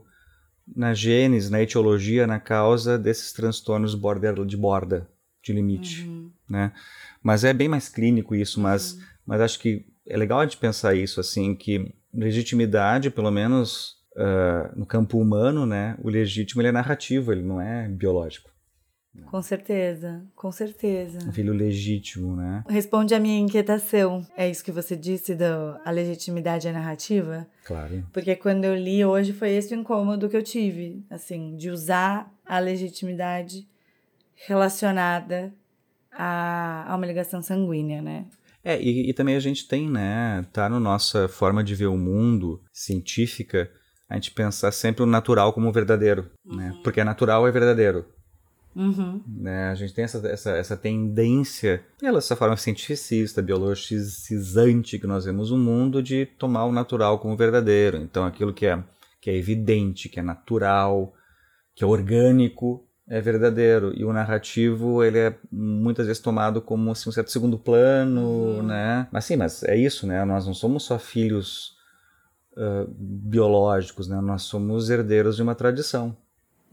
na 0.76 0.94
gênese, 0.94 1.50
na 1.50 1.60
etiologia, 1.60 2.26
na 2.26 2.40
causa 2.40 2.96
desses 2.98 3.32
transtornos 3.32 3.94
border, 3.94 4.44
de 4.46 4.56
borda, 4.56 5.06
de 5.42 5.52
limite, 5.52 6.02
Uhum. 6.06 6.30
né? 6.48 6.72
Mas 7.24 7.42
é 7.42 7.52
bem 7.52 7.68
mais 7.68 7.88
clínico 7.88 8.36
isso, 8.36 8.60
mas 8.60 8.96
mas 9.26 9.40
acho 9.40 9.58
que 9.58 9.86
é 10.06 10.16
legal 10.16 10.38
a 10.38 10.44
gente 10.44 10.58
pensar 10.58 10.94
isso 10.94 11.18
assim 11.18 11.56
que 11.56 11.92
legitimidade, 12.12 13.10
pelo 13.10 13.30
menos 13.30 13.96
ah, 14.16 14.70
no 14.76 14.86
campo 14.86 15.18
humano, 15.18 15.66
né? 15.66 15.96
O 16.02 16.08
legítimo 16.08 16.60
ele 16.60 16.68
é 16.68 16.72
narrativo, 16.72 17.32
ele 17.32 17.42
não 17.42 17.60
é 17.60 17.88
biológico. 17.88 18.52
Com 19.26 19.40
certeza, 19.40 20.24
com 20.34 20.50
certeza. 20.50 21.18
Um 21.28 21.32
filho 21.32 21.52
legítimo, 21.52 22.34
né? 22.34 22.64
Responde 22.68 23.14
a 23.14 23.20
minha 23.20 23.38
inquietação. 23.38 24.26
É 24.36 24.48
isso 24.48 24.64
que 24.64 24.72
você 24.72 24.96
disse 24.96 25.36
da 25.36 25.80
a 25.84 25.90
legitimidade 25.92 26.66
é 26.66 26.72
narrativa? 26.72 27.46
Claro. 27.64 28.04
Porque 28.12 28.34
quando 28.34 28.64
eu 28.64 28.74
li 28.74 29.04
hoje 29.04 29.32
foi 29.32 29.50
esse 29.50 29.72
o 29.72 29.78
incômodo 29.78 30.28
que 30.28 30.36
eu 30.36 30.42
tive, 30.42 31.04
assim, 31.08 31.56
de 31.56 31.70
usar 31.70 32.32
a 32.44 32.58
legitimidade 32.58 33.68
relacionada 34.48 35.54
a, 36.14 36.92
a 36.92 36.96
uma 36.96 37.06
ligação 37.06 37.42
sanguínea, 37.42 38.00
né? 38.00 38.26
É, 38.64 38.80
e, 38.80 39.10
e 39.10 39.12
também 39.12 39.36
a 39.36 39.40
gente 39.40 39.68
tem, 39.68 39.88
né? 39.88 40.44
Tá 40.52 40.68
na 40.68 40.80
nossa 40.80 41.28
forma 41.28 41.62
de 41.62 41.74
ver 41.74 41.86
o 41.86 41.98
mundo 41.98 42.62
científica, 42.72 43.70
a 44.08 44.14
gente 44.14 44.30
pensar 44.30 44.72
sempre 44.72 45.02
o 45.02 45.06
natural 45.06 45.52
como 45.52 45.70
verdadeiro, 45.72 46.30
né? 46.44 46.78
Porque 46.82 47.00
é 47.00 47.04
natural 47.04 47.46
é 47.46 47.50
verdadeiro. 47.50 48.06
Uhum. 48.74 49.22
né? 49.28 49.68
A 49.68 49.74
gente 49.74 49.94
tem 49.94 50.04
essa, 50.04 50.26
essa, 50.26 50.50
essa 50.50 50.76
tendência, 50.76 51.84
pela 52.00 52.18
essa 52.18 52.34
forma 52.34 52.56
cientificista, 52.56 53.40
biologicizante 53.40 54.98
que 54.98 55.06
nós 55.06 55.24
vemos 55.24 55.50
o 55.50 55.56
mundo, 55.56 56.02
de 56.02 56.26
tomar 56.26 56.64
o 56.64 56.72
natural 56.72 57.18
como 57.20 57.36
verdadeiro. 57.36 57.98
Então, 57.98 58.24
aquilo 58.24 58.52
que 58.52 58.66
é, 58.66 58.82
que 59.20 59.30
é 59.30 59.36
evidente, 59.36 60.08
que 60.08 60.18
é 60.18 60.22
natural, 60.22 61.14
que 61.74 61.84
é 61.84 61.86
orgânico, 61.86 62.84
é 63.08 63.20
verdadeiro. 63.20 63.92
E 63.96 64.04
o 64.04 64.12
narrativo, 64.12 65.02
ele 65.04 65.18
é 65.18 65.34
muitas 65.52 66.06
vezes 66.06 66.22
tomado 66.22 66.60
como 66.62 66.90
assim, 66.90 67.08
um 67.08 67.12
certo 67.12 67.30
segundo 67.30 67.58
plano, 67.58 68.62
né? 68.62 69.06
Mas 69.12 69.24
sim, 69.24 69.36
mas 69.36 69.62
é 69.64 69.76
isso, 69.76 70.06
né? 70.06 70.24
Nós 70.24 70.46
não 70.46 70.54
somos 70.54 70.84
só 70.84 70.98
filhos 70.98 71.74
ah, 72.56 72.86
biológicos, 72.88 74.08
né? 74.08 74.20
Nós 74.20 74.42
somos 74.42 74.88
herdeiros 74.90 75.36
de 75.36 75.42
uma 75.42 75.54
tradição, 75.54 76.16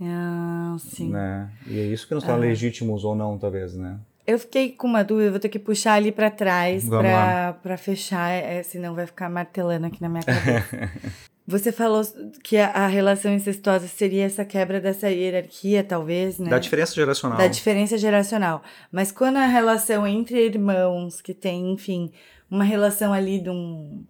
Ah, 0.01 0.75
sim. 0.79 1.09
né? 1.09 1.51
E 1.67 1.79
é 1.79 1.83
isso 1.83 2.07
que 2.07 2.13
nos 2.13 2.23
torna 2.23 2.39
legítimos 2.39 3.03
ou 3.03 3.15
não, 3.15 3.37
talvez, 3.37 3.75
né? 3.75 3.99
Eu 4.25 4.37
fiquei 4.37 4.71
com 4.71 4.87
uma 4.87 5.03
dúvida, 5.03 5.31
vou 5.31 5.39
ter 5.39 5.49
que 5.49 5.57
puxar 5.59 5.93
ali 5.95 6.11
pra 6.11 6.29
trás 6.29 6.87
pra 7.63 7.75
fechar, 7.77 8.29
é, 8.29 8.61
senão 8.61 8.93
vai 8.93 9.07
ficar 9.07 9.29
martelando 9.29 9.87
aqui 9.87 9.99
na 10.01 10.07
minha 10.07 10.23
cabeça. 10.23 10.91
Você 11.47 11.71
falou 11.71 12.01
que 12.43 12.57
a, 12.57 12.69
a 12.69 12.87
relação 12.87 13.33
incestuosa 13.33 13.87
seria 13.87 14.25
essa 14.25 14.45
quebra 14.45 14.79
dessa 14.79 15.09
hierarquia, 15.09 15.83
talvez, 15.83 16.37
né? 16.37 16.49
Da 16.49 16.59
diferença 16.59 16.93
geracional. 16.93 17.37
Da 17.37 17.47
diferença 17.47 17.97
geracional. 17.97 18.63
Mas 18.91 19.11
quando 19.11 19.37
a 19.37 19.45
relação 19.45 20.05
entre 20.05 20.45
irmãos, 20.45 21.19
que 21.19 21.33
tem, 21.33 21.71
enfim, 21.71 22.11
uma 22.49 22.63
relação 22.63 23.13
ali 23.13 23.39
de 23.39 23.49
um. 23.49 24.03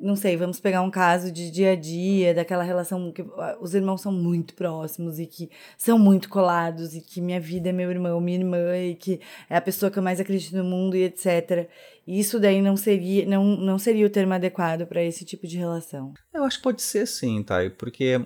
Não 0.00 0.16
sei, 0.16 0.36
vamos 0.36 0.60
pegar 0.60 0.82
um 0.82 0.90
caso 0.90 1.30
de 1.30 1.50
dia 1.50 1.72
a 1.72 1.76
dia, 1.76 2.34
daquela 2.34 2.62
relação 2.62 3.12
que 3.12 3.22
ah, 3.22 3.56
os 3.60 3.74
irmãos 3.74 4.02
são 4.02 4.12
muito 4.12 4.54
próximos 4.54 5.18
e 5.18 5.26
que 5.26 5.50
são 5.78 5.98
muito 5.98 6.28
colados, 6.28 6.94
e 6.94 7.00
que 7.00 7.20
minha 7.20 7.40
vida 7.40 7.68
é 7.68 7.72
meu 7.72 7.90
irmão, 7.90 8.20
minha 8.20 8.38
irmã, 8.38 8.76
e 8.76 8.94
que 8.94 9.20
é 9.48 9.56
a 9.56 9.60
pessoa 9.60 9.90
que 9.90 9.98
eu 9.98 10.02
mais 10.02 10.20
acredito 10.20 10.56
no 10.56 10.64
mundo, 10.64 10.96
e 10.96 11.04
etc. 11.04 11.68
Isso 12.06 12.38
daí 12.38 12.60
não 12.60 12.76
seria, 12.76 13.24
não, 13.26 13.44
não 13.44 13.78
seria 13.78 14.06
o 14.06 14.10
termo 14.10 14.34
adequado 14.34 14.86
para 14.86 15.02
esse 15.02 15.24
tipo 15.24 15.46
de 15.46 15.56
relação. 15.56 16.12
Eu 16.32 16.44
acho 16.44 16.58
que 16.58 16.64
pode 16.64 16.82
ser 16.82 17.06
sim, 17.06 17.42
Thay, 17.42 17.70
porque 17.70 18.20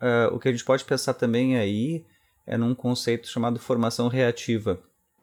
ah, 0.00 0.30
o 0.32 0.38
que 0.38 0.48
a 0.48 0.52
gente 0.52 0.64
pode 0.64 0.84
pensar 0.84 1.14
também 1.14 1.56
aí 1.56 2.04
é 2.46 2.56
num 2.56 2.74
conceito 2.74 3.28
chamado 3.28 3.58
formação 3.58 4.08
reativa. 4.08 4.80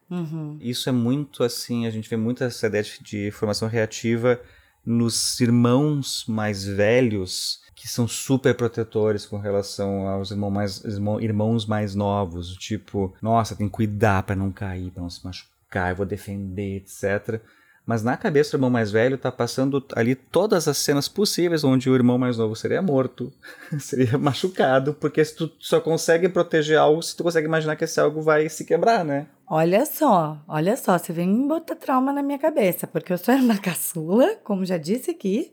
Uhum. 0.10 0.58
Isso 0.62 0.88
é 0.88 0.91
muito 0.91 1.43
assim, 1.43 1.88
a 1.88 1.89
gente 1.89 2.10
vê 2.10 2.16
muito 2.16 2.43
essa 2.43 2.68
ideia 2.68 2.84
de, 2.84 3.02
de 3.02 3.32
formação 3.32 3.68
reativa 3.68 4.39
nos 4.86 5.40
irmãos 5.40 6.26
mais 6.28 6.66
velhos 6.66 7.64
que 7.76 7.88
são 7.88 8.08
super 8.08 8.56
protetores 8.56 9.26
com 9.26 9.38
relação 9.38 10.08
aos 10.08 10.32
irmãos 10.32 10.52
mais, 10.52 10.84
irmãos 11.22 11.66
mais 11.66 11.94
novos, 11.94 12.56
tipo, 12.56 13.14
nossa, 13.22 13.56
tem 13.56 13.68
que 13.68 13.74
cuidar 13.74 14.24
para 14.24 14.36
não 14.36 14.52
cair, 14.52 14.92
para 14.92 15.04
não 15.04 15.10
se 15.10 15.24
machucar, 15.24 15.92
eu 15.92 15.96
vou 15.98 16.06
defender, 16.06 16.78
etc. 16.78 17.42
Mas 17.86 18.02
na 18.02 18.18
cabeça 18.18 18.52
do 18.52 18.56
irmão 18.56 18.70
mais 18.70 18.92
velho 18.92 19.18
tá 19.18 19.32
passando 19.32 19.86
ali 19.94 20.16
todas 20.16 20.68
as 20.68 20.78
cenas 20.78 21.08
possíveis 21.08 21.64
onde 21.64 21.90
o 21.90 21.94
irmão 21.94 22.18
mais 22.18 22.38
novo 22.38 22.56
seria 22.56 22.82
morto, 22.82 23.32
seria 23.78 24.18
machucado, 24.18 24.94
porque 24.94 25.24
se 25.24 25.36
tu 25.36 25.52
só 25.60 25.80
consegue 25.80 26.28
proteger 26.28 26.78
algo 26.78 27.02
se 27.04 27.16
tu 27.16 27.24
consegue 27.24 27.46
imaginar 27.46 27.76
que 27.76 27.84
esse 27.84 28.00
algo 28.00 28.22
vai 28.22 28.50
se 28.50 28.66
quebrar, 28.66 29.06
né? 29.06 29.28
Olha 29.48 29.86
só, 29.86 30.43
olha 30.48 30.76
só, 30.76 30.98
você 30.98 31.14
vem 31.14 31.48
botar 31.48 31.76
trauma 31.76 32.12
na 32.12 32.24
minha 32.24 32.39
cabeça, 32.39 32.88
porque 32.88 33.14
eu 33.14 33.18
sou 33.18 33.34
irmã 33.34 33.56
caçula, 33.62 34.36
como 34.43 34.66
já 34.66 34.78
disse 34.78 35.12
aqui, 35.12 35.52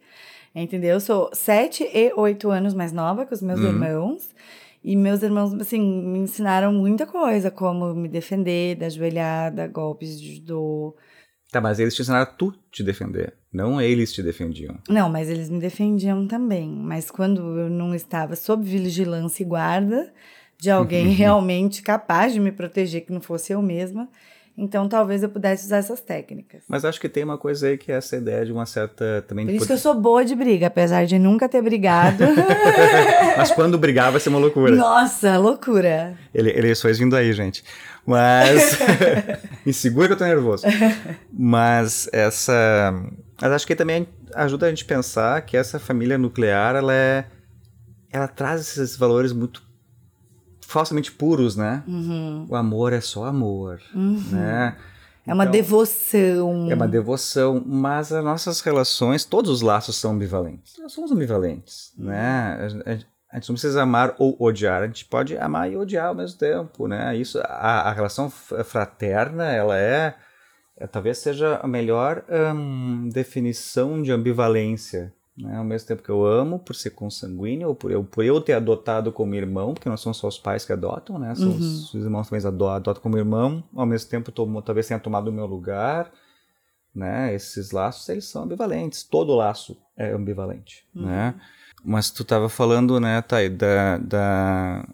entendeu? 0.55 0.95
Eu 0.95 1.01
sou 1.01 1.31
sete 1.35 1.85
e 1.85 2.13
oito 2.17 2.51
anos 2.51 2.75
mais 2.75 2.93
nova 2.93 3.27
que 3.27 3.35
os 3.35 3.43
meus 3.43 3.61
uhum. 3.61 3.67
irmãos. 3.67 4.31
E 4.85 4.97
meus 4.97 5.23
irmãos, 5.23 5.55
assim, 5.55 5.81
me 5.81 6.19
ensinaram 6.19 6.73
muita 6.73 7.07
coisa, 7.07 7.51
como 7.51 7.95
me 7.95 8.09
defender 8.09 8.75
da 8.75 8.89
joelhada, 8.89 9.69
golpes 9.69 10.21
de 10.21 10.37
judô, 10.37 10.97
Tá, 11.53 11.61
mas 11.61 11.79
eles 11.79 11.95
te 11.95 12.01
ensinaram 12.01 12.23
a 12.23 12.27
tu 12.27 12.51
te 12.71 12.83
defender, 12.83 13.35
não 13.53 13.79
eles 13.79 14.11
te 14.11 14.23
defendiam. 14.23 14.79
Não, 14.89 15.11
mas 15.11 15.29
eles 15.29 15.51
me 15.51 15.61
defendiam 15.61 16.27
também. 16.27 16.67
Mas 16.67 17.11
quando 17.11 17.59
eu 17.59 17.69
não 17.69 17.95
estava 17.95 18.35
sob 18.35 18.65
vigilância 18.65 19.43
e 19.43 19.47
guarda 19.47 20.11
de 20.63 20.71
alguém 20.71 21.09
realmente 21.09 21.83
capaz 21.83 22.33
de 22.33 22.39
me 22.39 22.53
proteger, 22.53 23.05
que 23.05 23.13
não 23.13 23.21
fosse 23.21 23.53
eu 23.53 23.61
mesma, 23.61 24.09
então 24.57 24.89
talvez 24.89 25.25
eu 25.25 25.29
pudesse 25.29 25.67
usar 25.67 25.79
essas 25.79 26.01
técnicas. 26.01 26.63
Mas 26.69 26.85
acho 26.85 27.01
que 27.01 27.09
tem 27.09 27.25
uma 27.25 27.37
coisa 27.37 27.67
aí 27.67 27.77
que 27.77 27.91
é 27.91 27.97
essa 27.97 28.17
ideia 28.17 28.47
de 28.47 28.53
uma 28.53 28.65
certa 28.65 29.25
também. 29.27 29.45
Por 29.45 29.55
isso 29.57 29.67
que 29.67 29.73
eu 29.73 29.79
sou 29.79 30.01
boa 30.01 30.25
de 30.25 30.37
briga, 30.37 30.69
apesar 30.69 31.05
de 31.05 31.19
nunca 31.19 31.49
ter 31.49 31.61
brigado. 31.61 32.23
Mas 33.37 33.51
quando 33.51 33.77
brigar 33.77 34.13
vai 34.13 34.21
ser 34.21 34.29
uma 34.29 34.39
loucura. 34.39 34.77
Nossa, 34.77 35.37
loucura. 35.37 36.17
Ele, 36.33 36.51
eleições 36.57 36.97
vindo 36.97 37.17
aí, 37.17 37.33
gente. 37.33 37.65
Mas. 38.07 38.79
Me 39.67 39.73
segura 39.73 40.07
que 40.07 40.13
eu 40.13 40.19
tô 40.19 40.25
nervoso. 40.25 40.65
Mas 41.33 42.09
essa. 42.13 42.95
Mas 43.41 43.51
acho 43.51 43.67
que 43.67 43.75
também 43.75 44.07
ajuda 44.33 44.67
a 44.67 44.69
gente 44.69 44.85
a 44.85 44.87
pensar 44.87 45.43
que 45.43 45.57
essa 45.57 45.81
família 45.81 46.17
nuclear, 46.17 46.77
ela 46.77 46.95
é. 46.95 47.25
Ela 48.13 48.29
traz 48.29 48.61
esses 48.61 48.97
valores 48.97 49.33
muito 49.33 49.72
falsamente 50.73 51.13
puros, 51.13 51.55
né? 51.55 51.83
Uhum. 51.87 52.47
O 52.49 52.57
amor 52.57 52.93
é 52.93 53.01
só 53.01 53.25
amor, 53.25 53.81
uhum. 53.95 54.21
né? 54.31 54.77
É 55.25 55.33
uma 55.33 55.45
então, 55.45 55.53
devoção. 55.53 56.71
É 56.71 56.75
uma 56.75 56.89
devoção, 56.89 57.63
mas 57.65 58.13
as 58.13 58.25
nossas 58.25 58.61
relações, 58.61 59.25
todos 59.25 59.51
os 59.51 59.63
laços 59.63 59.97
são 59.97 60.13
ambivalentes. 60.13 60.75
Nós 60.79 60.93
somos 60.93 61.13
ambivalentes, 61.13 61.93
uhum. 61.97 62.07
né? 62.07 62.59
A, 63.31 63.35
gente 63.37 63.49
não 63.49 63.55
precisa 63.55 63.83
amar 63.83 64.15
ou 64.19 64.37
odiar, 64.39 64.83
a 64.83 64.87
gente 64.87 65.05
pode 65.05 65.39
amar 65.39 65.71
e 65.71 65.77
odiar 65.77 66.09
ao 66.09 66.15
mesmo 66.15 66.39
tempo, 66.39 66.89
né? 66.89 67.17
Isso, 67.17 67.39
a, 67.45 67.89
a 67.89 67.93
relação 67.93 68.29
fraterna, 68.29 69.51
ela 69.51 69.79
é, 69.79 70.15
é, 70.77 70.87
talvez 70.87 71.19
seja 71.19 71.61
a 71.63 71.69
melhor 71.69 72.25
hum, 72.55 73.09
definição 73.13 74.03
de 74.03 74.11
ambivalência 74.11 75.13
né? 75.37 75.57
Ao 75.57 75.65
mesmo 75.65 75.89
tempo 75.89 76.03
que 76.03 76.11
eu 76.11 76.27
amo 76.27 76.59
por 76.59 76.75
ser 76.75 76.91
consanguíneo, 76.91 77.69
ou 77.69 77.75
por 77.75 77.91
eu, 77.91 78.05
por 78.05 78.25
eu 78.25 78.41
ter 78.41 78.53
adotado 78.53 79.11
como 79.11 79.35
irmão, 79.35 79.73
porque 79.73 79.89
não 79.89 79.97
são 79.97 80.13
só 80.13 80.29
os 80.29 80.39
pais 80.39 80.65
que 80.65 80.73
adotam, 80.73 81.19
né? 81.19 81.35
São 81.35 81.49
uhum. 81.49 81.57
os, 81.57 81.95
os, 81.95 82.05
irmãos 82.05 82.29
também 82.29 82.47
adotam 82.47 83.03
como 83.03 83.17
irmão, 83.17 83.65
ao 83.75 83.87
mesmo 83.87 84.11
tempo 84.11 84.31
tomo, 84.31 84.61
talvez 84.61 84.87
tenha 84.87 85.01
tomado 85.01 85.29
o 85.29 85.33
meu 85.33 85.47
lugar, 85.47 86.13
né? 86.95 87.35
Esses 87.35 87.71
laços, 87.71 88.09
eles 88.09 88.27
são 88.27 88.43
ambivalentes. 88.43 89.03
Todo 89.03 89.35
laço 89.35 89.77
é 89.97 90.13
ambivalente, 90.13 90.87
uhum. 90.95 91.07
né? 91.07 91.35
Mas 91.85 92.11
tu 92.11 92.23
estava 92.23 92.49
falando, 92.49 93.01
né, 93.01 93.21
Thay, 93.23 93.49
da, 93.49 93.99
da, 93.99 94.87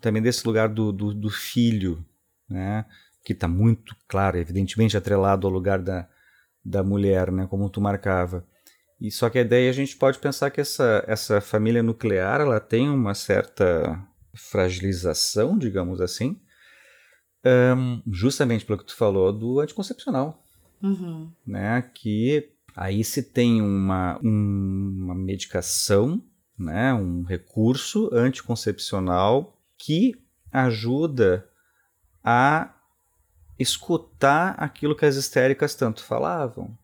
também 0.00 0.22
desse 0.22 0.46
lugar 0.46 0.68
do, 0.68 0.92
do, 0.92 1.14
do 1.14 1.30
filho, 1.30 2.04
né? 2.48 2.84
Que 3.24 3.32
está 3.32 3.48
muito 3.48 3.96
claro, 4.06 4.36
evidentemente 4.36 4.96
atrelado 4.96 5.46
ao 5.46 5.52
lugar 5.52 5.80
da, 5.80 6.06
da 6.64 6.84
mulher, 6.84 7.32
né? 7.32 7.46
Como 7.48 7.68
tu 7.70 7.80
marcava. 7.80 8.44
E 9.00 9.10
só 9.10 9.30
que 9.30 9.38
a 9.38 9.42
ideia 9.42 9.70
a 9.70 9.72
gente 9.72 9.96
pode 9.96 10.18
pensar 10.18 10.50
que 10.50 10.60
essa, 10.60 11.04
essa 11.06 11.40
família 11.40 11.82
nuclear 11.82 12.40
ela 12.40 12.58
tem 12.58 12.88
uma 12.88 13.14
certa 13.14 14.02
fragilização, 14.34 15.56
digamos 15.56 16.00
assim, 16.00 16.40
um, 17.76 18.02
justamente 18.10 18.64
pelo 18.64 18.78
que 18.78 18.86
tu 18.86 18.96
falou 18.96 19.32
do 19.32 19.60
anticoncepcional. 19.60 20.44
Uhum. 20.82 21.30
Né? 21.46 21.82
Que 21.94 22.50
aí 22.74 23.04
se 23.04 23.22
tem 23.22 23.62
uma, 23.62 24.18
um, 24.22 24.94
uma 25.04 25.14
medicação, 25.14 26.22
né? 26.58 26.92
um 26.92 27.22
recurso 27.22 28.10
anticoncepcional 28.12 29.56
que 29.76 30.14
ajuda 30.50 31.48
a 32.22 32.74
escutar 33.58 34.54
aquilo 34.58 34.94
que 34.94 35.04
as 35.04 35.16
histéricas 35.16 35.74
tanto 35.74 36.04
falavam, 36.04 36.76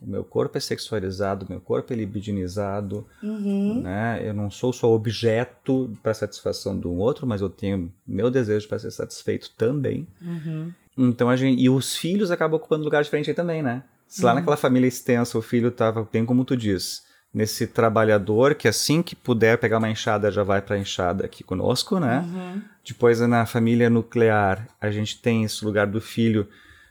o 0.00 0.06
meu 0.06 0.22
corpo 0.22 0.58
é 0.58 0.60
sexualizado, 0.60 1.46
o 1.46 1.48
meu 1.48 1.60
corpo 1.60 1.92
é 1.92 1.96
libidinizado, 1.96 3.06
uhum. 3.22 3.80
né? 3.82 4.20
Eu 4.22 4.34
não 4.34 4.50
sou 4.50 4.72
só 4.72 4.92
objeto 4.92 5.90
para 6.02 6.12
satisfação 6.12 6.78
do 6.78 6.92
outro, 6.92 7.26
mas 7.26 7.40
eu 7.40 7.48
tenho 7.48 7.92
meu 8.06 8.30
desejo 8.30 8.68
para 8.68 8.78
ser 8.78 8.90
satisfeito 8.90 9.50
também. 9.56 10.06
Uhum. 10.20 10.72
Então 10.98 11.30
a 11.30 11.36
gente 11.36 11.60
e 11.60 11.70
os 11.70 11.96
filhos 11.96 12.30
acabam 12.30 12.56
ocupando 12.56 12.84
lugar 12.84 13.02
diferente 13.02 13.30
aí 13.30 13.34
também, 13.34 13.62
né? 13.62 13.82
Se 14.06 14.22
lá 14.22 14.32
uhum. 14.32 14.36
naquela 14.36 14.56
família 14.56 14.86
extensa 14.86 15.38
o 15.38 15.42
filho 15.42 15.68
estava 15.68 16.06
bem 16.10 16.24
como 16.24 16.44
tu 16.44 16.56
diz, 16.56 17.04
nesse 17.32 17.66
trabalhador 17.66 18.54
que 18.54 18.68
assim 18.68 19.02
que 19.02 19.16
puder 19.16 19.58
pegar 19.58 19.78
uma 19.78 19.90
enxada 19.90 20.30
já 20.30 20.42
vai 20.42 20.60
para 20.60 20.76
a 20.76 20.78
enxada 20.78 21.24
aqui 21.24 21.42
conosco, 21.42 21.98
né? 21.98 22.20
Uhum. 22.20 22.62
Depois 22.86 23.18
na 23.20 23.46
família 23.46 23.88
nuclear 23.88 24.68
a 24.80 24.90
gente 24.90 25.20
tem 25.20 25.44
esse 25.44 25.64
lugar 25.64 25.86
do 25.86 26.00
filho 26.00 26.46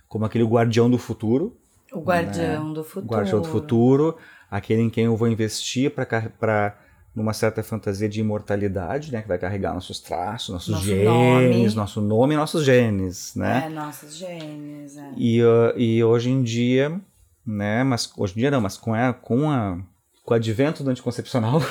como 0.08 0.26
aquele 0.26 0.44
guardião 0.44 0.90
do 0.90 0.98
futuro, 0.98 1.58
o 2.00 2.04
guardião 2.04 2.70
né? 2.70 2.74
do 2.74 2.84
futuro. 2.84 3.06
O 3.06 3.18
guardião 3.18 3.42
do 3.42 3.48
futuro, 3.48 4.18
aquele 4.50 4.82
em 4.82 4.90
quem 4.90 5.06
eu 5.06 5.16
vou 5.16 5.28
investir 5.28 5.92
para 5.92 6.78
numa 7.16 7.34
certa 7.34 7.64
fantasia 7.64 8.10
de 8.10 8.20
imortalidade, 8.20 9.12
né, 9.12 9.22
que 9.22 9.28
vai 9.28 9.38
carregar 9.38 9.74
nossos 9.74 10.02
traços, 10.02 10.50
nossos 10.50 10.70
Nosso 10.70 10.86
genes, 10.86 11.06
nome. 11.06 11.76
nosso 11.76 12.02
nome 12.02 12.34
e 12.34 12.38
nossos 12.38 12.66
genes, 12.66 13.34
né? 13.36 13.64
É, 13.68 13.70
nossos 13.70 14.18
genes, 14.18 14.98
é. 14.98 15.14
E, 15.16 15.42
uh, 15.42 15.74
e 15.78 16.04
hoje 16.04 16.30
em 16.30 16.44
dia, 16.44 17.00
né, 17.48 17.86
mas 17.86 18.12
hoje 18.18 18.34
em 18.34 18.40
dia 18.40 18.52
não, 18.52 18.60
mas 18.60 18.76
com 18.76 18.94
a, 18.94 19.14
com 19.14 19.50
a 19.50 19.78
com 20.26 20.34
o 20.34 20.36
advento 20.36 20.84
do 20.84 20.90
anticoncepcional, 20.90 21.62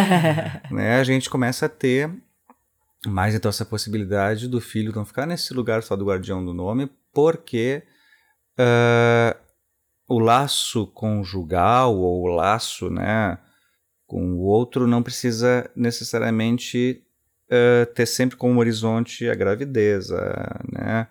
né, 0.70 1.00
a 1.00 1.04
gente 1.04 1.30
começa 1.30 1.66
a 1.66 1.68
ter 1.70 2.10
mais 3.06 3.34
então 3.34 3.48
essa 3.48 3.64
possibilidade 3.64 4.46
do 4.46 4.60
filho 4.60 4.92
não 4.94 5.04
ficar 5.04 5.26
nesse 5.26 5.52
lugar 5.54 5.82
só 5.82 5.96
do 5.96 6.04
guardião 6.04 6.44
do 6.44 6.52
nome, 6.52 6.90
porque 7.12 7.82
uh, 8.58 9.36
o 10.08 10.18
laço 10.18 10.86
conjugal 10.88 11.96
ou 11.96 12.22
o 12.22 12.34
laço 12.34 12.90
né, 12.90 13.38
com 14.06 14.34
o 14.34 14.40
outro 14.40 14.86
não 14.86 15.02
precisa 15.02 15.70
necessariamente 15.74 17.02
uh, 17.46 17.86
ter 17.94 18.06
sempre 18.06 18.36
como 18.36 18.60
horizonte 18.60 19.28
a 19.28 19.34
gravidez, 19.34 20.10
né? 20.70 21.08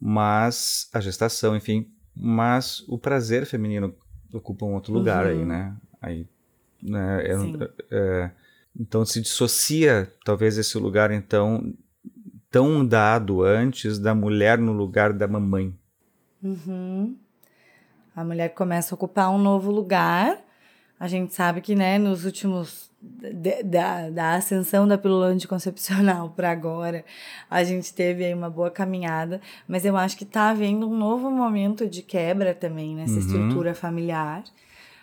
mas 0.00 0.88
a 0.92 1.00
gestação, 1.00 1.56
enfim, 1.56 1.90
mas 2.14 2.84
o 2.88 2.98
prazer 2.98 3.46
feminino 3.46 3.94
ocupa 4.32 4.66
um 4.66 4.74
outro 4.74 4.92
lugar 4.92 5.24
uhum. 5.24 5.32
aí, 5.32 5.44
né? 5.44 5.76
Aí, 6.00 6.28
né 6.82 7.22
é, 7.24 7.34
é, 7.90 8.30
então 8.78 9.04
se 9.04 9.20
dissocia 9.20 10.12
talvez 10.24 10.58
esse 10.58 10.76
lugar 10.76 11.10
então 11.10 11.74
tão 12.50 12.86
dado 12.86 13.42
antes 13.42 13.98
da 13.98 14.14
mulher 14.14 14.58
no 14.58 14.72
lugar 14.72 15.12
da 15.12 15.26
mamãe. 15.26 15.74
Uhum. 16.42 17.16
A 18.16 18.24
mulher 18.24 18.48
começa 18.54 18.94
a 18.94 18.96
ocupar 18.96 19.30
um 19.30 19.36
novo 19.36 19.70
lugar. 19.70 20.38
A 20.98 21.06
gente 21.06 21.34
sabe 21.34 21.60
que, 21.60 21.74
né, 21.74 21.98
nos 21.98 22.24
últimos. 22.24 22.86
De, 22.98 23.62
da, 23.62 24.10
da 24.10 24.34
ascensão 24.34 24.88
da 24.88 24.98
pílula 24.98 25.26
anticoncepcional 25.26 26.30
para 26.34 26.50
agora, 26.50 27.04
a 27.48 27.62
gente 27.62 27.92
teve 27.92 28.24
aí 28.24 28.34
uma 28.34 28.50
boa 28.50 28.68
caminhada, 28.68 29.40
mas 29.68 29.84
eu 29.84 29.96
acho 29.96 30.16
que 30.16 30.24
está 30.24 30.48
havendo 30.48 30.88
um 30.88 30.96
novo 30.96 31.30
momento 31.30 31.86
de 31.86 32.02
quebra 32.02 32.52
também 32.52 32.96
nessa 32.96 33.12
uhum. 33.12 33.18
estrutura 33.20 33.74
familiar, 33.76 34.42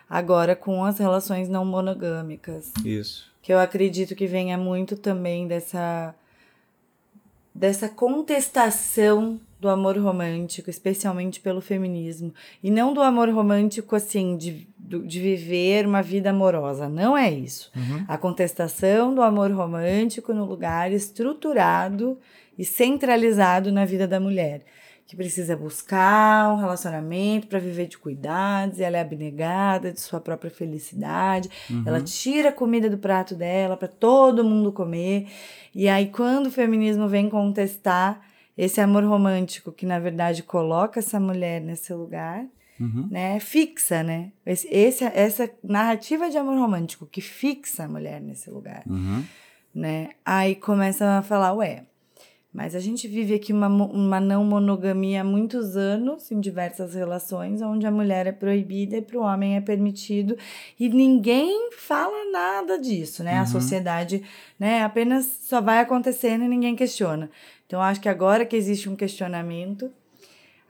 agora 0.09 0.53
com 0.53 0.83
as 0.83 0.97
relações 0.97 1.47
não 1.47 1.63
monogâmicas. 1.63 2.73
Isso. 2.83 3.31
Que 3.41 3.53
eu 3.53 3.59
acredito 3.59 4.15
que 4.15 4.27
venha 4.27 4.57
muito 4.57 4.97
também 4.97 5.47
dessa, 5.47 6.13
dessa 7.55 7.87
contestação 7.87 9.39
do 9.63 9.69
amor 9.69 9.97
romântico, 9.97 10.69
especialmente 10.69 11.39
pelo 11.39 11.61
feminismo. 11.61 12.33
E 12.61 12.69
não 12.69 12.93
do 12.93 13.01
amor 13.01 13.29
romântico, 13.29 13.95
assim, 13.95 14.35
de, 14.35 14.67
de 14.77 15.19
viver 15.21 15.87
uma 15.87 16.01
vida 16.01 16.31
amorosa. 16.31 16.89
Não 16.89 17.17
é 17.17 17.31
isso. 17.31 17.71
Uhum. 17.73 18.03
A 18.07 18.17
contestação 18.17 19.15
do 19.15 19.21
amor 19.21 19.49
romântico 19.51 20.33
no 20.33 20.43
lugar 20.43 20.91
estruturado 20.91 22.17
e 22.57 22.65
centralizado 22.65 23.71
na 23.71 23.85
vida 23.85 24.05
da 24.05 24.19
mulher. 24.19 24.65
que 25.05 25.15
precisa 25.15 25.55
buscar 25.55 26.51
um 26.53 26.57
relacionamento 26.57 27.47
para 27.47 27.59
viver 27.59 27.87
de 27.87 27.97
cuidados, 27.97 28.79
e 28.79 28.83
ela 28.83 28.97
é 28.97 29.01
abnegada 29.01 29.91
de 29.91 29.99
sua 29.99 30.19
própria 30.19 30.49
felicidade. 30.49 31.49
Uhum. 31.69 31.83
Ela 31.85 32.01
tira 32.01 32.49
a 32.49 32.53
comida 32.53 32.89
do 32.89 32.97
prato 32.97 33.35
dela 33.35 33.75
para 33.77 33.87
todo 33.87 34.43
mundo 34.43 34.71
comer. 34.71 35.27
E 35.75 35.87
aí, 35.89 36.07
quando 36.07 36.47
o 36.47 36.51
feminismo 36.51 37.07
vem 37.07 37.29
contestar 37.29 38.21
esse 38.57 38.79
amor 38.79 39.03
romântico 39.03 39.71
que, 39.71 39.85
na 39.85 39.99
verdade, 39.99 40.43
coloca 40.43 40.99
essa 40.99 41.19
mulher 41.19 41.61
nesse 41.61 41.93
lugar, 41.93 42.45
uhum. 42.79 43.07
né, 43.09 43.39
fixa, 43.39 44.03
né? 44.03 44.31
Esse, 44.45 44.67
esse, 44.67 45.03
essa 45.03 45.49
narrativa 45.63 46.29
de 46.29 46.37
amor 46.37 46.57
romântico 46.57 47.05
que 47.05 47.21
fixa 47.21 47.85
a 47.85 47.87
mulher 47.87 48.21
nesse 48.21 48.49
lugar, 48.49 48.83
uhum. 48.87 49.23
né? 49.73 50.09
Aí 50.25 50.55
começa 50.55 51.17
a 51.17 51.21
falar, 51.21 51.53
ué 51.53 51.85
mas 52.53 52.75
a 52.75 52.79
gente 52.79 53.07
vive 53.07 53.33
aqui 53.33 53.51
uma, 53.51 53.67
uma 53.67 54.19
não 54.19 54.45
monogamia 54.45 55.21
há 55.21 55.23
muitos 55.23 55.75
anos, 55.75 56.31
em 56.31 56.39
diversas 56.39 56.93
relações, 56.93 57.63
onde 57.63 57.87
a 57.87 57.91
mulher 57.91 58.27
é 58.27 58.31
proibida 58.31 58.97
e 58.97 59.01
para 59.01 59.17
o 59.17 59.23
homem 59.23 59.55
é 59.55 59.61
permitido, 59.61 60.37
e 60.79 60.87
ninguém 60.87 61.71
fala 61.71 62.31
nada 62.31 62.77
disso, 62.77 63.23
né? 63.23 63.37
Uhum. 63.37 63.41
A 63.41 63.45
sociedade 63.47 64.23
né, 64.59 64.83
apenas 64.83 65.25
só 65.41 65.59
vai 65.59 65.79
acontecendo 65.79 66.43
e 66.43 66.47
ninguém 66.47 66.75
questiona. 66.75 67.27
Então, 67.73 67.81
acho 67.81 67.99
que 67.99 68.07
agora 68.07 68.45
que 68.45 68.55
existe 68.55 68.87
um 68.87 68.95
questionamento, 68.95 69.91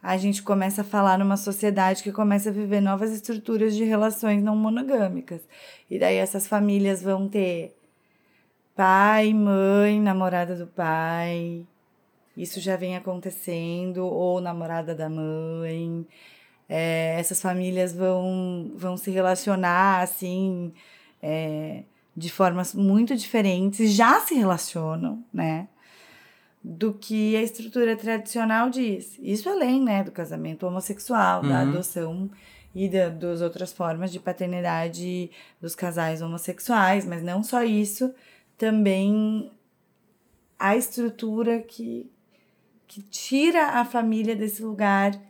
a 0.02 0.16
gente 0.16 0.42
começa 0.42 0.80
a 0.80 0.84
falar 0.84 1.18
numa 1.18 1.36
sociedade 1.36 2.02
que 2.02 2.10
começa 2.10 2.48
a 2.48 2.52
viver 2.52 2.80
novas 2.80 3.12
estruturas 3.12 3.76
de 3.76 3.84
relações 3.84 4.42
não 4.42 4.56
monogâmicas. 4.56 5.42
E 5.90 5.98
daí 5.98 6.16
essas 6.16 6.46
famílias 6.46 7.02
vão 7.02 7.28
ter 7.28 7.76
pai, 8.74 9.34
mãe, 9.34 10.00
namorada 10.00 10.56
do 10.56 10.66
pai, 10.66 11.66
isso 12.34 12.58
já 12.58 12.74
vem 12.74 12.96
acontecendo, 12.96 14.06
ou 14.06 14.40
namorada 14.40 14.94
da 14.94 15.10
mãe. 15.10 16.06
É, 16.66 17.16
essas 17.20 17.38
famílias 17.38 17.92
vão, 17.94 18.72
vão 18.74 18.96
se 18.96 19.10
relacionar 19.10 20.00
assim 20.00 20.72
é, 21.22 21.82
de 22.16 22.30
formas 22.30 22.72
muito 22.72 23.14
diferentes, 23.14 23.92
já 23.92 24.20
se 24.20 24.34
relacionam, 24.34 25.22
né? 25.30 25.68
Do 26.66 26.94
que 26.94 27.36
a 27.36 27.42
estrutura 27.42 27.94
tradicional 27.94 28.70
diz. 28.70 29.18
Isso 29.20 29.50
além, 29.50 29.82
né, 29.82 30.02
do 30.02 30.10
casamento 30.10 30.66
homossexual, 30.66 31.42
uhum. 31.42 31.48
da 31.50 31.60
adoção 31.60 32.30
e 32.74 32.88
da, 32.88 33.10
das 33.10 33.42
outras 33.42 33.70
formas 33.70 34.10
de 34.10 34.18
paternidade 34.18 35.30
dos 35.60 35.74
casais 35.74 36.22
homossexuais, 36.22 37.04
mas 37.04 37.22
não 37.22 37.42
só 37.42 37.62
isso, 37.62 38.14
também 38.56 39.50
a 40.58 40.74
estrutura 40.74 41.60
que 41.60 42.10
que 42.86 43.02
tira 43.02 43.80
a 43.80 43.84
família 43.84 44.36
desse 44.36 44.62
lugar 44.62 45.20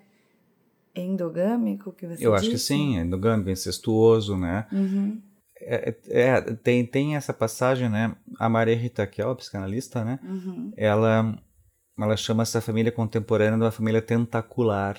endogâmico 0.94 1.92
que 1.92 2.06
você 2.06 2.26
Eu 2.26 2.34
disse? 2.34 2.44
acho 2.44 2.50
que 2.50 2.58
sim, 2.58 2.98
endogâmico, 2.98 3.48
incestuoso, 3.48 4.36
né? 4.36 4.66
Uhum. 4.70 5.18
É, 5.60 5.94
é, 6.08 6.40
tem, 6.40 6.84
tem 6.84 7.16
essa 7.16 7.32
passagem, 7.32 7.88
né? 7.88 8.14
A 8.38 8.48
Maria 8.48 8.76
Rita 8.76 9.06
Kel, 9.06 9.30
a 9.30 9.34
psicanalista, 9.34 10.04
né? 10.04 10.18
Uhum. 10.22 10.72
Ela, 10.76 11.34
ela 11.98 12.16
chama 12.16 12.42
essa 12.42 12.60
família 12.60 12.92
contemporânea 12.92 13.56
de 13.56 13.64
uma 13.64 13.70
família 13.70 14.02
tentacular, 14.02 14.94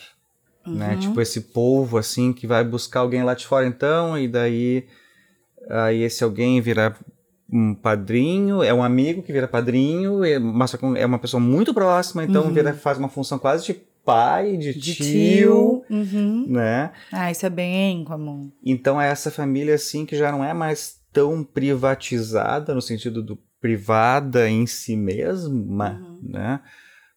né? 0.66 0.72
uhum. 0.72 0.76
né? 0.76 0.98
Tipo 0.98 1.22
esse 1.22 1.42
povo, 1.42 1.98
assim, 1.98 2.34
que 2.34 2.48
vai 2.48 2.64
buscar 2.64 3.02
alguém 3.02 3.24
lá 3.24 3.34
de 3.34 3.46
fora, 3.46 3.68
então, 3.68 4.18
e 4.18 4.28
daí 4.28 4.88
aí 5.70 6.04
esse 6.04 6.24
alguém 6.24 6.62
virar 6.62 6.98
um 7.52 7.74
padrinho, 7.74 8.64
é 8.64 8.74
um 8.74 8.84
amigo 8.84 9.22
que 9.22 9.32
vira 9.32 9.48
padrinho, 9.48 10.22
mas 10.42 10.76
é 10.98 11.06
uma 11.06 11.20
pessoa 11.20 11.40
muito 11.40 11.74
próxima, 11.74 12.24
então 12.24 12.46
uhum. 12.46 12.54
vira, 12.54 12.74
faz 12.74 12.98
uma 12.98 13.10
função 13.10 13.38
quase 13.38 13.66
de 13.66 13.82
pai, 14.06 14.56
de, 14.56 14.74
de 14.74 14.96
tio, 14.96 15.06
tio. 15.06 15.84
Uhum. 15.90 16.46
né? 16.48 16.92
Ah, 17.12 17.32
isso 17.32 17.46
é 17.46 17.50
bem 17.50 18.04
comum. 18.06 18.52
Então 18.64 19.02
é 19.02 19.10
essa 19.10 19.32
família 19.32 19.76
assim 19.76 20.06
que 20.06 20.16
já 20.16 20.32
não 20.32 20.44
é 20.44 20.54
mais 20.54 21.02
tão 21.12 21.44
privatizada 21.44 22.74
no 22.76 22.82
sentido 22.82 23.24
do 23.24 23.38
privada 23.60 24.48
em 24.48 24.68
si 24.68 24.96
mesma, 24.96 26.00
uhum. 26.00 26.20
né? 26.22 26.60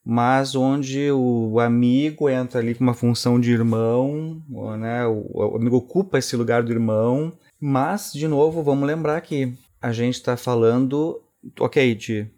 Mas 0.03 0.55
onde 0.55 1.11
o 1.13 1.61
amigo 1.61 2.31
entra 2.31 2.61
ali 2.61 2.75
com 2.75 2.83
uma 2.83 2.95
função 2.95 3.39
de 3.39 3.53
irmão, 3.53 4.43
né? 4.79 5.07
O, 5.07 5.27
o 5.35 5.57
amigo 5.57 5.77
ocupa 5.77 6.19
esse 6.19 6.35
lugar 6.35 6.63
do 6.63 6.73
irmão, 6.73 7.33
mas 7.61 8.13
de 8.15 8.27
novo 8.27 8.63
vamos 8.63 8.87
lembrar 8.87 9.21
que 9.21 9.53
a 9.83 9.93
gente 9.93 10.15
está 10.15 10.37
falando, 10.37 11.23
ok, 11.61 11.95
de 11.95 12.31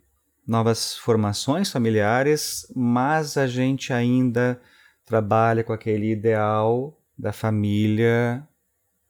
novas 0.51 0.97
formações 0.97 1.71
familiares, 1.71 2.67
mas 2.75 3.37
a 3.37 3.47
gente 3.47 3.93
ainda 3.93 4.61
trabalha 5.07 5.63
com 5.63 5.73
aquele 5.73 6.11
ideal 6.11 6.99
da 7.17 7.33
família 7.33 8.43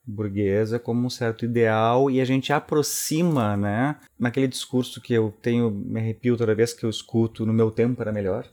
burguesa 0.05 0.77
como 0.77 1.03
um 1.03 1.09
certo 1.09 1.43
ideal 1.43 2.11
e 2.11 2.21
a 2.21 2.25
gente 2.25 2.53
aproxima, 2.53 3.57
né? 3.57 3.95
Naquele 4.19 4.47
discurso 4.47 5.01
que 5.01 5.15
eu 5.15 5.33
tenho, 5.41 5.71
me 5.71 5.99
arrepio 5.99 6.37
toda 6.37 6.53
vez 6.53 6.73
que 6.73 6.85
eu 6.85 6.89
escuto, 6.91 7.43
no 7.43 7.53
meu 7.53 7.71
tempo 7.71 7.99
era 7.99 8.11
melhor. 8.11 8.47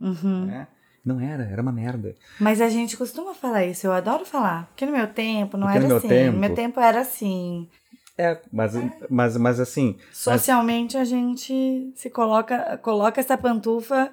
Uhum. 0.00 0.46
Né? 0.46 0.66
Não 1.04 1.20
era, 1.20 1.44
era 1.44 1.62
uma 1.62 1.72
merda. 1.72 2.16
Mas 2.40 2.60
a 2.60 2.68
gente 2.68 2.96
costuma 2.96 3.34
falar 3.34 3.64
isso, 3.66 3.86
eu 3.86 3.92
adoro 3.92 4.24
falar. 4.24 4.66
Porque 4.66 4.84
no 4.84 4.90
meu 4.90 5.06
tempo 5.06 5.56
não 5.56 5.68
porque 5.68 5.78
era 5.78 5.88
no 5.88 5.96
assim. 5.96 6.08
Meu 6.08 6.18
tempo, 6.18 6.32
no 6.32 6.40
meu 6.40 6.54
tempo 6.56 6.80
era 6.80 7.00
assim. 7.00 7.68
É, 8.16 8.38
mas, 8.52 8.72
mas, 9.08 9.36
mas 9.36 9.60
assim. 9.60 9.96
Socialmente 10.12 10.96
mas... 10.96 11.08
a 11.08 11.10
gente 11.10 11.92
se 11.94 12.10
coloca, 12.10 12.78
coloca 12.82 13.20
essa 13.20 13.38
pantufa, 13.38 14.10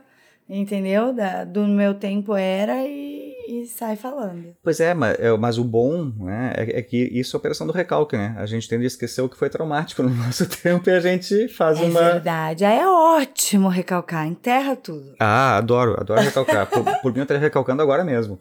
entendeu? 0.50 1.14
Da, 1.14 1.44
do 1.44 1.68
meu 1.68 1.94
tempo 1.94 2.34
era 2.36 2.86
e, 2.86 3.34
e 3.48 3.66
sai 3.66 3.98
falando. 3.98 4.56
Pois 4.64 4.80
é 4.80 4.94
mas, 4.94 5.20
é, 5.20 5.36
mas 5.38 5.58
o 5.58 5.66
bom 5.66 6.14
né, 6.18 6.54
é, 6.56 6.80
é, 6.80 6.82
que 6.82 6.98
isso 6.98 7.36
é 7.36 7.38
operação 7.38 7.68
do 7.68 7.74
recalque, 7.74 8.16
né? 8.16 8.36
A 8.38 8.46
gente 8.46 8.70
tende 8.70 8.86
a 8.86 8.88
esquecer 8.88 9.22
o 9.22 9.28
que 9.28 9.38
foi 9.38 9.50
traumático 9.50 10.02
no 10.04 10.10
nosso 10.10 10.48
tempo 10.48 10.90
e 10.90 10.94
a 10.94 11.02
gente 11.02 11.50
faz 11.50 11.80
é 11.80 11.84
uma. 11.84 12.00
É 12.00 12.12
verdade. 12.14 12.64
Aí 12.64 12.80
é 12.80 12.88
ótimo 12.88 13.68
recalcar, 13.68 14.26
enterra 14.26 14.78
tudo. 14.78 15.14
Ah, 15.20 15.58
adoro, 15.58 16.00
adoro 16.00 16.22
recalcar. 16.22 16.68
por, 16.68 16.84
por 17.02 17.12
mim 17.12 17.20
eu 17.20 17.24
estaria 17.24 17.42
recalcando 17.42 17.82
agora 17.82 18.06
mesmo. 18.06 18.40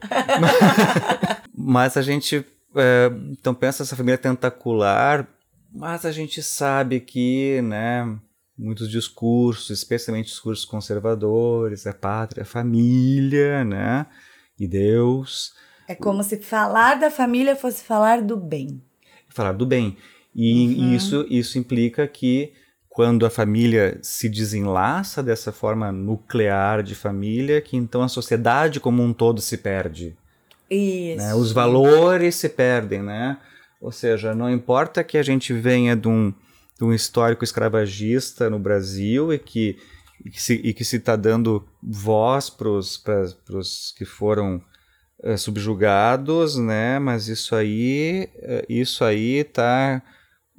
mas 1.52 1.96
a 1.96 2.02
gente. 2.02 2.46
É, 2.76 3.10
então 3.32 3.54
pensa 3.54 3.82
essa 3.82 3.96
família 3.96 4.18
tentacular 4.18 5.26
mas 5.78 6.04
a 6.04 6.10
gente 6.10 6.42
sabe 6.42 6.98
que, 6.98 7.62
né, 7.62 8.18
muitos 8.58 8.90
discursos, 8.90 9.70
especialmente 9.70 10.26
discursos 10.26 10.64
conservadores, 10.64 11.86
a 11.86 11.92
pátria, 11.92 12.42
a 12.42 12.46
família, 12.46 13.64
né, 13.64 14.04
e 14.58 14.66
Deus. 14.66 15.54
É 15.86 15.94
como 15.94 16.24
se 16.24 16.36
falar 16.38 16.96
da 16.96 17.12
família 17.12 17.54
fosse 17.54 17.84
falar 17.84 18.22
do 18.22 18.36
bem. 18.36 18.82
Falar 19.28 19.52
do 19.52 19.64
bem. 19.64 19.96
E 20.34 20.66
uhum. 20.66 20.94
isso, 20.94 21.26
isso 21.30 21.58
implica 21.58 22.08
que 22.08 22.52
quando 22.88 23.24
a 23.24 23.30
família 23.30 24.00
se 24.02 24.28
desenlaça 24.28 25.22
dessa 25.22 25.52
forma 25.52 25.92
nuclear 25.92 26.82
de 26.82 26.96
família, 26.96 27.60
que 27.60 27.76
então 27.76 28.02
a 28.02 28.08
sociedade 28.08 28.80
como 28.80 29.00
um 29.00 29.12
todo 29.12 29.40
se 29.40 29.58
perde. 29.58 30.16
Isso. 30.68 31.18
Né? 31.18 31.34
Os 31.36 31.52
valores 31.52 32.34
se 32.34 32.48
perdem, 32.48 33.00
né? 33.00 33.38
Ou 33.80 33.92
seja, 33.92 34.34
não 34.34 34.50
importa 34.50 35.04
que 35.04 35.16
a 35.16 35.22
gente 35.22 35.52
venha 35.52 35.94
de 35.94 36.08
um, 36.08 36.32
de 36.76 36.84
um 36.84 36.92
histórico 36.92 37.44
escravagista 37.44 38.50
no 38.50 38.58
Brasil 38.58 39.32
e 39.32 39.38
que, 39.38 39.76
e 40.24 40.30
que 40.30 40.42
se, 40.42 40.54
e 40.54 40.74
que 40.74 40.84
se 40.84 40.96
está 40.96 41.14
dando 41.14 41.66
voz 41.82 42.50
para 42.50 42.68
os 42.68 43.94
que 43.96 44.04
foram 44.04 44.60
é, 45.22 45.36
subjugados, 45.36 46.56
né? 46.56 46.98
Mas 46.98 47.28
isso 47.28 47.54
aí, 47.54 48.28
é, 48.36 48.64
isso 48.68 49.04
aí 49.04 49.44
tá, 49.44 50.02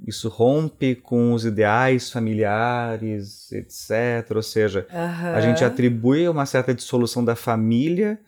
isso 0.07 0.29
rompe 0.29 0.95
com 0.95 1.33
os 1.33 1.43
ideais 1.43 2.09
familiares, 2.09 3.51
etc. 3.51 4.33
Ou 4.33 4.43
seja, 4.43 4.87
uhum. 4.91 5.35
a 5.35 5.41
gente 5.41 5.63
atribui 5.63 6.27
uma 6.27 6.45
certa 6.45 6.73
dissolução 6.73 7.23
da 7.23 7.35
família 7.35 8.19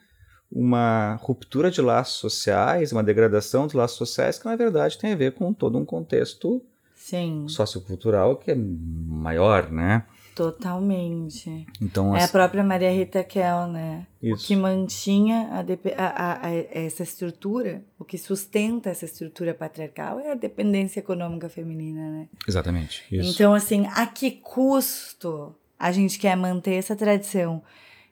uma 0.51 1.15
ruptura 1.21 1.71
de 1.71 1.81
laços 1.81 2.17
sociais, 2.17 2.91
uma 2.91 3.03
degradação 3.03 3.65
dos 3.65 3.73
laços 3.73 3.97
sociais, 3.97 4.37
que 4.37 4.45
na 4.45 4.55
verdade 4.55 4.97
tem 4.97 5.13
a 5.13 5.15
ver 5.15 5.33
com 5.33 5.53
todo 5.53 5.77
um 5.77 5.85
contexto 5.85 6.61
Sim. 6.95 7.47
sociocultural 7.47 8.35
que 8.35 8.51
é 8.51 8.55
maior, 8.55 9.71
né? 9.71 10.05
Totalmente. 10.35 11.67
Então, 11.81 12.15
é 12.15 12.19
assim, 12.19 12.25
a 12.25 12.29
própria 12.29 12.63
Maria 12.63 12.91
Rita 12.91 13.23
Kell, 13.23 13.67
né? 13.67 14.07
Isso. 14.21 14.43
O 14.43 14.47
que 14.47 14.55
mantinha 14.55 15.49
a, 15.51 16.05
a, 16.05 16.47
a, 16.47 16.55
essa 16.71 17.03
estrutura, 17.03 17.83
o 17.99 18.05
que 18.05 18.17
sustenta 18.17 18.89
essa 18.89 19.05
estrutura 19.05 19.53
patriarcal 19.53 20.19
é 20.19 20.31
a 20.31 20.35
dependência 20.35 20.99
econômica 20.99 21.49
feminina, 21.49 22.09
né? 22.09 22.27
Exatamente. 22.47 23.03
Isso. 23.11 23.29
Então, 23.29 23.53
assim, 23.53 23.85
a 23.93 24.05
que 24.05 24.31
custo 24.31 25.53
a 25.77 25.91
gente 25.91 26.17
quer 26.17 26.35
manter 26.37 26.75
essa 26.75 26.95
tradição? 26.95 27.61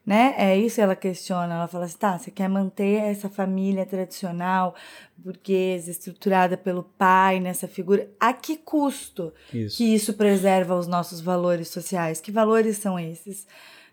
Né? 0.10 0.34
É 0.40 0.58
isso 0.58 0.82
ela 0.82 0.96
questiona. 0.96 1.54
Ela 1.54 1.68
fala 1.68 1.86
assim: 1.86 1.98
tá, 1.98 2.18
você 2.18 2.32
quer 2.32 2.50
manter 2.50 2.96
essa 3.04 3.30
família 3.30 3.86
tradicional, 3.86 4.74
burguesa, 5.16 5.92
estruturada 5.92 6.58
pelo 6.58 6.84
pai 6.98 7.40
nessa 7.40 7.68
figura. 7.68 8.10
A 8.20 8.34
que 8.34 8.58
custo 8.58 9.32
isso. 9.54 9.78
que 9.78 9.84
isso 9.94 10.14
preserva 10.14 10.76
os 10.76 10.88
nossos 10.88 11.22
valores 11.22 11.68
sociais? 11.68 12.20
Que 12.20 12.32
valores 12.32 12.78
são 12.78 13.00
esses? 13.00 13.46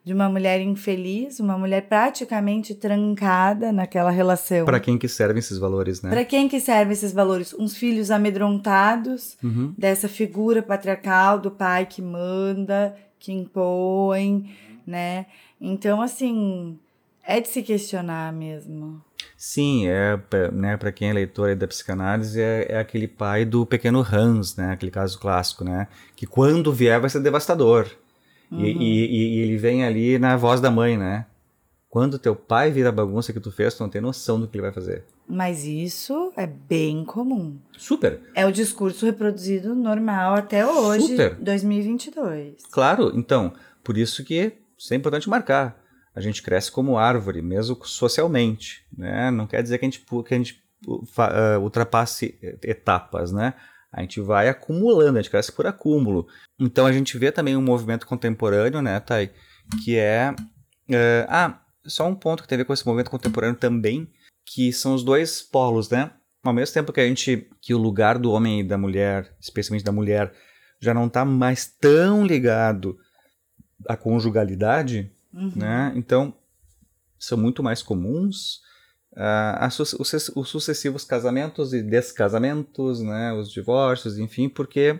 de 0.04 0.12
uma 0.12 0.28
mulher 0.28 0.60
infeliz, 0.60 1.40
uma 1.40 1.58
mulher 1.58 1.88
praticamente 1.88 2.76
trancada 2.76 3.72
naquela 3.72 4.08
relação. 4.12 4.64
Para 4.64 4.78
quem 4.78 4.96
que 4.96 5.08
servem 5.08 5.40
esses 5.40 5.58
valores, 5.58 6.00
né? 6.00 6.10
Para 6.10 6.24
quem 6.24 6.48
que 6.48 6.60
servem 6.60 6.92
esses 6.92 7.12
valores? 7.12 7.52
Uns 7.52 7.76
filhos 7.76 8.08
amedrontados 8.12 9.36
Uhum. 9.42 9.74
dessa 9.76 10.08
figura 10.08 10.62
patriarcal 10.62 11.40
do 11.40 11.50
pai 11.50 11.86
que 11.86 12.00
manda, 12.00 12.94
que 13.18 13.32
impõe, 13.32 14.48
né? 14.86 15.26
Então, 15.60 16.00
assim, 16.02 16.78
é 17.24 17.40
de 17.40 17.48
se 17.48 17.62
questionar 17.62 18.32
mesmo. 18.32 19.02
Sim, 19.36 19.86
é, 19.86 20.16
pra- 20.16 20.50
né, 20.50 20.76
para 20.76 20.92
quem 20.92 21.10
é 21.10 21.12
leitor 21.12 21.54
da 21.56 21.66
psicanálise, 21.66 22.40
é, 22.40 22.66
é 22.70 22.78
aquele 22.78 23.06
pai 23.08 23.44
do 23.44 23.66
pequeno 23.66 24.00
Hans, 24.00 24.56
né, 24.56 24.70
aquele 24.72 24.90
caso 24.90 25.18
clássico, 25.18 25.64
né, 25.64 25.88
que 26.14 26.26
quando 26.26 26.72
vier 26.72 27.00
vai 27.00 27.10
ser 27.10 27.20
devastador. 27.20 27.86
E, 28.50 28.64
e, 28.64 29.06
e- 29.06 29.36
e 29.36 29.38
ele 29.40 29.56
vem 29.56 29.84
ali 29.84 30.18
na 30.18 30.36
voz 30.36 30.60
da 30.60 30.70
mãe, 30.70 30.96
né, 30.96 31.26
quando 31.90 32.18
teu 32.18 32.36
pai 32.36 32.70
vira 32.70 32.90
a 32.90 32.92
bagunça 32.92 33.32
que 33.32 33.40
tu 33.40 33.50
fez, 33.50 33.74
tu 33.74 33.82
não 33.82 33.90
tem 33.90 34.00
noção 34.00 34.38
do 34.40 34.46
que 34.46 34.56
ele 34.56 34.62
vai 34.62 34.72
fazer. 34.72 35.04
Mas 35.28 35.64
isso 35.64 36.32
é 36.36 36.46
bem 36.46 37.04
comum. 37.04 37.56
Super, 37.76 38.20
É 38.34 38.46
o 38.46 38.52
discurso 38.52 39.04
reproduzido 39.04 39.74
normal 39.74 40.34
até 40.34 40.64
hoje, 40.66 41.08
Super. 41.08 41.34
2022. 41.40 42.54
claro, 42.70 43.10
então, 43.14 43.52
por 43.82 43.96
isso 43.98 44.24
que 44.24 44.52
isso 44.78 44.92
é 44.92 44.96
importante 44.96 45.28
marcar. 45.28 45.80
A 46.14 46.20
gente 46.20 46.42
cresce 46.42 46.72
como 46.72 46.98
árvore, 46.98 47.42
mesmo 47.42 47.78
socialmente, 47.84 48.84
né, 48.96 49.30
não 49.30 49.46
quer 49.46 49.62
dizer 49.62 49.78
que 49.78 49.84
a 49.84 49.88
gente, 49.88 50.00
que 50.00 50.34
a 50.34 50.36
gente 50.36 50.62
uh, 50.86 50.94
uh, 50.94 51.60
ultrapasse 51.60 52.38
etapas, 52.62 53.32
né, 53.32 53.54
a 53.92 54.00
gente 54.00 54.20
vai 54.20 54.48
acumulando, 54.48 55.18
a 55.18 55.22
gente 55.22 55.30
cresce 55.30 55.52
por 55.52 55.66
acúmulo. 55.66 56.26
Então 56.58 56.86
a 56.86 56.92
gente 56.92 57.16
vê 57.18 57.30
também 57.30 57.56
um 57.56 57.62
movimento 57.62 58.06
contemporâneo, 58.06 58.80
né, 58.82 59.00
Thay, 59.00 59.30
que 59.82 59.96
é. 59.96 60.34
é, 60.90 61.26
ah, 61.28 61.60
só 61.86 62.06
um 62.06 62.14
ponto 62.14 62.42
que 62.42 62.48
tem 62.48 62.56
a 62.56 62.58
ver 62.58 62.64
com 62.64 62.72
esse 62.72 62.86
movimento 62.86 63.10
contemporâneo 63.10 63.56
também, 63.56 64.10
que 64.44 64.72
são 64.72 64.94
os 64.94 65.04
dois 65.04 65.42
polos, 65.42 65.88
né? 65.90 66.10
Ao 66.42 66.52
mesmo 66.52 66.74
tempo 66.74 66.92
que 66.92 67.00
a 67.00 67.06
gente. 67.06 67.48
que 67.60 67.74
o 67.74 67.78
lugar 67.78 68.18
do 68.18 68.30
homem 68.32 68.60
e 68.60 68.64
da 68.64 68.78
mulher, 68.78 69.34
especialmente 69.40 69.84
da 69.84 69.92
mulher, 69.92 70.32
já 70.80 70.94
não 70.94 71.06
está 71.06 71.24
mais 71.24 71.66
tão 71.66 72.24
ligado 72.24 72.96
à 73.88 73.96
conjugalidade, 73.96 75.10
Uhum. 75.34 75.52
né? 75.54 75.92
Então, 75.96 76.32
são 77.18 77.36
muito 77.36 77.62
mais 77.62 77.82
comuns 77.82 78.62
ah, 79.14 79.66
as 79.66 79.74
su- 79.74 79.96
os, 80.00 80.12
os 80.34 80.48
sucessivos 80.48 81.04
casamentos 81.04 81.72
e 81.74 81.82
descasamentos, 81.82 83.00
né? 83.00 83.32
Os 83.32 83.50
divórcios, 83.50 84.18
enfim, 84.18 84.48
porque 84.48 84.98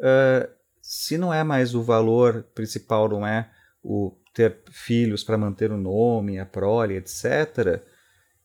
ah, 0.00 0.48
se 0.82 1.16
não 1.18 1.32
é 1.32 1.42
mais 1.44 1.74
o 1.74 1.82
valor 1.82 2.44
principal, 2.54 3.08
não 3.08 3.26
é 3.26 3.48
o 3.82 4.12
ter 4.32 4.62
filhos 4.70 5.22
para 5.22 5.38
manter 5.38 5.70
o 5.70 5.76
nome, 5.76 6.38
a 6.38 6.46
prole, 6.46 6.94
etc., 6.96 7.80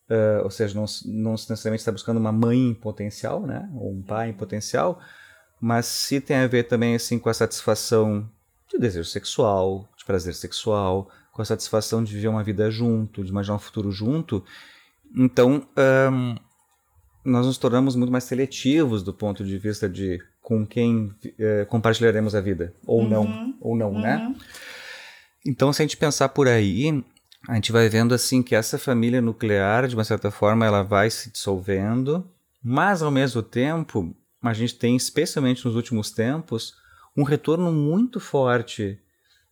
ah, 0.10 0.42
ou 0.44 0.50
seja, 0.52 0.76
não, 0.76 0.86
não 1.06 1.32
necessariamente 1.32 1.82
está 1.82 1.92
buscando 1.92 2.18
uma 2.20 2.32
mãe 2.32 2.70
em 2.70 2.74
potencial, 2.74 3.46
né? 3.46 3.70
Ou 3.76 3.92
um 3.94 4.02
pai 4.02 4.30
em 4.30 4.34
potencial, 4.34 5.00
mas 5.60 5.86
se 5.86 6.20
tem 6.22 6.38
a 6.38 6.48
ver 6.48 6.64
também 6.64 6.96
assim 6.96 7.18
com 7.20 7.30
a 7.30 7.34
satisfação 7.34 8.30
de 8.70 8.78
desejo 8.78 9.10
sexual, 9.10 9.90
de 9.98 10.06
prazer 10.06 10.34
sexual, 10.34 11.10
com 11.32 11.42
a 11.42 11.46
satisfação 11.46 12.04
de 12.04 12.14
viver 12.14 12.28
uma 12.28 12.44
vida 12.44 12.70
junto, 12.70 13.24
de 13.24 13.30
imaginar 13.30 13.56
um 13.56 13.60
futuro 13.60 13.92
junto. 13.92 14.44
Então, 15.16 15.68
nós 17.24 17.46
nos 17.46 17.58
tornamos 17.58 17.96
muito 17.96 18.12
mais 18.12 18.24
seletivos 18.24 19.04
do 19.04 19.14
ponto 19.14 19.44
de 19.44 19.58
vista 19.58 19.90
de 19.90 20.22
com 20.42 20.66
quem 20.66 21.14
eh, 21.38 21.66
compartilharemos 21.70 22.34
a 22.34 22.42
vida, 22.42 22.74
ou 22.86 23.08
não, 23.08 23.54
ou 23.62 23.76
não, 23.76 23.94
né? 23.94 24.18
Uhum. 24.18 24.36
Então, 25.46 25.72
se 25.72 25.82
a 25.82 25.86
gente 25.86 25.96
pensar 25.96 26.30
por 26.30 26.48
aí, 26.48 27.04
a 27.48 27.56
gente 27.56 27.72
vai 27.72 27.88
vendo 27.88 28.14
assim 28.14 28.42
que 28.42 28.56
essa 28.56 28.78
família 28.78 29.22
nuclear, 29.22 29.88
de 29.88 29.96
uma 29.96 30.04
certa 30.04 30.32
forma, 30.32 30.66
ela 30.66 30.82
vai 30.82 31.10
se 31.10 31.32
dissolvendo, 31.32 32.28
mas 32.64 33.02
ao 33.02 33.12
mesmo 33.12 33.44
tempo, 33.44 34.16
a 34.42 34.54
gente 34.54 34.76
tem, 34.76 34.96
especialmente 34.96 35.64
nos 35.66 35.76
últimos 35.76 36.12
tempos, 36.12 36.74
um 37.16 37.24
retorno 37.24 37.72
muito 37.72 38.20
forte 38.20 39.00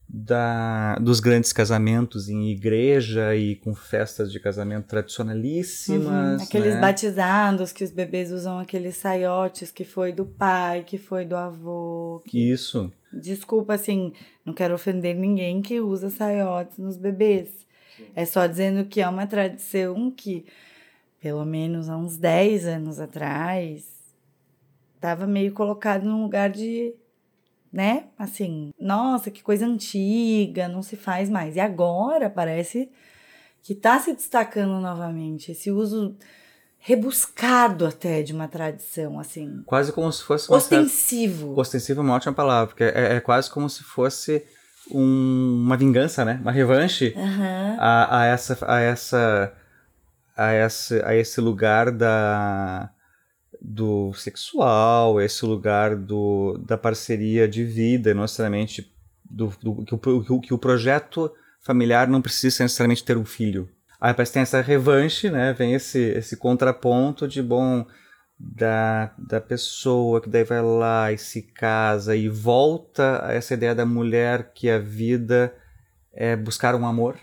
da, 0.10 0.96
dos 1.00 1.20
grandes 1.20 1.52
casamentos 1.52 2.30
em 2.30 2.50
igreja 2.50 3.36
e 3.36 3.56
com 3.58 3.76
festas 3.76 4.32
de 4.32 4.40
casamento 4.40 4.88
tradicionalíssimas. 4.88 6.40
Uhum, 6.40 6.44
Aqueles 6.48 6.76
né? 6.76 6.82
batizados 6.82 7.72
que 7.74 7.84
os 7.84 7.92
bebês 7.92 8.32
usam 8.32 8.58
aqueles 8.60 8.96
saiotes 8.98 9.70
que 9.72 9.84
foi 9.84 10.14
do 10.14 10.26
pai, 10.26 10.84
que 10.86 10.98
foi 10.98 11.26
do 11.26 11.36
avô. 11.36 12.22
que- 12.26 12.40
Isso. 12.52 12.92
Desculpa, 13.12 13.74
assim, 13.74 14.14
não 14.46 14.54
quero 14.54 14.74
ofender 14.76 15.16
ninguém 15.16 15.62
que 15.62 15.80
usa 15.80 16.10
saiotes 16.10 16.78
nos 16.78 16.98
bebês. 16.98 17.66
É 18.16 18.26
só 18.26 18.46
dizendo 18.46 18.86
que 18.86 19.02
é 19.02 19.08
uma 19.10 19.26
tradição 19.26 20.12
que, 20.12 20.46
pelo 21.20 21.44
menos 21.46 21.90
há 21.90 21.98
uns 21.98 22.16
10 22.18 22.66
anos 22.66 23.00
atrás, 23.00 23.86
estava 24.96 25.26
meio 25.26 25.52
colocado 25.54 26.04
num 26.06 26.22
lugar 26.22 26.50
de, 26.50 26.94
né? 27.78 28.06
Assim, 28.18 28.72
nossa, 28.80 29.30
que 29.30 29.44
coisa 29.44 29.64
antiga, 29.68 30.68
não 30.68 30.82
se 30.82 30.96
faz 30.96 31.30
mais. 31.30 31.56
E 31.56 31.60
agora 31.60 32.28
parece 32.28 32.90
que 33.62 33.74
está 33.74 34.00
se 34.00 34.14
destacando 34.14 34.80
novamente 34.82 35.52
esse 35.52 35.70
uso 35.70 36.16
rebuscado 36.80 37.86
até 37.86 38.24
de 38.24 38.34
uma 38.34 38.48
tradição, 38.48 39.20
assim, 39.20 39.62
Quase 39.66 39.92
como 39.92 40.12
se 40.12 40.24
fosse 40.24 40.50
uma 40.50 40.60
certa- 40.60 40.84
ostensivo. 40.86 41.54
Ostensivo 41.60 42.00
é 42.02 42.04
uma 42.04 42.16
ótima 42.16 42.34
palavra, 42.34 42.68
porque 42.68 42.84
é, 42.84 43.16
é 43.16 43.20
quase 43.20 43.48
como 43.52 43.70
se 43.70 43.84
fosse 43.84 44.44
um- 44.90 45.62
uma 45.66 45.78
vingança, 45.78 46.26
né? 46.26 46.40
Uma 46.42 46.52
revanche 46.52 47.14
Aham. 47.16 47.76
a, 47.80 48.22
a 48.22 48.26
essa 48.26 48.58
a 48.68 48.80
essa 48.80 49.54
a 50.36 50.54
esse, 50.54 51.02
a 51.04 51.16
esse 51.16 51.42
lugar 51.42 51.92
da 51.92 52.90
do 53.62 54.14
sexual, 54.14 55.20
esse 55.22 55.46
lugar 55.46 55.96
do, 55.96 56.58
da 56.66 56.78
parceria 56.78 57.48
de 57.48 57.64
vida, 57.64 58.14
não 58.14 58.22
necessariamente 58.24 58.92
do, 59.30 59.52
do- 59.62 59.84
que, 59.86 59.94
o, 59.96 59.98
que 60.24 60.32
o- 60.34 60.40
que 60.42 60.54
o 60.54 60.58
projeto 60.58 61.32
familiar 61.62 62.08
não 62.08 62.22
precisa 62.22 62.64
necessariamente 62.64 63.04
ter 63.04 63.18
um 63.18 63.26
filho. 63.26 63.70
Aí 64.00 64.14
parece 64.14 64.32
que 64.32 64.34
tem 64.36 64.44
essa 64.44 64.62
revanche, 64.62 65.30
né? 65.30 65.54
Vem 65.54 65.74
esse, 65.74 66.00
esse 66.00 66.38
contraponto 66.38 67.28
de 67.28 67.42
bom 67.42 67.86
da, 68.40 69.12
da 69.18 69.42
pessoa 69.42 70.22
que 70.22 70.30
daí 70.30 70.44
vai 70.44 70.62
lá 70.62 71.12
e 71.12 71.18
se 71.18 71.42
casa 71.42 72.16
e 72.16 72.30
volta 72.30 73.26
a 73.26 73.34
essa 73.34 73.56
ideia 73.56 73.74
da 73.74 73.86
mulher 73.86 74.52
que 74.54 74.70
a 74.70 74.78
vida 74.80 75.54
é 76.14 76.36
buscar 76.36 76.76
um 76.76 76.86
amor, 76.86 77.18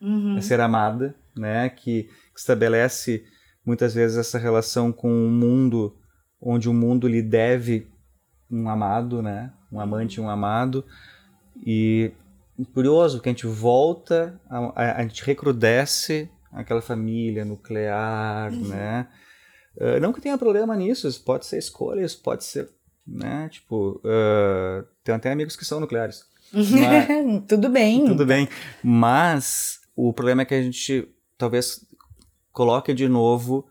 Uhum. 0.00 0.36
é 0.36 0.40
ser 0.40 0.60
amada, 0.60 1.14
né? 1.36 1.68
Que, 1.68 2.04
que 2.04 2.38
estabelece 2.40 3.24
muitas 3.64 3.94
vezes 3.94 4.16
essa 4.16 4.38
relação 4.38 4.92
com 4.92 5.08
o 5.08 5.30
mundo, 5.30 5.96
onde 6.40 6.68
o 6.68 6.74
mundo 6.74 7.08
lhe 7.08 7.22
deve 7.22 7.88
um 8.50 8.68
amado, 8.68 9.22
né? 9.22 9.52
Um 9.72 9.80
amante 9.80 10.20
um 10.20 10.28
amado. 10.28 10.84
E 11.64 12.12
curioso 12.72 13.20
que 13.20 13.28
a 13.28 13.32
gente 13.32 13.46
volta, 13.46 14.40
a, 14.48 15.00
a, 15.00 15.02
gente 15.02 15.24
recrudesce 15.24 16.30
aquela 16.52 16.82
família 16.82 17.44
nuclear, 17.44 18.52
né? 18.52 19.08
Ah, 19.80 19.98
não 20.00 20.12
que 20.12 20.20
tenha 20.20 20.38
problema 20.38 20.76
nisso, 20.76 21.08
isso 21.08 21.24
pode 21.24 21.46
ser 21.46 21.58
escolha, 21.58 22.04
isso 22.04 22.22
pode 22.22 22.44
ser, 22.44 22.68
né? 23.06 23.48
Tipo, 23.50 24.00
ah, 24.04 24.84
tem 25.02 25.14
até 25.14 25.32
amigos 25.32 25.56
que 25.56 25.64
são 25.64 25.80
nucleares. 25.80 26.24
Mas- 26.52 27.44
Tudo 27.48 27.68
bem. 27.68 28.06
tudo 28.06 28.24
bem. 28.26 28.48
Mas 28.82 29.80
o 29.96 30.12
problema 30.12 30.42
é 30.42 30.44
que 30.44 30.54
a 30.54 30.62
gente 30.62 31.08
talvez 31.36 31.84
coloque 32.54 32.94
de 32.94 33.06
novo 33.08 33.66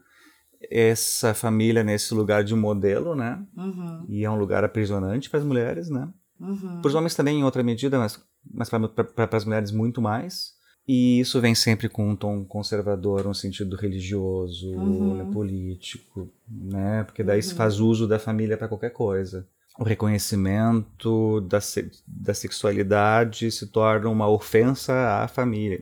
essa 0.69 1.33
família 1.33 1.83
nesse 1.83 2.13
lugar 2.13 2.43
de 2.43 2.53
modelo, 2.55 3.15
né? 3.15 3.43
Uhum, 3.57 4.05
E 4.07 4.23
é 4.23 4.29
um 4.29 4.37
lugar 4.37 4.63
aprisionante 4.63 5.29
para 5.29 5.39
as 5.39 5.45
mulheres, 5.45 5.89
né? 5.89 6.07
uhum. 6.39 6.79
Para 6.81 6.89
os 6.89 6.95
homens 6.95 7.15
também 7.15 7.39
em 7.39 7.43
outra 7.43 7.63
medida, 7.63 7.97
mas, 7.97 8.19
mas 8.53 8.69
para 8.69 9.37
as 9.37 9.45
mulheres 9.45 9.71
muito 9.71 10.01
mais. 10.01 10.53
E 10.87 11.19
isso 11.19 11.39
vem 11.39 11.55
sempre 11.55 11.87
com 11.87 12.09
um 12.09 12.15
tom 12.15 12.43
conservador, 12.43 13.25
um 13.25 13.33
sentido 13.33 13.75
religioso, 13.77 14.69
Uhum. 14.69 15.15
né, 15.15 15.25
político, 15.25 16.29
né? 16.49 17.03
Porque 17.03 17.23
daí 17.23 17.41
se 17.41 17.53
faz 17.55 17.79
uso 17.79 18.05
da 18.07 18.19
família 18.19 18.57
para 18.57 18.67
qualquer 18.67 18.91
coisa. 18.91 19.47
O 19.79 19.83
reconhecimento 19.83 21.41
da, 21.41 21.59
da 22.05 22.33
sexualidade 22.33 23.49
se 23.51 23.67
torna 23.67 24.09
uma 24.09 24.27
ofensa 24.29 24.93
à 25.23 25.27
família, 25.27 25.81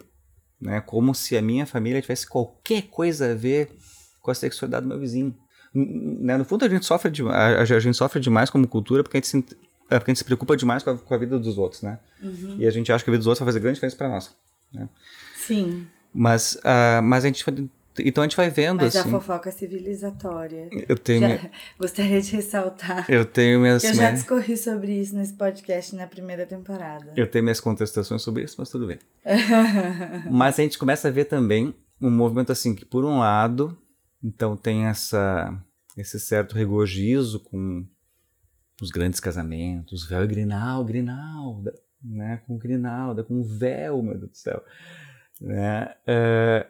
né? 0.61 0.79
Como 0.81 1.15
se 1.15 1.35
a 1.35 1.41
minha 1.41 1.65
família 1.65 2.01
tivesse 2.01 2.27
qualquer 2.27 2.83
coisa 2.83 3.31
a 3.31 3.35
ver 3.35 3.69
com 4.21 4.29
a 4.31 4.35
sexualidade 4.35 4.83
do 4.83 4.89
meu 4.89 4.99
vizinho. 4.99 5.35
Né, 5.73 6.37
No 6.37 6.45
fundo 6.45 6.65
a 6.65 6.69
gente 6.69 6.85
sofre 6.85 7.09
de, 7.09 7.23
a, 7.23 7.61
a 7.61 7.65
gente 7.65 7.95
sofre 7.95 8.19
demais 8.19 8.49
como 8.49 8.67
cultura 8.67 9.03
porque 9.03 9.17
a 9.17 9.19
gente 9.21 9.27
se, 9.27 9.37
é 9.89 9.97
porque 9.97 10.11
a 10.11 10.13
gente 10.13 10.19
se 10.19 10.25
preocupa 10.25 10.55
demais 10.55 10.83
com 10.83 10.91
a, 10.91 10.97
com 10.97 11.13
a 11.13 11.17
vida 11.17 11.39
dos 11.39 11.57
outros, 11.57 11.81
né? 11.81 11.97
E 12.59 12.67
a 12.67 12.71
gente 12.71 12.91
acha 12.91 13.03
que 13.03 13.09
a 13.09 13.11
vida 13.11 13.19
dos 13.19 13.27
outros 13.27 13.39
vai 13.39 13.47
fazer 13.47 13.59
grande 13.59 13.75
diferença 13.75 13.97
para 13.97 14.09
nós. 14.09 14.35
Sim. 15.35 15.87
Mas, 16.13 16.57
ah, 16.63 17.01
mas 17.01 17.23
a 17.23 17.27
gente 17.27 17.43
então 17.99 18.23
a 18.23 18.27
gente 18.27 18.37
vai 18.37 18.49
vendo 18.49 18.81
Mas 18.81 18.95
assim. 18.95 19.07
a 19.09 19.11
fofoca 19.11 19.49
é 19.49 19.51
civilizatória. 19.51 20.69
Eu 20.87 20.97
tenho, 20.97 21.21
Já- 21.27 21.49
gostaria 21.79 22.21
de 22.21 22.35
ressaltar 22.35 23.05
eu 23.09 23.25
tenho 23.25 23.59
minhas, 23.59 23.83
eu 23.83 23.93
já 23.93 24.11
discorri 24.11 24.55
sobre 24.57 24.93
isso 24.93 25.15
nesse 25.15 25.33
podcast 25.33 25.95
na 25.95 26.07
primeira 26.07 26.45
temporada. 26.45 27.13
eu 27.15 27.29
tenho 27.29 27.43
minhas 27.43 27.59
contestações 27.59 28.21
sobre 28.21 28.43
isso, 28.43 28.55
mas 28.57 28.69
tudo 28.69 28.87
bem. 28.87 28.99
mas 30.31 30.59
a 30.59 30.63
gente 30.63 30.77
começa 30.77 31.07
a 31.07 31.11
ver 31.11 31.25
também 31.25 31.73
um 32.01 32.09
movimento 32.09 32.51
assim 32.51 32.73
que 32.73 32.85
por 32.85 33.05
um 33.05 33.19
lado, 33.19 33.77
então 34.23 34.55
tem 34.55 34.85
essa 34.85 35.53
esse 35.97 36.19
certo 36.19 36.55
regozijo 36.55 37.39
com 37.41 37.85
os 38.81 38.89
grandes 38.89 39.19
casamentos, 39.19 40.07
véu 40.07 40.23
e 40.23 40.27
grinal, 40.27 40.83
grinalda, 40.85 41.73
né, 42.03 42.41
com 42.47 42.57
grinalda, 42.57 43.23
com 43.23 43.43
véu, 43.43 44.01
meu 44.01 44.17
Deus 44.17 44.31
do 44.31 44.37
céu, 44.37 44.63
né? 45.39 45.93
Eh, 46.07 46.65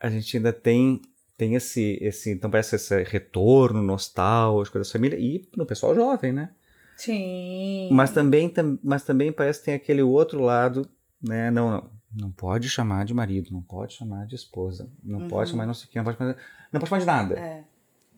a 0.00 0.08
gente 0.10 0.36
ainda 0.36 0.52
tem 0.52 1.00
tem 1.36 1.54
esse 1.54 1.98
esse 2.00 2.30
então 2.32 2.50
parece 2.50 2.76
esse 2.76 3.02
retorno 3.04 3.80
nostálgico 3.82 4.78
da 4.78 4.84
família 4.84 5.16
e 5.18 5.48
no 5.56 5.64
pessoal 5.66 5.94
jovem, 5.94 6.32
né? 6.32 6.50
Sim. 6.96 7.88
Mas 7.92 8.10
também, 8.10 8.48
tam- 8.48 8.78
mas 8.82 9.04
também 9.04 9.30
parece 9.30 9.60
que 9.60 9.66
tem 9.66 9.74
aquele 9.74 10.02
outro 10.02 10.42
lado, 10.42 10.88
né? 11.22 11.48
Não, 11.50 11.70
não, 11.70 11.90
não 12.12 12.30
pode 12.32 12.68
chamar 12.68 13.04
de 13.04 13.14
marido, 13.14 13.50
não 13.52 13.62
pode 13.62 13.94
chamar 13.94 14.26
de 14.26 14.34
esposa, 14.34 14.90
não 15.02 15.28
pode 15.28 15.50
chamar 15.50 15.66
não 15.66 15.74
sei 15.74 15.86
o 15.86 15.90
que, 15.90 15.96
não 15.98 16.04
pode 16.04 16.18
chamar, 16.18 16.36
não 16.72 16.80
pode 16.80 16.88
chamar 16.88 17.00
de 17.00 17.06
nada. 17.06 17.34
Uhum. 17.36 17.40
É. 17.40 17.64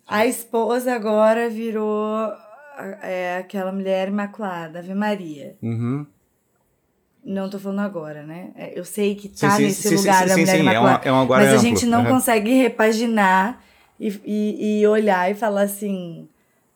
A 0.07 0.27
esposa 0.27 0.95
agora 0.95 1.49
virou 1.51 2.17
é, 3.03 3.37
aquela 3.39 3.71
mulher 3.71 4.09
imaculada, 4.09 4.79
Ave 4.79 4.95
Maria. 4.95 5.57
Uhum. 5.63 6.07
Não 7.25 7.51
tô 7.51 7.59
falando 7.59 7.81
agora, 7.81 8.23
né? 8.23 8.51
É, 8.57 8.79
Eu 8.79 8.85
sei 8.85 9.15
que 9.15 9.29
tá 9.29 9.59
nesse 9.59 9.89
sim, 9.89 9.97
lugar 9.97 10.23
sim, 10.23 10.29
da 10.29 10.35
sim, 10.35 10.41
mulher 10.41 10.53
sim, 10.53 10.59
é 10.59 10.61
imaculada. 10.63 11.09
é 11.09 11.13
um 11.13 11.21
agora 11.21 11.45
mas 11.45 11.53
a 11.53 11.57
amplo, 11.57 11.69
gente 11.69 11.87
não 11.87 12.01
aham. 12.01 12.11
consegue 12.11 12.53
repaginar 12.55 13.63
e, 13.99 14.09
e, 14.25 14.81
e 14.81 14.87
olhar 14.87 15.31
e 15.31 15.35
falar 15.35 15.63
assim: 15.63 16.29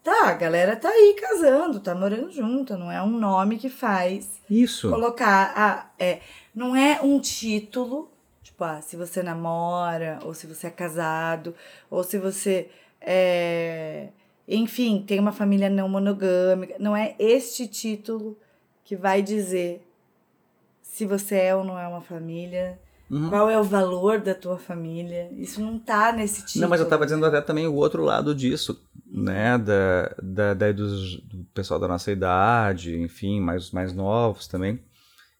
tá, 0.02 0.28
a 0.28 0.34
galera 0.34 0.76
tá 0.76 0.88
aí 0.90 1.16
casando, 1.18 1.80
tá 1.80 1.94
morando 1.94 2.30
junto, 2.30 2.76
não 2.76 2.92
é 2.92 3.02
um 3.02 3.18
nome 3.18 3.56
que 3.58 3.70
faz 3.70 4.40
Isso. 4.50 4.90
colocar. 4.90 5.52
A, 5.56 5.86
é, 5.98 6.20
não 6.54 6.76
é 6.76 7.00
um 7.02 7.18
título, 7.18 8.10
tipo, 8.42 8.62
ah, 8.64 8.80
se 8.82 8.96
você 8.96 9.22
namora, 9.22 10.18
ou 10.24 10.34
se 10.34 10.46
você 10.46 10.66
é 10.66 10.70
casado, 10.70 11.54
ou 11.90 12.04
se 12.04 12.18
você 12.18 12.68
é. 13.00 14.08
Enfim, 14.46 15.02
tem 15.06 15.18
uma 15.18 15.32
família 15.32 15.70
não 15.70 15.88
monogâmica. 15.88 16.74
Não 16.78 16.94
é 16.94 17.14
este 17.18 17.66
título 17.66 18.36
que 18.84 18.94
vai 18.94 19.22
dizer 19.22 19.82
se 20.94 21.04
você 21.06 21.34
é 21.36 21.54
ou 21.56 21.64
não 21.64 21.76
é 21.78 21.86
uma 21.88 22.00
família, 22.00 22.78
Uhum. 23.10 23.28
qual 23.28 23.50
é 23.50 23.58
o 23.60 23.64
valor 23.64 24.18
da 24.20 24.34
tua 24.34 24.56
família. 24.56 25.28
Isso 25.32 25.60
não 25.60 25.78
tá 25.78 26.10
nesse 26.10 26.42
título. 26.46 26.62
Não, 26.62 26.68
mas 26.70 26.80
eu 26.80 26.88
tava 26.88 27.04
dizendo 27.04 27.26
até 27.26 27.40
também 27.40 27.66
o 27.66 27.74
outro 27.74 28.02
lado 28.02 28.34
disso, 28.34 28.80
né? 29.06 29.58
Da, 29.58 30.14
da, 30.22 30.54
daí 30.54 30.72
dos, 30.72 31.16
do 31.20 31.44
pessoal 31.52 31.78
da 31.78 31.86
nossa 31.86 32.10
idade, 32.10 32.96
enfim, 32.98 33.40
mais, 33.40 33.70
mais 33.72 33.92
novos 33.92 34.46
também, 34.48 34.80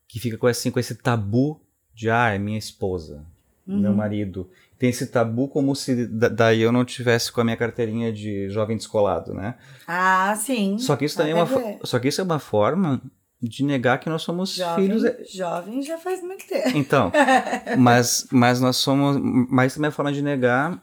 que 0.07 0.21
fica 0.21 0.37
com, 0.37 0.47
assim, 0.47 0.71
com 0.71 0.79
esse 0.79 0.95
tabu 0.97 1.59
de, 1.95 2.11
ah, 2.11 2.31
é 2.35 2.39
minha 2.39 2.59
esposa, 2.59 3.25
meu 3.67 3.91
Uhum. 3.93 3.97
marido. 3.97 4.51
Tem 4.79 4.91
esse 4.91 5.07
tabu 5.07 5.49
como 5.49 5.75
se 5.75 6.07
da- 6.07 6.29
daí 6.29 6.61
eu 6.61 6.71
não 6.71 6.85
tivesse 6.85 7.33
com 7.33 7.41
a 7.41 7.45
minha 7.45 7.57
carteirinha 7.57 8.13
de 8.13 8.51
jovem 8.51 8.77
descolado, 8.77 9.33
né? 9.33 9.55
Ah, 9.87 10.35
sim. 10.37 10.77
Só 10.79 10.97
que 10.97 11.07
isso 11.07 11.17
Dá 11.17 11.25
também 11.25 11.39
é 11.39 11.43
uma, 11.43 11.47
ver. 11.47 11.79
só 11.83 11.99
que 11.99 12.09
isso 12.09 12.21
é 12.21 12.25
uma 12.25 12.39
forma 12.39 13.01
de 13.49 13.63
negar 13.65 13.99
que 13.99 14.09
nós 14.09 14.23
somos 14.23 14.55
Jovem, 14.55 14.87
filhos. 14.87 15.31
jovem 15.33 15.83
já 15.83 15.99
faz 15.99 16.23
muito 16.23 16.47
tempo. 16.47 16.77
Então, 16.77 17.13
mas, 17.79 18.27
mas 18.31 18.61
nós 18.61 18.77
somos. 18.77 19.17
Mas 19.51 19.75
também 19.75 19.87
é 19.87 19.91
uma 19.91 19.95
forma 19.95 20.13
de 20.13 20.23
negar 20.23 20.83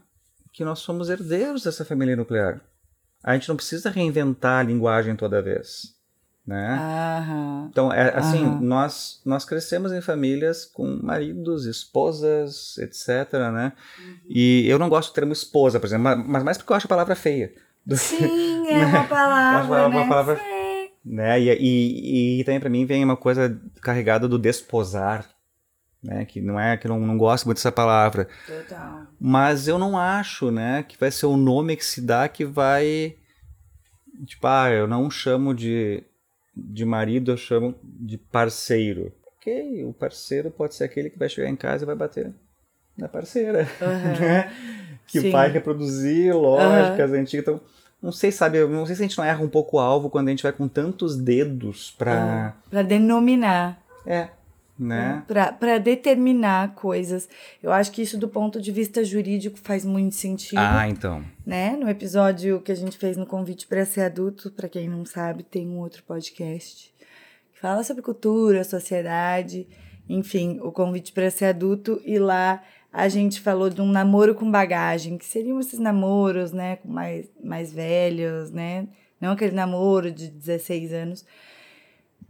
que 0.54 0.64
nós 0.66 0.80
somos 0.80 1.10
herdeiros 1.10 1.64
dessa 1.64 1.84
família 1.86 2.16
nuclear. 2.16 2.62
A 3.24 3.34
gente 3.34 3.48
não 3.50 3.56
precisa 3.56 3.90
reinventar 3.90 4.60
a 4.60 4.64
linguagem 4.64 5.16
toda 5.16 5.42
vez. 5.42 6.00
Né? 6.46 6.74
Aham. 6.76 7.68
Então, 7.72 7.94
é, 7.94 8.18
assim, 8.18 8.44
Aham. 8.46 8.60
nós, 8.62 9.22
nós 9.24 9.46
crescemos 9.46 9.92
em 9.94 10.02
famílias 10.02 10.66
com 10.66 11.00
maridos, 11.02 11.66
esposas, 11.66 12.78
etc, 12.80 13.32
né? 13.54 13.74
E 14.28 14.66
eu 14.68 14.80
não 14.80 14.90
gosto 14.90 15.12
do 15.12 15.14
termo 15.14 15.32
esposa, 15.32 15.80
por 15.80 15.86
exemplo, 15.86 16.04
mas, 16.04 16.18
mas 16.28 16.44
mais 16.44 16.58
porque 16.58 16.74
eu 16.74 16.78
acho 16.78 16.88
a 16.88 16.90
palavra 16.90 17.16
feia. 17.16 17.54
Do- 17.86 17.96
Sim, 17.96 18.68
é 18.70 18.86
uma 18.86 19.04
palavra, 19.06 19.88
uma 19.88 20.02
né? 20.02 20.08
palavra- 20.10 20.36
né? 21.04 21.40
E, 21.40 21.50
e, 21.50 22.40
e 22.40 22.44
também 22.44 22.60
para 22.60 22.70
mim 22.70 22.86
vem 22.86 23.04
uma 23.04 23.18
coisa 23.18 23.60
carregada 23.82 24.28
do 24.28 24.38
desposar, 24.38 25.28
né? 26.04 26.26
Que 26.26 26.42
não 26.42 26.60
é 26.60 26.78
que 26.78 26.88
eu 26.88 26.90
não, 26.90 27.00
não 27.00 27.18
gosto 27.18 27.46
muito 27.46 27.58
dessa 27.58 27.72
palavra, 27.72 28.28
Total. 28.46 29.08
mas 29.20 29.68
eu 29.68 29.78
não 29.78 29.98
acho, 29.98 30.52
né? 30.52 30.84
Que 30.84 30.98
vai 30.98 31.12
ser 31.12 31.26
o 31.26 31.38
nome 31.38 31.76
que 31.76 31.86
se 31.86 32.02
dá 32.02 32.28
que 32.28 32.46
vai 32.46 33.16
tipo, 34.26 34.46
ah, 34.48 34.70
eu 34.70 34.88
não 34.88 35.10
chamo 35.10 35.54
de 35.54 36.04
de 36.56 36.84
marido, 36.86 37.32
eu 37.32 37.38
chamo 37.38 37.74
de 37.84 38.18
parceiro. 38.18 39.12
Ok, 39.38 39.86
o 39.86 39.94
parceiro 39.94 40.52
pode 40.52 40.76
ser 40.76 40.84
aquele 40.84 41.10
que 41.10 41.18
vai 41.18 41.30
chegar 41.30 41.50
em 41.50 41.56
casa 41.56 41.84
e 41.84 41.88
vai 41.88 41.96
bater 41.96 42.32
na 42.98 43.08
parceira, 43.08 43.68
Aham. 43.82 44.20
né? 44.20 44.52
Que 45.08 45.22
Sim. 45.22 45.32
vai 45.32 45.50
reproduzir 45.50 46.36
lógicas 46.36 47.12
antigas. 47.12 47.42
Então, 47.44 47.62
não 48.02 48.12
sei, 48.12 48.32
sabe, 48.32 48.58
eu 48.58 48.70
não 48.70 48.86
sei 48.86 48.96
se 48.96 49.04
a 49.04 49.08
gente 49.08 49.18
não 49.18 49.26
erra 49.26 49.44
um 49.44 49.50
pouco 49.50 49.78
o 49.78 49.80
alvo 49.80 50.10
quando 50.10 50.28
a 50.28 50.32
gente 50.32 50.44
vai 50.44 50.52
com 50.52 50.68
tantos 50.68 51.16
dedos 51.16 51.94
pra. 51.98 52.56
Pra 52.70 52.82
denominar. 52.82 53.80
É, 54.06 54.30
né? 54.80 55.24
Pra, 55.28 55.52
pra 55.52 55.78
determinar 55.78 56.74
coisas. 56.74 57.30
Eu 57.62 57.72
acho 57.72 57.92
que 57.92 58.02
isso, 58.02 58.18
do 58.18 58.28
ponto 58.28 58.60
de 58.60 58.72
vista 58.72 59.04
jurídico, 59.04 59.60
faz 59.62 59.86
muito 59.86 60.16
sentido. 60.16 60.58
Ah, 60.58 60.90
então. 60.90 61.24
né? 61.46 61.78
No 61.80 61.88
episódio 61.88 62.60
que 62.62 62.72
a 62.72 62.76
gente 62.76 62.98
fez 62.98 63.16
no 63.16 63.28
convite 63.28 63.68
para 63.68 63.86
ser 63.86 64.02
adulto, 64.02 64.50
para 64.50 64.68
quem 64.68 64.90
não 64.90 65.06
sabe, 65.06 65.44
tem 65.44 65.70
um 65.70 65.78
outro 65.78 66.02
podcast 66.04 66.92
que 67.54 67.60
fala 67.60 67.84
sobre 67.84 68.02
cultura, 68.02 68.64
sociedade, 68.64 69.68
enfim, 70.10 70.60
o 70.64 70.72
convite 70.72 71.12
para 71.12 71.30
ser 71.30 71.46
adulto 71.46 72.02
e 72.04 72.18
lá 72.18 72.64
a 72.92 73.08
gente 73.08 73.40
falou 73.40 73.70
de 73.70 73.82
um 73.82 73.88
namoro 73.88 74.36
com 74.36 74.50
bagagem, 74.50 75.18
que 75.18 75.26
seriam 75.26 75.60
esses 75.60 75.80
namoros, 75.80 76.52
né, 76.52 76.76
com 76.78 76.90
mais 76.90 77.28
mais 77.42 77.72
velhos, 77.72 78.52
né? 78.52 78.88
Não 79.20 79.32
aquele 79.32 79.56
namoro 79.56 80.12
de 80.12 80.28
16 80.28 80.92
anos. 80.94 81.26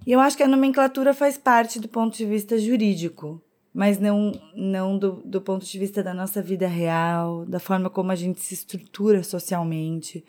E 0.06 0.12
eu 0.12 0.20
acho 0.20 0.36
que 0.36 0.44
a 0.44 0.48
nomenclatura 0.48 1.14
faz 1.14 1.38
parte 1.38 1.80
do 1.80 1.88
ponto 1.88 2.18
de 2.18 2.26
vista 2.26 2.58
jurídico, 2.60 3.42
mas 3.74 4.00
não, 4.00 4.32
não 4.56 4.98
do, 4.98 5.22
do 5.24 5.42
ponto 5.42 5.66
de 5.66 5.80
vista 5.80 6.04
da 6.04 6.14
nossa 6.14 6.42
vida 6.42 6.68
real, 6.68 7.46
da 7.46 7.60
forma 7.60 7.90
como 7.90 8.12
a 8.12 8.16
gente 8.16 8.42
se 8.42 8.54
estrutura 8.54 9.24
socialmente, 9.24 10.24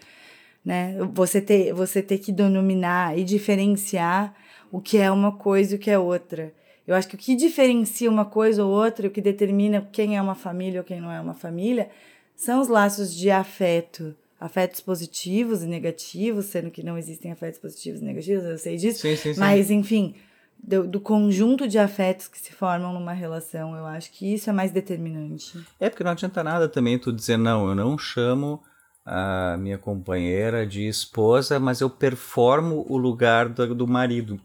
né? 0.65 0.97
Você 1.13 1.41
ter, 1.41 1.73
você 1.73 2.03
ter 2.03 2.19
que 2.19 2.33
denominar 2.33 3.19
e 3.19 3.25
diferenciar 3.25 4.35
o 4.71 4.81
que 4.81 4.99
é 4.99 5.11
uma 5.11 5.33
coisa 5.33 5.75
e 5.75 5.77
o 5.77 5.79
que 5.79 5.91
é 5.91 5.99
outra. 5.99 6.55
Eu 6.93 6.97
acho 6.97 7.09
que 7.09 7.15
o 7.15 7.19
que 7.19 7.35
diferencia 7.35 8.11
uma 8.11 8.27
coisa 8.27 8.63
ou 8.63 8.71
outra, 8.71 9.09
o 9.09 9.11
que 9.11 9.23
determina 9.23 9.89
quem 9.91 10.19
é 10.19 10.21
uma 10.21 10.35
família 10.35 10.81
ou 10.81 10.85
quem 10.85 11.01
não 11.01 11.11
é 11.11 11.19
uma 11.19 11.33
família, 11.33 11.89
são 12.37 12.61
os 12.61 12.69
laços 12.69 13.15
de 13.15 13.31
afeto. 13.31 14.15
Afetos 14.39 14.81
positivos 14.81 15.63
e 15.63 15.67
negativos, 15.67 16.47
sendo 16.47 16.71
que 16.71 16.83
não 16.83 16.99
existem 16.99 17.33
afetos 17.33 17.59
positivos 17.59 18.03
e 18.03 18.05
negativos, 18.05 18.45
eu 18.45 18.59
sei 18.59 18.77
disso. 18.77 19.01
Sim, 19.01 19.17
sim, 19.17 19.33
sim. 19.33 19.41
Mas, 19.41 19.71
enfim, 19.71 20.15
do, 20.63 20.87
do 20.87 21.01
conjunto 21.01 21.67
de 21.67 21.79
afetos 21.79 22.29
que 22.29 22.39
se 22.39 22.53
formam 22.53 22.93
numa 22.93 23.13
relação, 23.13 23.75
eu 23.75 23.87
acho 23.87 24.11
que 24.13 24.35
isso 24.35 24.51
é 24.51 24.53
mais 24.53 24.71
determinante. 24.71 25.59
É 25.81 25.89
porque 25.89 26.05
não 26.05 26.11
adianta 26.11 26.45
nada 26.45 26.69
também 26.69 26.99
tu 26.99 27.11
dizer, 27.11 27.39
não, 27.39 27.69
eu 27.69 27.75
não 27.75 27.97
chamo 27.97 28.63
a 29.07 29.57
minha 29.59 29.79
companheira 29.79 30.67
de 30.67 30.87
esposa, 30.87 31.59
mas 31.59 31.81
eu 31.81 31.89
performo 31.89 32.85
o 32.87 32.99
lugar 32.99 33.49
do, 33.49 33.75
do 33.75 33.89
marido. 33.89 34.39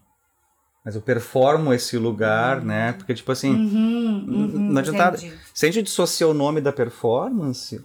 Mas 0.88 0.94
eu 0.94 1.02
performo 1.02 1.70
esse 1.74 1.98
lugar, 1.98 2.64
né? 2.64 2.94
Porque, 2.94 3.12
tipo 3.12 3.30
assim, 3.30 3.50
Uhum, 3.54 4.24
uhum, 4.26 4.70
não 4.72 4.78
adianta 4.80 5.18
entendi. 5.18 5.34
Se 5.52 5.66
a 5.66 5.70
gente 5.70 5.84
dissocia 5.84 6.26
o 6.26 6.32
nome 6.32 6.62
da 6.62 6.72
performance, 6.72 7.84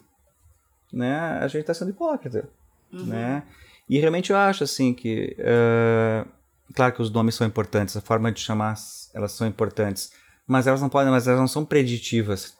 né, 0.94 1.14
a 1.42 1.46
gente 1.50 1.60
está 1.60 1.74
sendo 1.74 1.90
hipócrita, 1.92 2.48
Uhum. 2.94 3.04
né? 3.08 3.44
E 3.90 4.00
realmente 4.00 4.32
eu 4.32 4.38
acho 4.38 4.64
assim 4.64 4.94
que, 4.94 5.36
eh, 5.38 6.26
claro 6.74 6.94
que 6.94 7.02
os 7.02 7.12
nomes 7.12 7.36
são 7.36 7.46
importantes, 7.46 7.98
a 7.98 8.02
forma 8.02 8.32
de 8.32 8.40
chamar 8.40 8.76
elas 9.14 9.34
são 9.34 9.46
importantes, 9.46 10.14
mas 10.48 10.66
elas 10.66 10.80
não 10.82 10.88
podem, 10.88 11.12
mas 11.12 11.28
elas 11.28 11.42
não 11.42 11.48
são 11.50 11.66
preditivas. 11.66 12.56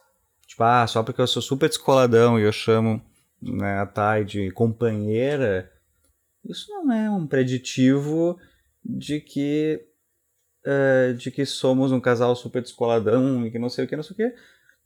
Tipo, 0.46 0.62
ah, 0.62 0.86
só 0.86 1.02
porque 1.02 1.22
eu 1.22 1.26
sou 1.26 1.40
super 1.40 1.70
descoladão 1.70 2.38
e 2.38 2.42
eu 2.42 2.52
chamo 2.52 3.00
né, 3.40 3.78
a 3.78 3.86
Thay 3.86 4.26
de 4.26 4.50
companheira, 4.50 5.72
isso 6.44 6.70
não 6.70 6.92
é 6.92 7.08
um 7.10 7.26
preditivo 7.26 8.38
de 8.84 9.20
que 9.20 9.80
eh, 10.64 11.12
de 11.16 11.30
que 11.30 11.44
somos 11.46 11.92
um 11.92 12.00
casal 12.00 12.34
super 12.36 12.62
descoladão 12.62 13.46
e 13.46 13.50
que 13.50 13.58
não 13.58 13.68
sei 13.68 13.84
o 13.84 13.88
que, 13.88 13.96
não 13.96 14.02
sei 14.02 14.14
o 14.14 14.16
que. 14.16 14.34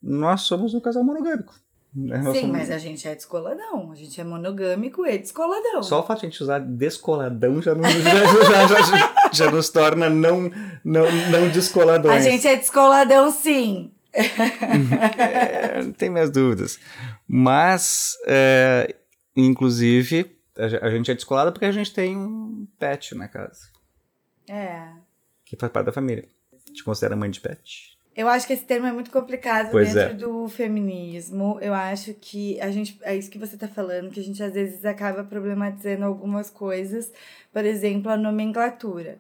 Nós 0.02 0.42
somos 0.42 0.74
um 0.74 0.80
casal 0.80 1.02
monogâmico. 1.04 1.54
né? 1.94 2.18
Sim, 2.32 2.40
somos- 2.40 2.50
mas 2.50 2.70
a 2.70 2.78
gente 2.78 3.06
é 3.08 3.14
descoladão. 3.14 3.90
A 3.90 3.94
gente 3.94 4.20
é 4.20 4.24
monogâmico 4.24 5.06
e 5.06 5.18
descoladão. 5.18 5.82
Só 5.82 6.00
o 6.00 6.02
fato 6.06 6.20
de 6.20 6.26
a 6.26 6.28
gente 6.30 6.42
usar 6.42 6.58
descoladão 6.60 7.60
já, 7.62 7.74
nos, 7.74 7.86
já, 7.90 8.66
já, 8.66 8.82
já, 8.82 9.30
já- 9.32 9.50
nos 9.50 9.68
torna 9.70 10.08
não, 10.10 10.50
não, 10.84 11.10
não 11.30 11.44
A 11.44 11.48
descoladões. 11.48 12.24
gente 12.24 12.46
é 12.46 12.56
descoladão, 12.56 13.30
sim. 13.30 13.90
é, 14.12 15.82
tem 15.96 16.10
minhas 16.10 16.30
dúvidas. 16.30 16.78
Mas, 17.26 18.14
é, 18.26 18.94
inclusive, 19.36 20.36
a 20.82 20.90
gente 20.90 21.10
é 21.10 21.14
descolada 21.14 21.52
porque 21.52 21.66
a 21.66 21.72
gente 21.72 21.92
tem 21.92 22.16
um 22.16 22.66
pet 22.78 23.14
na 23.14 23.28
casa. 23.28 23.68
É. 24.48 24.88
Que 25.48 25.56
faz 25.56 25.72
parte 25.72 25.86
da 25.86 25.92
família. 25.92 26.28
Te 26.74 26.84
considera 26.84 27.16
mãe 27.16 27.30
de 27.30 27.40
pet? 27.40 27.96
Eu 28.14 28.28
acho 28.28 28.46
que 28.46 28.52
esse 28.52 28.64
termo 28.64 28.86
é 28.86 28.92
muito 28.92 29.10
complicado 29.12 29.70
Pois 29.70 29.94
dentro 29.94 30.10
é. 30.10 30.14
do 30.14 30.48
feminismo. 30.48 31.56
Eu 31.60 31.72
acho 31.72 32.12
que 32.14 32.60
a 32.60 32.70
gente. 32.70 32.98
É 33.02 33.16
isso 33.16 33.30
que 33.30 33.38
você 33.38 33.56
tá 33.56 33.68
falando, 33.68 34.10
que 34.10 34.18
a 34.20 34.22
gente 34.22 34.42
às 34.42 34.52
vezes 34.54 34.84
acaba 34.84 35.22
problematizando 35.24 36.04
algumas 36.04 36.50
coisas. 36.50 37.12
Por 37.52 37.64
exemplo, 37.64 38.10
a 38.10 38.16
nomenclatura. 38.16 39.18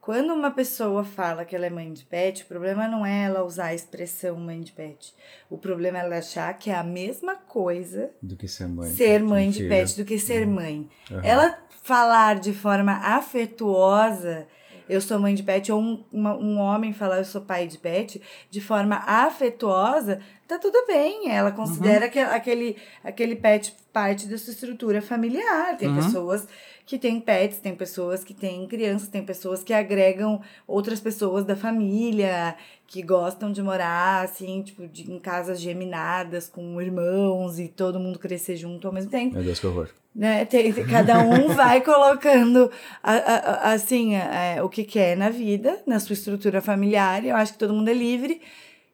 Quando 0.00 0.32
uma 0.32 0.50
pessoa 0.50 1.04
fala 1.04 1.44
que 1.44 1.54
ela 1.54 1.66
é 1.66 1.70
mãe 1.70 1.92
de 1.92 2.02
pet, 2.06 2.42
o 2.42 2.46
problema 2.46 2.88
não 2.88 3.04
é 3.04 3.24
ela 3.24 3.44
usar 3.44 3.66
a 3.66 3.74
expressão 3.74 4.36
mãe 4.36 4.62
de 4.62 4.72
pet. 4.72 5.14
O 5.50 5.58
problema 5.58 5.98
é 5.98 6.00
ela 6.00 6.16
achar 6.16 6.52
que 6.54 6.70
é 6.70 6.74
a 6.74 6.82
mesma 6.82 7.36
coisa 7.36 8.10
Do 8.22 8.34
que 8.34 8.48
ser 8.48 8.66
mãe. 8.68 8.88
ser 8.90 9.22
mãe 9.22 9.50
de 9.50 9.68
pet 9.68 9.94
do 9.98 10.06
que 10.06 10.18
ser 10.18 10.46
mãe. 10.46 10.88
Aham. 11.10 11.20
Ela 11.22 11.58
falar 11.82 12.38
de 12.40 12.54
forma 12.54 12.92
afetuosa, 12.92 14.46
eu 14.88 15.00
sou 15.00 15.18
mãe 15.18 15.34
de 15.34 15.42
pet, 15.42 15.70
ou 15.72 15.80
um, 15.80 16.04
uma- 16.12 16.36
um 16.36 16.58
homem 16.58 16.92
falar 16.92 17.18
eu 17.18 17.24
sou 17.24 17.40
pai 17.40 17.66
de 17.66 17.78
pet, 17.78 18.20
de 18.50 18.60
forma 18.60 18.96
afetuosa, 19.06 20.20
tá 20.48 20.58
tudo 20.58 20.84
bem. 20.86 21.30
Ela 21.30 21.52
considera 21.52 22.06
Uhum. 22.06 22.10
que 22.10 22.18
aquele, 22.18 22.76
aquele 23.04 23.36
pet 23.36 23.74
parte 23.92 24.26
da 24.26 24.36
sua 24.38 24.52
estrutura 24.52 25.00
familiar. 25.02 25.76
Tem 25.76 25.88
Uhum. 25.88 25.96
pessoas 25.96 26.48
que 26.86 26.98
têm 26.98 27.20
pets, 27.20 27.58
tem 27.58 27.74
pessoas 27.74 28.24
que 28.24 28.32
têm 28.32 28.66
crianças, 28.66 29.08
tem 29.08 29.22
pessoas 29.22 29.62
que 29.62 29.74
agregam 29.74 30.40
outras 30.66 30.98
pessoas 31.00 31.44
da 31.44 31.54
família, 31.54 32.56
que 32.86 33.02
gostam 33.02 33.52
de 33.52 33.62
morar, 33.62 34.24
assim, 34.24 34.62
tipo, 34.62 34.88
de, 34.88 35.10
em 35.12 35.18
casas 35.18 35.60
geminadas, 35.60 36.48
com 36.48 36.80
irmãos 36.80 37.58
e 37.58 37.68
todo 37.68 38.00
mundo 38.00 38.18
crescer 38.18 38.56
junto 38.56 38.86
ao 38.86 38.94
mesmo 38.94 39.10
tempo. 39.10 39.34
Meu 39.34 39.44
Deus, 39.44 39.60
que 39.60 39.66
horror. 39.66 39.90
Né? 40.16 40.46
Tem, 40.46 40.72
tem- 40.72 40.86
cada 40.86 41.18
um 41.22 41.48
vai 41.54 41.82
colocando, 41.82 42.70
a- 43.02 43.12
a- 43.12 43.36
a- 43.68 43.72
assim, 43.74 44.14
é, 44.16 44.62
o 44.62 44.68
que 44.70 44.84
quer 44.84 45.14
na 45.16 45.28
vida, 45.28 45.78
na 45.86 46.00
sua 46.00 46.14
estrutura 46.14 46.62
familiar. 46.62 47.22
Eu 47.24 47.36
acho 47.36 47.52
que 47.52 47.58
todo 47.58 47.74
mundo 47.74 47.88
é 47.90 47.94
livre. 47.94 48.40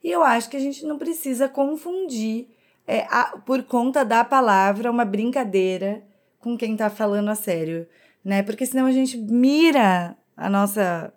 E 0.04 0.10
eu 0.10 0.22
acho 0.22 0.50
que 0.50 0.56
a 0.56 0.60
gente 0.60 0.84
não 0.84 0.98
precisa 0.98 1.48
confundir, 1.48 2.46
é, 2.86 3.06
a- 3.10 3.38
por 3.46 3.62
conta 3.62 4.04
da 4.04 4.22
palavra, 4.22 4.90
uma 4.90 5.04
brincadeira 5.06 6.02
com 6.38 6.56
quem 6.58 6.76
tá 6.76 6.90
falando 6.90 7.30
a 7.30 7.34
sério, 7.34 7.88
né? 8.22 8.42
Porque 8.42 8.66
senão 8.66 8.84
a 8.86 8.92
gente 8.92 9.16
mira 9.16 10.14
a 10.36 10.50
nossa 10.50 11.10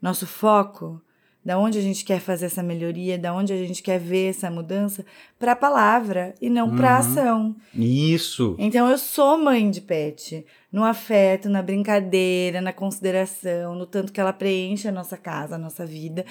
nosso 0.00 0.26
foco, 0.26 1.00
da 1.44 1.58
onde 1.58 1.78
a 1.78 1.82
gente 1.82 2.04
quer 2.04 2.20
fazer 2.20 2.46
essa 2.46 2.62
melhoria, 2.62 3.18
da 3.18 3.34
onde 3.34 3.52
a 3.52 3.56
gente 3.56 3.82
quer 3.82 3.98
ver 4.00 4.30
essa 4.30 4.50
mudança, 4.50 5.04
para 5.38 5.52
a 5.52 5.56
palavra 5.56 6.34
e 6.40 6.48
não 6.48 6.74
para 6.74 6.88
a 6.90 6.92
Uhum. 6.94 6.98
ação. 7.00 7.56
Isso! 7.74 8.54
Então 8.58 8.88
eu 8.90 8.96
sou 8.98 9.36
mãe 9.38 9.70
de 9.70 9.80
pet, 9.80 10.44
no 10.72 10.84
afeto, 10.84 11.48
na 11.48 11.62
brincadeira, 11.62 12.60
na 12.60 12.72
consideração, 12.72 13.74
no 13.74 13.86
tanto 13.86 14.12
que 14.12 14.20
ela 14.20 14.32
preenche 14.32 14.88
a 14.88 14.92
nossa 14.92 15.16
casa, 15.16 15.54
a 15.56 15.58
nossa 15.58 15.84
vida, 15.86 16.24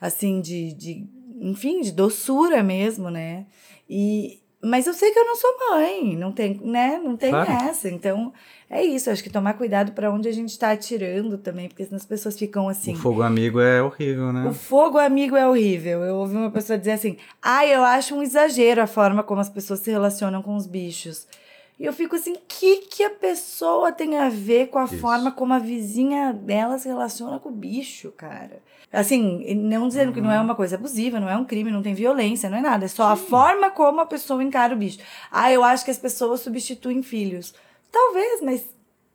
assim, 0.00 0.40
de, 0.40 0.72
de 0.74 1.06
enfim, 1.42 1.80
de 1.80 1.90
doçura 1.90 2.62
mesmo, 2.62 3.10
né? 3.10 3.46
E, 3.90 4.40
mas 4.62 4.86
eu 4.86 4.94
sei 4.94 5.10
que 5.10 5.18
eu 5.18 5.26
não 5.26 5.34
sou 5.34 5.50
mãe, 5.70 6.16
não 6.16 6.30
tem, 6.30 6.60
né? 6.62 7.00
Não 7.02 7.16
tem 7.16 7.30
Claro. 7.30 7.50
essa. 7.68 7.88
Então, 7.90 8.32
é 8.70 8.82
isso, 8.84 9.10
acho 9.10 9.22
que 9.24 9.28
tomar 9.28 9.54
cuidado 9.54 9.90
para 9.92 10.10
onde 10.12 10.28
a 10.28 10.32
gente 10.32 10.56
tá 10.56 10.70
atirando 10.70 11.36
também, 11.36 11.68
porque 11.68 11.84
senão 11.84 11.96
as 11.96 12.06
pessoas 12.06 12.38
ficam 12.38 12.68
assim. 12.68 12.94
O 12.94 12.98
fogo 12.98 13.22
amigo 13.22 13.58
é 13.60 13.82
horrível, 13.82 14.32
né? 14.32 14.48
O 14.48 14.54
fogo 14.54 14.98
amigo 14.98 15.36
é 15.36 15.46
horrível. 15.46 16.02
Eu 16.04 16.14
ouvi 16.16 16.36
uma 16.36 16.50
pessoa 16.50 16.78
dizer 16.78 16.92
assim: 16.92 17.16
ah, 17.42 17.66
eu 17.66 17.82
acho 17.82 18.14
um 18.14 18.22
exagero 18.22 18.80
a 18.80 18.86
forma 18.86 19.24
como 19.24 19.40
as 19.40 19.50
pessoas 19.50 19.80
se 19.80 19.90
relacionam 19.90 20.40
com 20.42 20.54
os 20.54 20.66
bichos. 20.66 21.26
E 21.78 21.84
eu 21.84 21.92
fico 21.92 22.14
assim: 22.16 22.34
o 22.34 22.40
que, 22.46 22.78
que 22.82 23.02
a 23.02 23.10
pessoa 23.10 23.90
tem 23.92 24.16
a 24.18 24.28
ver 24.28 24.68
com 24.68 24.78
a 24.78 24.84
Isso. 24.84 24.98
forma 24.98 25.32
como 25.32 25.52
a 25.54 25.58
vizinha 25.58 26.32
dela 26.32 26.78
se 26.78 26.86
relaciona 26.88 27.38
com 27.38 27.48
o 27.48 27.52
bicho, 27.52 28.12
cara? 28.12 28.60
Assim, 28.92 29.54
não 29.54 29.88
dizendo 29.88 30.12
que 30.12 30.20
não 30.20 30.30
é 30.30 30.36
Uhum. 30.38 30.44
uma 30.44 30.54
coisa 30.54 30.76
abusiva, 30.76 31.18
não 31.18 31.28
é 31.28 31.36
um 31.36 31.46
crime, 31.46 31.70
não 31.70 31.82
tem 31.82 31.94
violência, 31.94 32.50
não 32.50 32.58
é 32.58 32.60
nada. 32.60 32.84
É 32.84 32.88
só 32.88 33.04
a 33.08 33.16
forma 33.16 33.70
como 33.70 34.00
a 34.00 34.06
pessoa 34.06 34.42
encara 34.44 34.74
o 34.74 34.78
bicho. 34.78 34.98
Ah, 35.30 35.50
eu 35.50 35.64
acho 35.64 35.84
que 35.84 35.90
as 35.90 35.98
pessoas 35.98 36.40
substituem 36.40 37.02
filhos. 37.02 37.54
Talvez, 37.90 38.42
mas, 38.42 38.66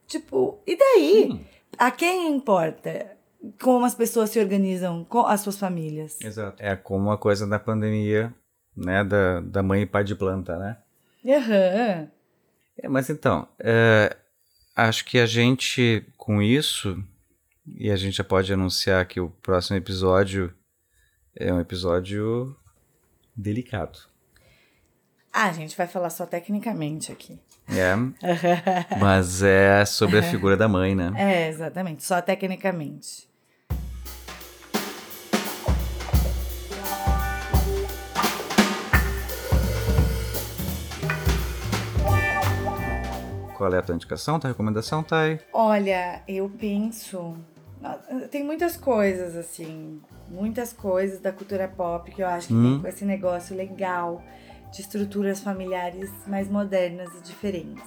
tipo, 0.07 0.57
e 0.65 0.75
daí? 0.75 1.27
Sim. 1.31 1.45
A 1.77 1.91
quem 1.91 2.27
importa 2.35 3.15
como 3.61 3.85
as 3.85 3.93
pessoas 3.93 4.31
se 4.31 4.39
organizam 4.39 5.03
com 5.07 5.19
as 5.27 5.41
suas 5.41 5.57
famílias? 5.59 6.19
Exato. 6.21 6.55
É 6.61 6.75
como 6.75 7.11
a 7.11 7.17
coisa 7.17 7.45
da 7.45 7.59
pandemia, 7.59 8.33
né? 8.75 9.03
Da, 9.03 9.41
da 9.41 9.61
mãe 9.61 9.83
e 9.83 9.85
pai 9.85 10.03
de 10.03 10.15
planta, 10.15 10.57
né? 10.57 10.77
Aham. 11.23 12.07
É, 12.77 12.87
mas 12.87 13.09
então, 13.09 13.47
é, 13.59 14.15
acho 14.75 15.05
que 15.05 15.19
a 15.19 15.25
gente, 15.25 16.05
com 16.17 16.41
isso, 16.41 17.03
e 17.65 17.91
a 17.91 17.95
gente 17.95 18.15
já 18.17 18.23
pode 18.23 18.51
anunciar 18.53 19.05
que 19.05 19.19
o 19.19 19.29
próximo 19.29 19.77
episódio 19.77 20.53
é 21.35 21.53
um 21.53 21.59
episódio 21.59 22.55
delicado. 23.35 23.99
Ah, 25.31 25.49
a 25.49 25.53
gente 25.53 25.77
vai 25.77 25.87
falar 25.87 26.09
só 26.09 26.25
tecnicamente 26.25 27.11
aqui. 27.11 27.39
É, 27.69 27.93
mas 28.97 29.43
é 29.43 29.83
sobre 29.83 30.19
a 30.19 30.23
figura 30.23 30.55
da 30.55 30.67
mãe, 30.67 30.95
né? 30.95 31.11
É, 31.17 31.49
exatamente, 31.49 32.03
só 32.03 32.21
tecnicamente. 32.21 33.27
Qual 43.57 43.73
é 43.73 43.77
a 43.79 43.81
tua 43.81 43.95
indicação, 43.95 44.39
tua 44.39 44.49
recomendação, 44.49 45.01
Thay? 45.03 45.39
Olha, 45.51 46.21
eu 46.27 46.47
penso. 46.49 47.35
Tem 48.31 48.43
muitas 48.43 48.77
coisas, 48.77 49.35
assim. 49.35 49.99
Muitas 50.29 50.73
coisas 50.73 51.19
da 51.19 51.31
cultura 51.31 51.67
pop 51.67 52.11
que 52.11 52.21
eu 52.21 52.27
acho 52.27 52.47
que 52.49 52.53
Hum. 52.53 52.73
tem 52.73 52.81
com 52.81 52.87
esse 52.87 53.05
negócio 53.05 53.55
legal 53.55 54.21
de 54.71 54.81
estruturas 54.81 55.39
familiares 55.39 56.09
mais 56.27 56.49
modernas 56.49 57.09
e 57.17 57.21
diferentes. 57.21 57.83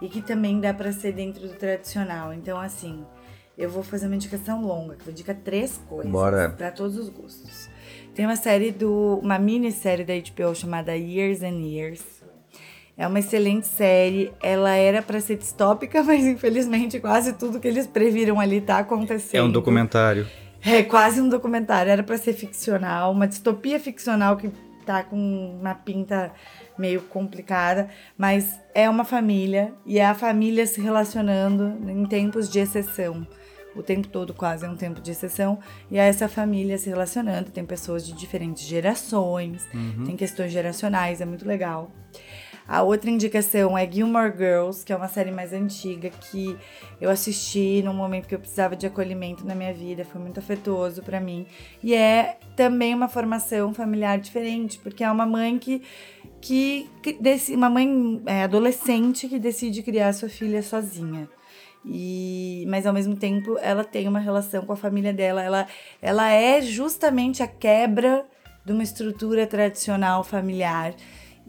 E 0.00 0.08
que 0.08 0.20
também 0.22 0.60
dá 0.60 0.74
pra 0.74 0.90
ser 0.90 1.12
dentro 1.12 1.46
do 1.46 1.54
tradicional. 1.54 2.32
Então, 2.32 2.58
assim, 2.58 3.04
eu 3.56 3.70
vou 3.70 3.82
fazer 3.84 4.06
uma 4.06 4.16
indicação 4.16 4.62
longa, 4.64 4.94
que 4.94 5.02
eu 5.02 5.04
vou 5.04 5.12
indicar 5.12 5.36
três 5.36 5.78
coisas 5.88 6.10
Bora. 6.10 6.50
pra 6.50 6.70
todos 6.72 6.96
os 6.96 7.08
gostos. 7.08 7.68
Tem 8.14 8.24
uma 8.26 8.36
série 8.36 8.72
do. 8.72 9.20
uma 9.22 9.38
minissérie 9.38 10.04
da 10.04 10.14
HBO 10.14 10.54
chamada 10.54 10.96
Years 10.96 11.42
and 11.42 11.60
Years. 11.62 12.02
É 12.96 13.06
uma 13.06 13.18
excelente 13.18 13.66
série. 13.66 14.32
Ela 14.42 14.74
era 14.74 15.02
pra 15.02 15.20
ser 15.20 15.36
distópica, 15.36 16.02
mas 16.04 16.24
infelizmente 16.24 17.00
quase 17.00 17.32
tudo 17.32 17.60
que 17.60 17.68
eles 17.68 17.86
previram 17.86 18.38
ali 18.38 18.60
tá 18.60 18.78
acontecendo. 18.78 19.40
É 19.40 19.42
um 19.42 19.50
documentário. 19.50 20.26
É 20.64 20.82
quase 20.82 21.20
um 21.20 21.28
documentário. 21.28 21.90
Era 21.90 22.02
pra 22.02 22.16
ser 22.18 22.34
ficcional, 22.34 23.12
uma 23.12 23.26
distopia 23.26 23.80
ficcional 23.80 24.36
que 24.36 24.50
tá 24.84 25.02
com 25.02 25.56
uma 25.60 25.74
pinta 25.74 26.32
meio 26.76 27.02
complicada, 27.02 27.88
mas 28.18 28.58
é 28.74 28.88
uma 28.88 29.04
família 29.04 29.72
e 29.86 29.98
é 29.98 30.06
a 30.06 30.14
família 30.14 30.66
se 30.66 30.80
relacionando 30.80 31.78
em 31.88 32.04
tempos 32.06 32.48
de 32.48 32.58
exceção. 32.58 33.26
O 33.74 33.82
tempo 33.82 34.06
todo 34.08 34.34
quase 34.34 34.66
é 34.66 34.68
um 34.68 34.76
tempo 34.76 35.00
de 35.00 35.10
exceção 35.12 35.58
e 35.90 35.98
é 35.98 36.06
essa 36.06 36.28
família 36.28 36.76
se 36.76 36.90
relacionando. 36.90 37.50
Tem 37.50 37.64
pessoas 37.64 38.06
de 38.06 38.12
diferentes 38.12 38.64
gerações, 38.64 39.66
tem 40.04 40.14
questões 40.16 40.52
geracionais, 40.52 41.20
é 41.20 41.24
muito 41.24 41.46
legal. 41.46 41.90
A 42.66 42.82
outra 42.82 43.10
indicação 43.10 43.76
é 43.76 43.90
Gilmore 43.90 44.32
Girls, 44.36 44.84
que 44.84 44.92
é 44.92 44.96
uma 44.96 45.08
série 45.08 45.30
mais 45.30 45.52
antiga 45.52 46.10
que 46.10 46.56
eu 47.00 47.10
assisti 47.10 47.82
num 47.82 47.94
momento 47.94 48.28
que 48.28 48.34
eu 48.34 48.38
precisava 48.38 48.76
de 48.76 48.86
acolhimento 48.86 49.46
na 49.46 49.54
minha 49.54 49.74
vida, 49.74 50.04
foi 50.04 50.20
muito 50.20 50.38
afetuoso 50.38 51.02
pra 51.02 51.20
mim. 51.20 51.46
E 51.82 51.94
é 51.94 52.38
também 52.56 52.94
uma 52.94 53.08
formação 53.08 53.74
familiar 53.74 54.18
diferente, 54.18 54.78
porque 54.78 55.02
é 55.02 55.10
uma 55.10 55.26
mãe 55.26 55.58
que 55.58 55.82
que, 56.40 56.90
uma 57.54 57.70
mãe 57.70 58.20
é, 58.26 58.42
adolescente 58.42 59.28
que 59.28 59.38
decide 59.38 59.82
criar 59.82 60.12
sua 60.12 60.28
filha 60.28 60.62
sozinha. 60.62 61.28
E, 61.84 62.64
mas 62.68 62.86
ao 62.86 62.92
mesmo 62.92 63.16
tempo 63.16 63.56
ela 63.60 63.84
tem 63.84 64.06
uma 64.08 64.18
relação 64.18 64.64
com 64.64 64.72
a 64.72 64.76
família 64.76 65.12
dela. 65.12 65.42
Ela, 65.42 65.66
ela 66.00 66.30
é 66.30 66.60
justamente 66.60 67.42
a 67.42 67.46
quebra 67.46 68.24
de 68.64 68.72
uma 68.72 68.82
estrutura 68.82 69.46
tradicional 69.46 70.22
familiar 70.22 70.94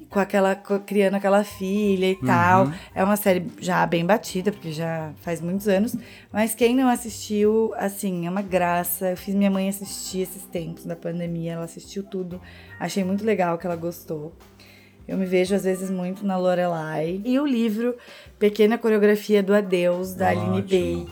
com 0.10 0.20
aquela 0.20 0.56
criando 0.56 1.16
aquela 1.16 1.44
filha 1.44 2.10
e 2.10 2.16
tal. 2.16 2.72
É 2.94 3.04
uma 3.04 3.16
série 3.16 3.48
já 3.60 3.86
bem 3.86 4.06
batida, 4.06 4.52
porque 4.52 4.72
já 4.72 5.12
faz 5.22 5.42
muitos 5.42 5.68
anos. 5.68 5.96
Mas 6.32 6.54
quem 6.54 6.76
não 6.76 6.88
assistiu, 6.88 7.74
assim, 7.76 8.28
é 8.28 8.30
uma 8.30 8.42
graça. 8.42 9.12
Eu 9.12 9.18
fiz 9.18 9.34
minha 9.34 9.50
mãe 9.50 9.68
assistir 9.70 10.22
esses 10.22 10.44
tempos 10.44 10.86
da 10.86 10.96
pandemia. 10.96 11.54
Ela 11.54 11.66
assistiu 11.66 12.04
tudo. 12.04 12.40
Achei 12.80 13.04
muito 13.04 13.26
legal 13.26 13.58
que 13.58 13.66
ela 13.66 13.76
gostou. 13.76 14.34
Eu 15.08 15.18
me 15.18 15.26
vejo 15.26 15.54
às 15.54 15.64
vezes 15.64 15.90
muito 15.90 16.26
na 16.26 16.38
Lorelai. 16.38 17.22
E 17.26 17.40
o 17.40 17.46
livro 17.46 17.96
Pequena 18.40 18.78
Coreografia 18.78 19.44
do 19.44 19.54
Adeus, 19.54 20.14
da 20.14 20.30
Aline. 20.30 20.62
Bay, 20.62 21.08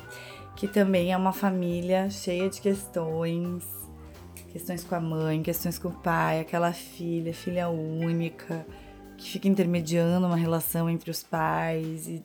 que 0.56 0.68
também 0.68 1.12
é 1.12 1.18
uma 1.18 1.34
família 1.34 2.10
cheia 2.10 2.50
de 2.50 2.62
questões. 2.62 3.81
Questões 4.52 4.84
com 4.84 4.96
a 4.96 5.00
mãe, 5.00 5.42
questões 5.42 5.80
com 5.80 5.90
o 5.90 5.94
pai, 5.94 6.40
aquela 6.40 6.74
filha, 6.74 7.34
filha 7.34 7.70
única, 7.70 8.66
que 9.18 9.30
fica 9.30 9.48
intermediando 9.48 10.28
uma 10.28 10.36
relação 10.36 10.90
entre 10.90 11.10
os 11.10 11.24
pais 11.24 12.08
e 12.08 12.24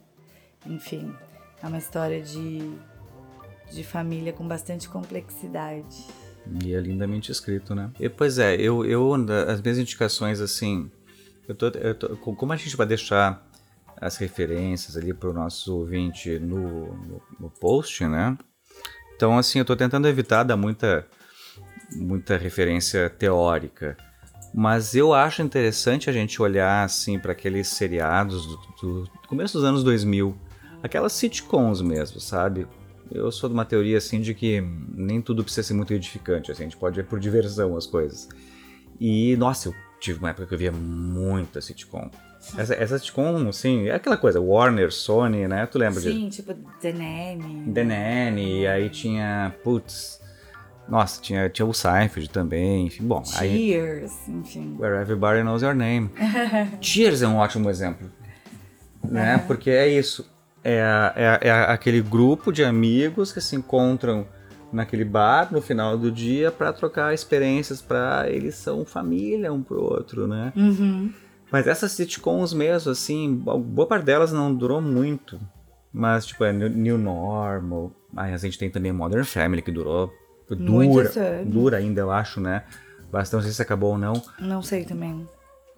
enfim, 0.66 1.14
é 1.62 1.66
uma 1.66 1.78
história 1.78 2.20
de 2.20 2.76
de 3.70 3.82
família 3.82 4.32
com 4.32 4.46
bastante 4.46 4.88
complexidade. 4.88 6.06
E 6.62 6.74
é 6.74 6.80
lindamente 6.80 7.32
escrito, 7.32 7.74
né? 7.74 7.90
E, 7.98 8.08
pois 8.08 8.38
é, 8.38 8.54
eu, 8.54 8.84
eu 8.84 9.12
as 9.48 9.60
minhas 9.60 9.78
indicações 9.78 10.40
assim, 10.40 10.90
eu 11.48 11.54
tô, 11.54 11.66
eu 11.68 11.94
tô, 11.94 12.16
como 12.16 12.52
a 12.52 12.56
gente 12.56 12.76
vai 12.76 12.86
deixar 12.86 13.44
as 14.00 14.16
referências 14.16 14.96
ali 14.96 15.12
para 15.12 15.30
o 15.30 15.32
nosso 15.32 15.74
ouvinte 15.76 16.38
no, 16.38 16.94
no, 16.94 17.22
no, 17.40 17.50
post, 17.50 18.06
né? 18.06 18.36
Então, 19.16 19.38
assim, 19.38 19.58
eu 19.58 19.62
estou 19.62 19.76
tentando 19.76 20.06
evitar 20.06 20.44
dar 20.44 20.56
muita, 20.56 21.06
muita 21.94 22.36
referência 22.36 23.08
teórica, 23.10 23.96
mas 24.54 24.94
eu 24.94 25.12
acho 25.12 25.42
interessante 25.42 26.08
a 26.08 26.12
gente 26.12 26.40
olhar 26.40 26.84
assim 26.84 27.18
para 27.18 27.32
aqueles 27.32 27.68
seriados 27.68 28.46
do, 28.46 28.56
do, 28.80 29.10
começo 29.28 29.58
dos 29.58 29.64
anos 29.64 29.84
2000, 29.84 30.36
aquelas 30.82 31.12
sitcoms 31.12 31.82
mesmo, 31.82 32.20
sabe? 32.20 32.66
Eu 33.10 33.30
sou 33.30 33.48
de 33.48 33.54
uma 33.54 33.64
teoria 33.64 33.98
assim 33.98 34.20
de 34.20 34.34
que 34.34 34.60
nem 34.94 35.20
tudo 35.20 35.44
precisa 35.44 35.66
ser 35.66 35.74
muito 35.74 35.92
edificante, 35.92 36.50
assim, 36.50 36.62
a 36.62 36.66
gente 36.66 36.76
pode 36.76 36.96
ver 36.96 37.04
por 37.04 37.20
diversão 37.20 37.76
as 37.76 37.86
coisas. 37.86 38.28
E, 38.98 39.36
nossa, 39.36 39.68
eu 39.68 39.74
tive 40.00 40.18
uma 40.18 40.30
época 40.30 40.46
que 40.46 40.54
eu 40.54 40.58
via 40.58 40.72
muita 40.72 41.60
sitcom. 41.60 42.10
Essa, 42.56 42.74
essa 42.74 42.98
sitcom, 42.98 43.48
assim, 43.48 43.88
é 43.88 43.94
aquela 43.94 44.16
coisa, 44.16 44.40
Warner, 44.40 44.92
Sony, 44.92 45.46
né? 45.46 45.66
Tu 45.66 45.78
lembra 45.78 46.00
Sim, 46.00 46.28
de... 46.28 46.34
Sim, 46.36 46.42
tipo 46.42 46.54
The 46.80 46.92
Nanny. 46.92 47.72
The 47.72 47.84
Nanny, 47.84 48.60
e 48.62 48.66
aí 48.66 48.88
tinha, 48.88 49.54
putz... 49.62 50.24
Nossa, 50.88 51.20
tinha, 51.20 51.48
tinha 51.48 51.66
o 51.66 51.74
Seinfeld 51.74 52.30
também, 52.30 52.86
enfim, 52.86 53.04
bom... 53.04 53.24
Cheers, 53.24 54.12
aí, 54.28 54.34
enfim. 54.34 54.76
Where 54.78 55.00
Everybody 55.00 55.42
Knows 55.42 55.62
Your 55.62 55.74
Name. 55.74 56.10
Cheers 56.80 57.22
é 57.22 57.28
um 57.28 57.36
ótimo 57.36 57.68
exemplo, 57.68 58.10
né? 59.02 59.38
Porque 59.46 59.70
é 59.70 59.88
isso, 59.88 60.28
é, 60.62 60.80
é, 61.16 61.48
é 61.48 61.52
aquele 61.52 62.00
grupo 62.00 62.52
de 62.52 62.64
amigos 62.64 63.32
que 63.32 63.40
se 63.40 63.54
encontram 63.54 64.26
naquele 64.72 65.04
bar 65.04 65.52
no 65.52 65.62
final 65.62 65.96
do 65.96 66.10
dia 66.10 66.50
para 66.50 66.72
trocar 66.72 67.14
experiências 67.14 67.80
para 67.80 68.28
eles 68.28 68.56
são 68.56 68.84
família 68.84 69.52
um 69.52 69.62
pro 69.62 69.82
outro, 69.82 70.26
né? 70.26 70.52
Uhum. 70.56 71.12
Mas 71.50 71.66
essas 71.66 71.92
sitcoms 71.92 72.52
mesmo, 72.52 72.90
assim, 72.90 73.34
boa 73.34 73.86
parte 73.86 74.04
delas 74.04 74.32
não 74.32 74.52
durou 74.52 74.80
muito. 74.80 75.38
Mas, 75.92 76.26
tipo, 76.26 76.44
é 76.44 76.52
New 76.52 76.98
Normal. 76.98 77.92
Aí 78.16 78.34
a 78.34 78.36
gente 78.36 78.58
tem 78.58 78.68
também 78.68 78.92
Modern 78.92 79.24
Family, 79.24 79.62
que 79.62 79.70
durou. 79.70 80.12
Dura, 80.48 81.44
dura 81.44 81.76
ainda, 81.78 82.00
eu 82.00 82.10
acho, 82.10 82.40
né? 82.40 82.62
Bastante, 83.10 83.40
não 83.40 83.42
sei 83.42 83.52
se 83.52 83.62
acabou 83.62 83.92
ou 83.92 83.98
não. 83.98 84.22
Não 84.38 84.62
sei 84.62 84.84
também. 84.84 85.26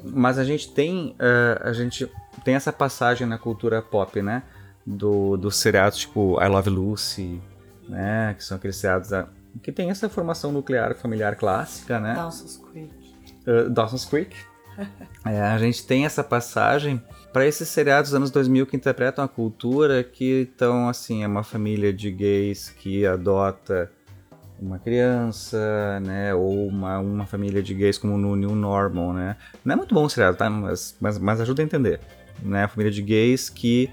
Mas 0.03 0.39
a 0.39 0.45
gente 0.45 0.73
tem. 0.73 1.17
Uh, 1.19 1.69
a 1.69 1.73
gente 1.73 2.11
tem 2.45 2.55
essa 2.55 2.73
passagem 2.73 3.27
na 3.27 3.39
cultura 3.39 3.81
pop, 3.81 4.21
né? 4.23 4.43
Do, 4.87 5.37
dos 5.37 5.57
seriados 5.57 5.99
tipo 5.99 6.43
I 6.43 6.49
Love 6.49 6.71
Lucy, 6.71 7.41
né? 7.89 8.35
Que 8.35 8.45
são 8.45 8.57
aqueles 8.57 8.77
seriados 8.77 9.11
da, 9.11 9.29
que 9.63 9.73
tem 9.73 9.91
essa 9.91 10.09
formação 10.09 10.53
nuclear 10.53 10.95
familiar 10.95 11.37
clássica, 11.37 11.99
né? 11.99 12.15
Dawson's 12.15 12.57
Creek. 12.57 12.95
Uh, 13.47 13.71
Dawson's 13.71 14.05
Creek. 14.05 14.37
é, 15.27 15.41
a 15.41 15.59
gente 15.59 15.85
tem 15.87 16.07
essa 16.07 16.23
passagem 16.23 17.03
para 17.33 17.47
esses 17.47 17.69
seriados 17.69 18.11
dos 18.11 18.17
anos 18.17 18.31
2000 18.31 18.67
que 18.67 18.77
interpretam 18.77 19.25
a 19.25 19.29
cultura 19.29 20.05
que 20.05 20.49
estão 20.51 20.89
assim, 20.89 21.25
é 21.25 21.27
uma 21.27 21.43
família 21.43 21.93
de 21.93 22.11
gays 22.11 22.71
que 22.71 23.05
adota 23.05 23.91
uma 24.61 24.79
criança, 24.79 26.01
né, 26.01 26.35
ou 26.35 26.67
uma, 26.67 26.99
uma 26.99 27.27
família 27.27 27.63
de 27.63 27.75
gays 27.75 27.99
como 27.99 28.19
no 28.19 28.35
New 28.35 28.55
Normal, 28.55 29.13
né. 29.13 29.37
Não 29.65 29.75
é 29.75 29.77
muito 29.77 29.95
bom 29.95 30.05
o 30.05 30.11
seriado, 30.11 30.37
tá, 30.37 30.51
mas, 30.51 30.97
mas, 31.01 31.19
mas 31.19 31.41
ajuda 31.41 31.63
a 31.63 31.65
entender, 31.65 32.01
né, 32.43 32.65
a 32.65 32.69
família 32.69 32.91
de 32.91 33.03
gays 33.03 33.49
que 33.49 33.91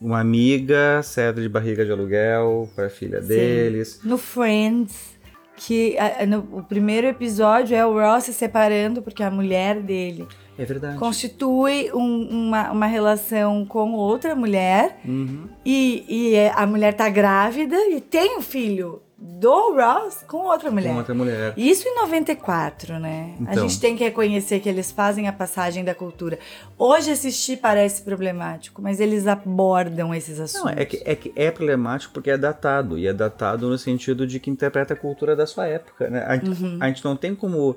uma 0.00 0.20
amiga 0.20 1.02
cede 1.02 1.42
de 1.42 1.48
barriga 1.48 1.84
de 1.84 1.90
aluguel 1.90 2.68
para 2.74 2.86
a 2.86 2.90
filha 2.90 3.20
Sim. 3.20 3.28
deles. 3.28 4.00
No 4.04 4.18
Friends, 4.18 5.16
que 5.56 5.96
no, 6.28 6.46
o 6.52 6.62
primeiro 6.62 7.06
episódio 7.06 7.74
é 7.74 7.84
o 7.84 7.94
Ross 7.94 8.24
se 8.24 8.32
separando 8.32 9.00
porque 9.00 9.22
a 9.22 9.30
mulher 9.30 9.80
dele 9.80 10.28
é 10.58 10.64
verdade. 10.64 10.98
constitui 10.98 11.90
um, 11.94 12.46
uma, 12.46 12.70
uma 12.72 12.86
relação 12.86 13.64
com 13.64 13.92
outra 13.92 14.34
mulher 14.34 15.00
uhum. 15.04 15.48
e, 15.64 16.04
e 16.08 16.34
é, 16.34 16.52
a 16.54 16.66
mulher 16.66 16.94
tá 16.94 17.08
grávida 17.08 17.76
e 17.88 18.00
tem 18.00 18.36
um 18.36 18.42
filho 18.42 19.00
do 19.18 19.74
Ross 19.74 20.22
com 20.26 20.44
outra 20.44 20.70
mulher. 20.70 20.90
Com 20.90 20.98
outra 20.98 21.14
mulher. 21.14 21.54
Isso 21.56 21.88
em 21.88 21.94
94, 21.94 22.98
né? 22.98 23.34
Então. 23.40 23.52
A 23.52 23.56
gente 23.56 23.80
tem 23.80 23.96
que 23.96 24.04
reconhecer 24.04 24.60
que 24.60 24.68
eles 24.68 24.92
fazem 24.92 25.26
a 25.26 25.32
passagem 25.32 25.82
da 25.82 25.94
cultura. 25.94 26.38
Hoje 26.76 27.10
assistir 27.10 27.56
parece 27.56 28.02
problemático, 28.02 28.82
mas 28.82 29.00
eles 29.00 29.26
abordam 29.26 30.14
esses 30.14 30.38
assuntos. 30.38 30.70
Não, 30.70 30.80
é 30.80 30.84
que, 30.84 31.02
é 31.04 31.14
que 31.14 31.32
é 31.34 31.50
problemático 31.50 32.12
porque 32.12 32.30
é 32.30 32.36
datado. 32.36 32.98
E 32.98 33.06
é 33.06 33.12
datado 33.12 33.70
no 33.70 33.78
sentido 33.78 34.26
de 34.26 34.38
que 34.38 34.50
interpreta 34.50 34.92
a 34.92 34.96
cultura 34.96 35.34
da 35.34 35.46
sua 35.46 35.66
época, 35.66 36.10
né? 36.10 36.22
A, 36.22 36.34
uhum. 36.34 36.78
a 36.78 36.88
gente 36.88 37.02
não 37.02 37.16
tem 37.16 37.34
como, 37.34 37.74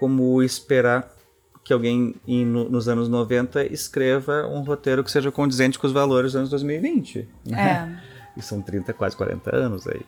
como 0.00 0.42
esperar 0.42 1.14
que 1.62 1.72
alguém 1.72 2.16
em, 2.26 2.44
no, 2.44 2.68
nos 2.68 2.88
anos 2.88 3.08
90 3.08 3.66
escreva 3.66 4.48
um 4.48 4.62
roteiro 4.62 5.04
que 5.04 5.12
seja 5.12 5.30
condizente 5.30 5.78
com 5.78 5.86
os 5.86 5.92
valores 5.92 6.32
dos 6.32 6.36
anos 6.36 6.50
2020. 6.50 7.28
Né? 7.46 8.00
É. 8.36 8.38
E 8.38 8.42
são 8.42 8.60
30, 8.60 8.92
quase 8.94 9.16
40 9.16 9.54
anos 9.54 9.86
aí. 9.86 10.00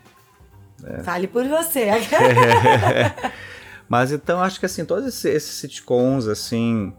É. 0.86 1.02
Fale 1.02 1.26
por 1.26 1.46
você. 1.46 1.88
Mas 3.88 4.12
então 4.12 4.42
acho 4.42 4.58
que 4.58 4.66
assim, 4.66 4.84
todos 4.84 5.06
esses, 5.06 5.24
esses 5.24 5.54
sitcoms 5.56 6.26
assim 6.26 6.92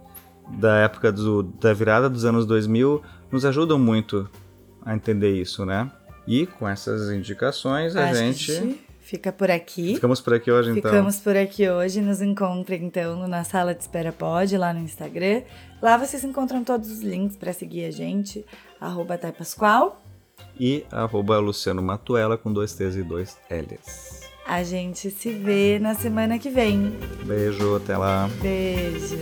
da 0.47 0.77
época 0.77 1.11
do, 1.11 1.43
da 1.43 1.73
virada 1.73 2.09
dos 2.09 2.25
anos 2.25 2.45
2000 2.45 3.01
nos 3.31 3.45
ajudam 3.45 3.79
muito 3.79 4.29
a 4.85 4.93
entender 4.93 5.33
isso, 5.33 5.65
né? 5.65 5.91
E 6.27 6.45
com 6.45 6.67
essas 6.67 7.11
indicações 7.11 7.95
a 7.95 8.13
gente... 8.13 8.53
gente 8.53 8.85
fica 8.99 9.31
por 9.31 9.51
aqui. 9.51 9.95
Ficamos 9.95 10.21
por 10.21 10.33
aqui 10.33 10.51
hoje 10.51 10.71
então. 10.71 10.91
Ficamos 10.91 11.19
por 11.19 11.35
aqui 11.35 11.69
hoje. 11.69 12.01
Nos 12.01 12.21
encontre 12.21 12.75
então 12.77 13.27
na 13.27 13.43
sala 13.43 13.73
de 13.73 13.81
espera 13.81 14.11
pode 14.11 14.57
lá 14.57 14.73
no 14.73 14.79
Instagram. 14.79 15.41
Lá 15.81 15.97
vocês 15.97 16.23
encontram 16.23 16.63
todos 16.63 16.89
os 16.89 17.01
links 17.01 17.37
para 17.37 17.53
seguir 17.53 17.85
a 17.85 17.91
gente. 17.91 18.45
Arroba 18.79 19.17
Pascoal 19.17 20.04
e 20.59 20.85
arroba 20.91 21.39
Luciano 21.39 21.81
Matuela 21.81 22.37
com 22.37 22.51
dois 22.51 22.73
T's 22.73 22.95
e 22.95 23.03
dois 23.03 23.37
L's. 23.49 24.21
A 24.47 24.63
gente 24.63 25.09
se 25.09 25.31
vê 25.31 25.79
na 25.79 25.95
semana 25.95 26.37
que 26.37 26.49
vem. 26.49 26.93
Beijo, 27.25 27.75
até 27.75 27.97
lá. 27.97 28.29
Beijo. 28.41 29.17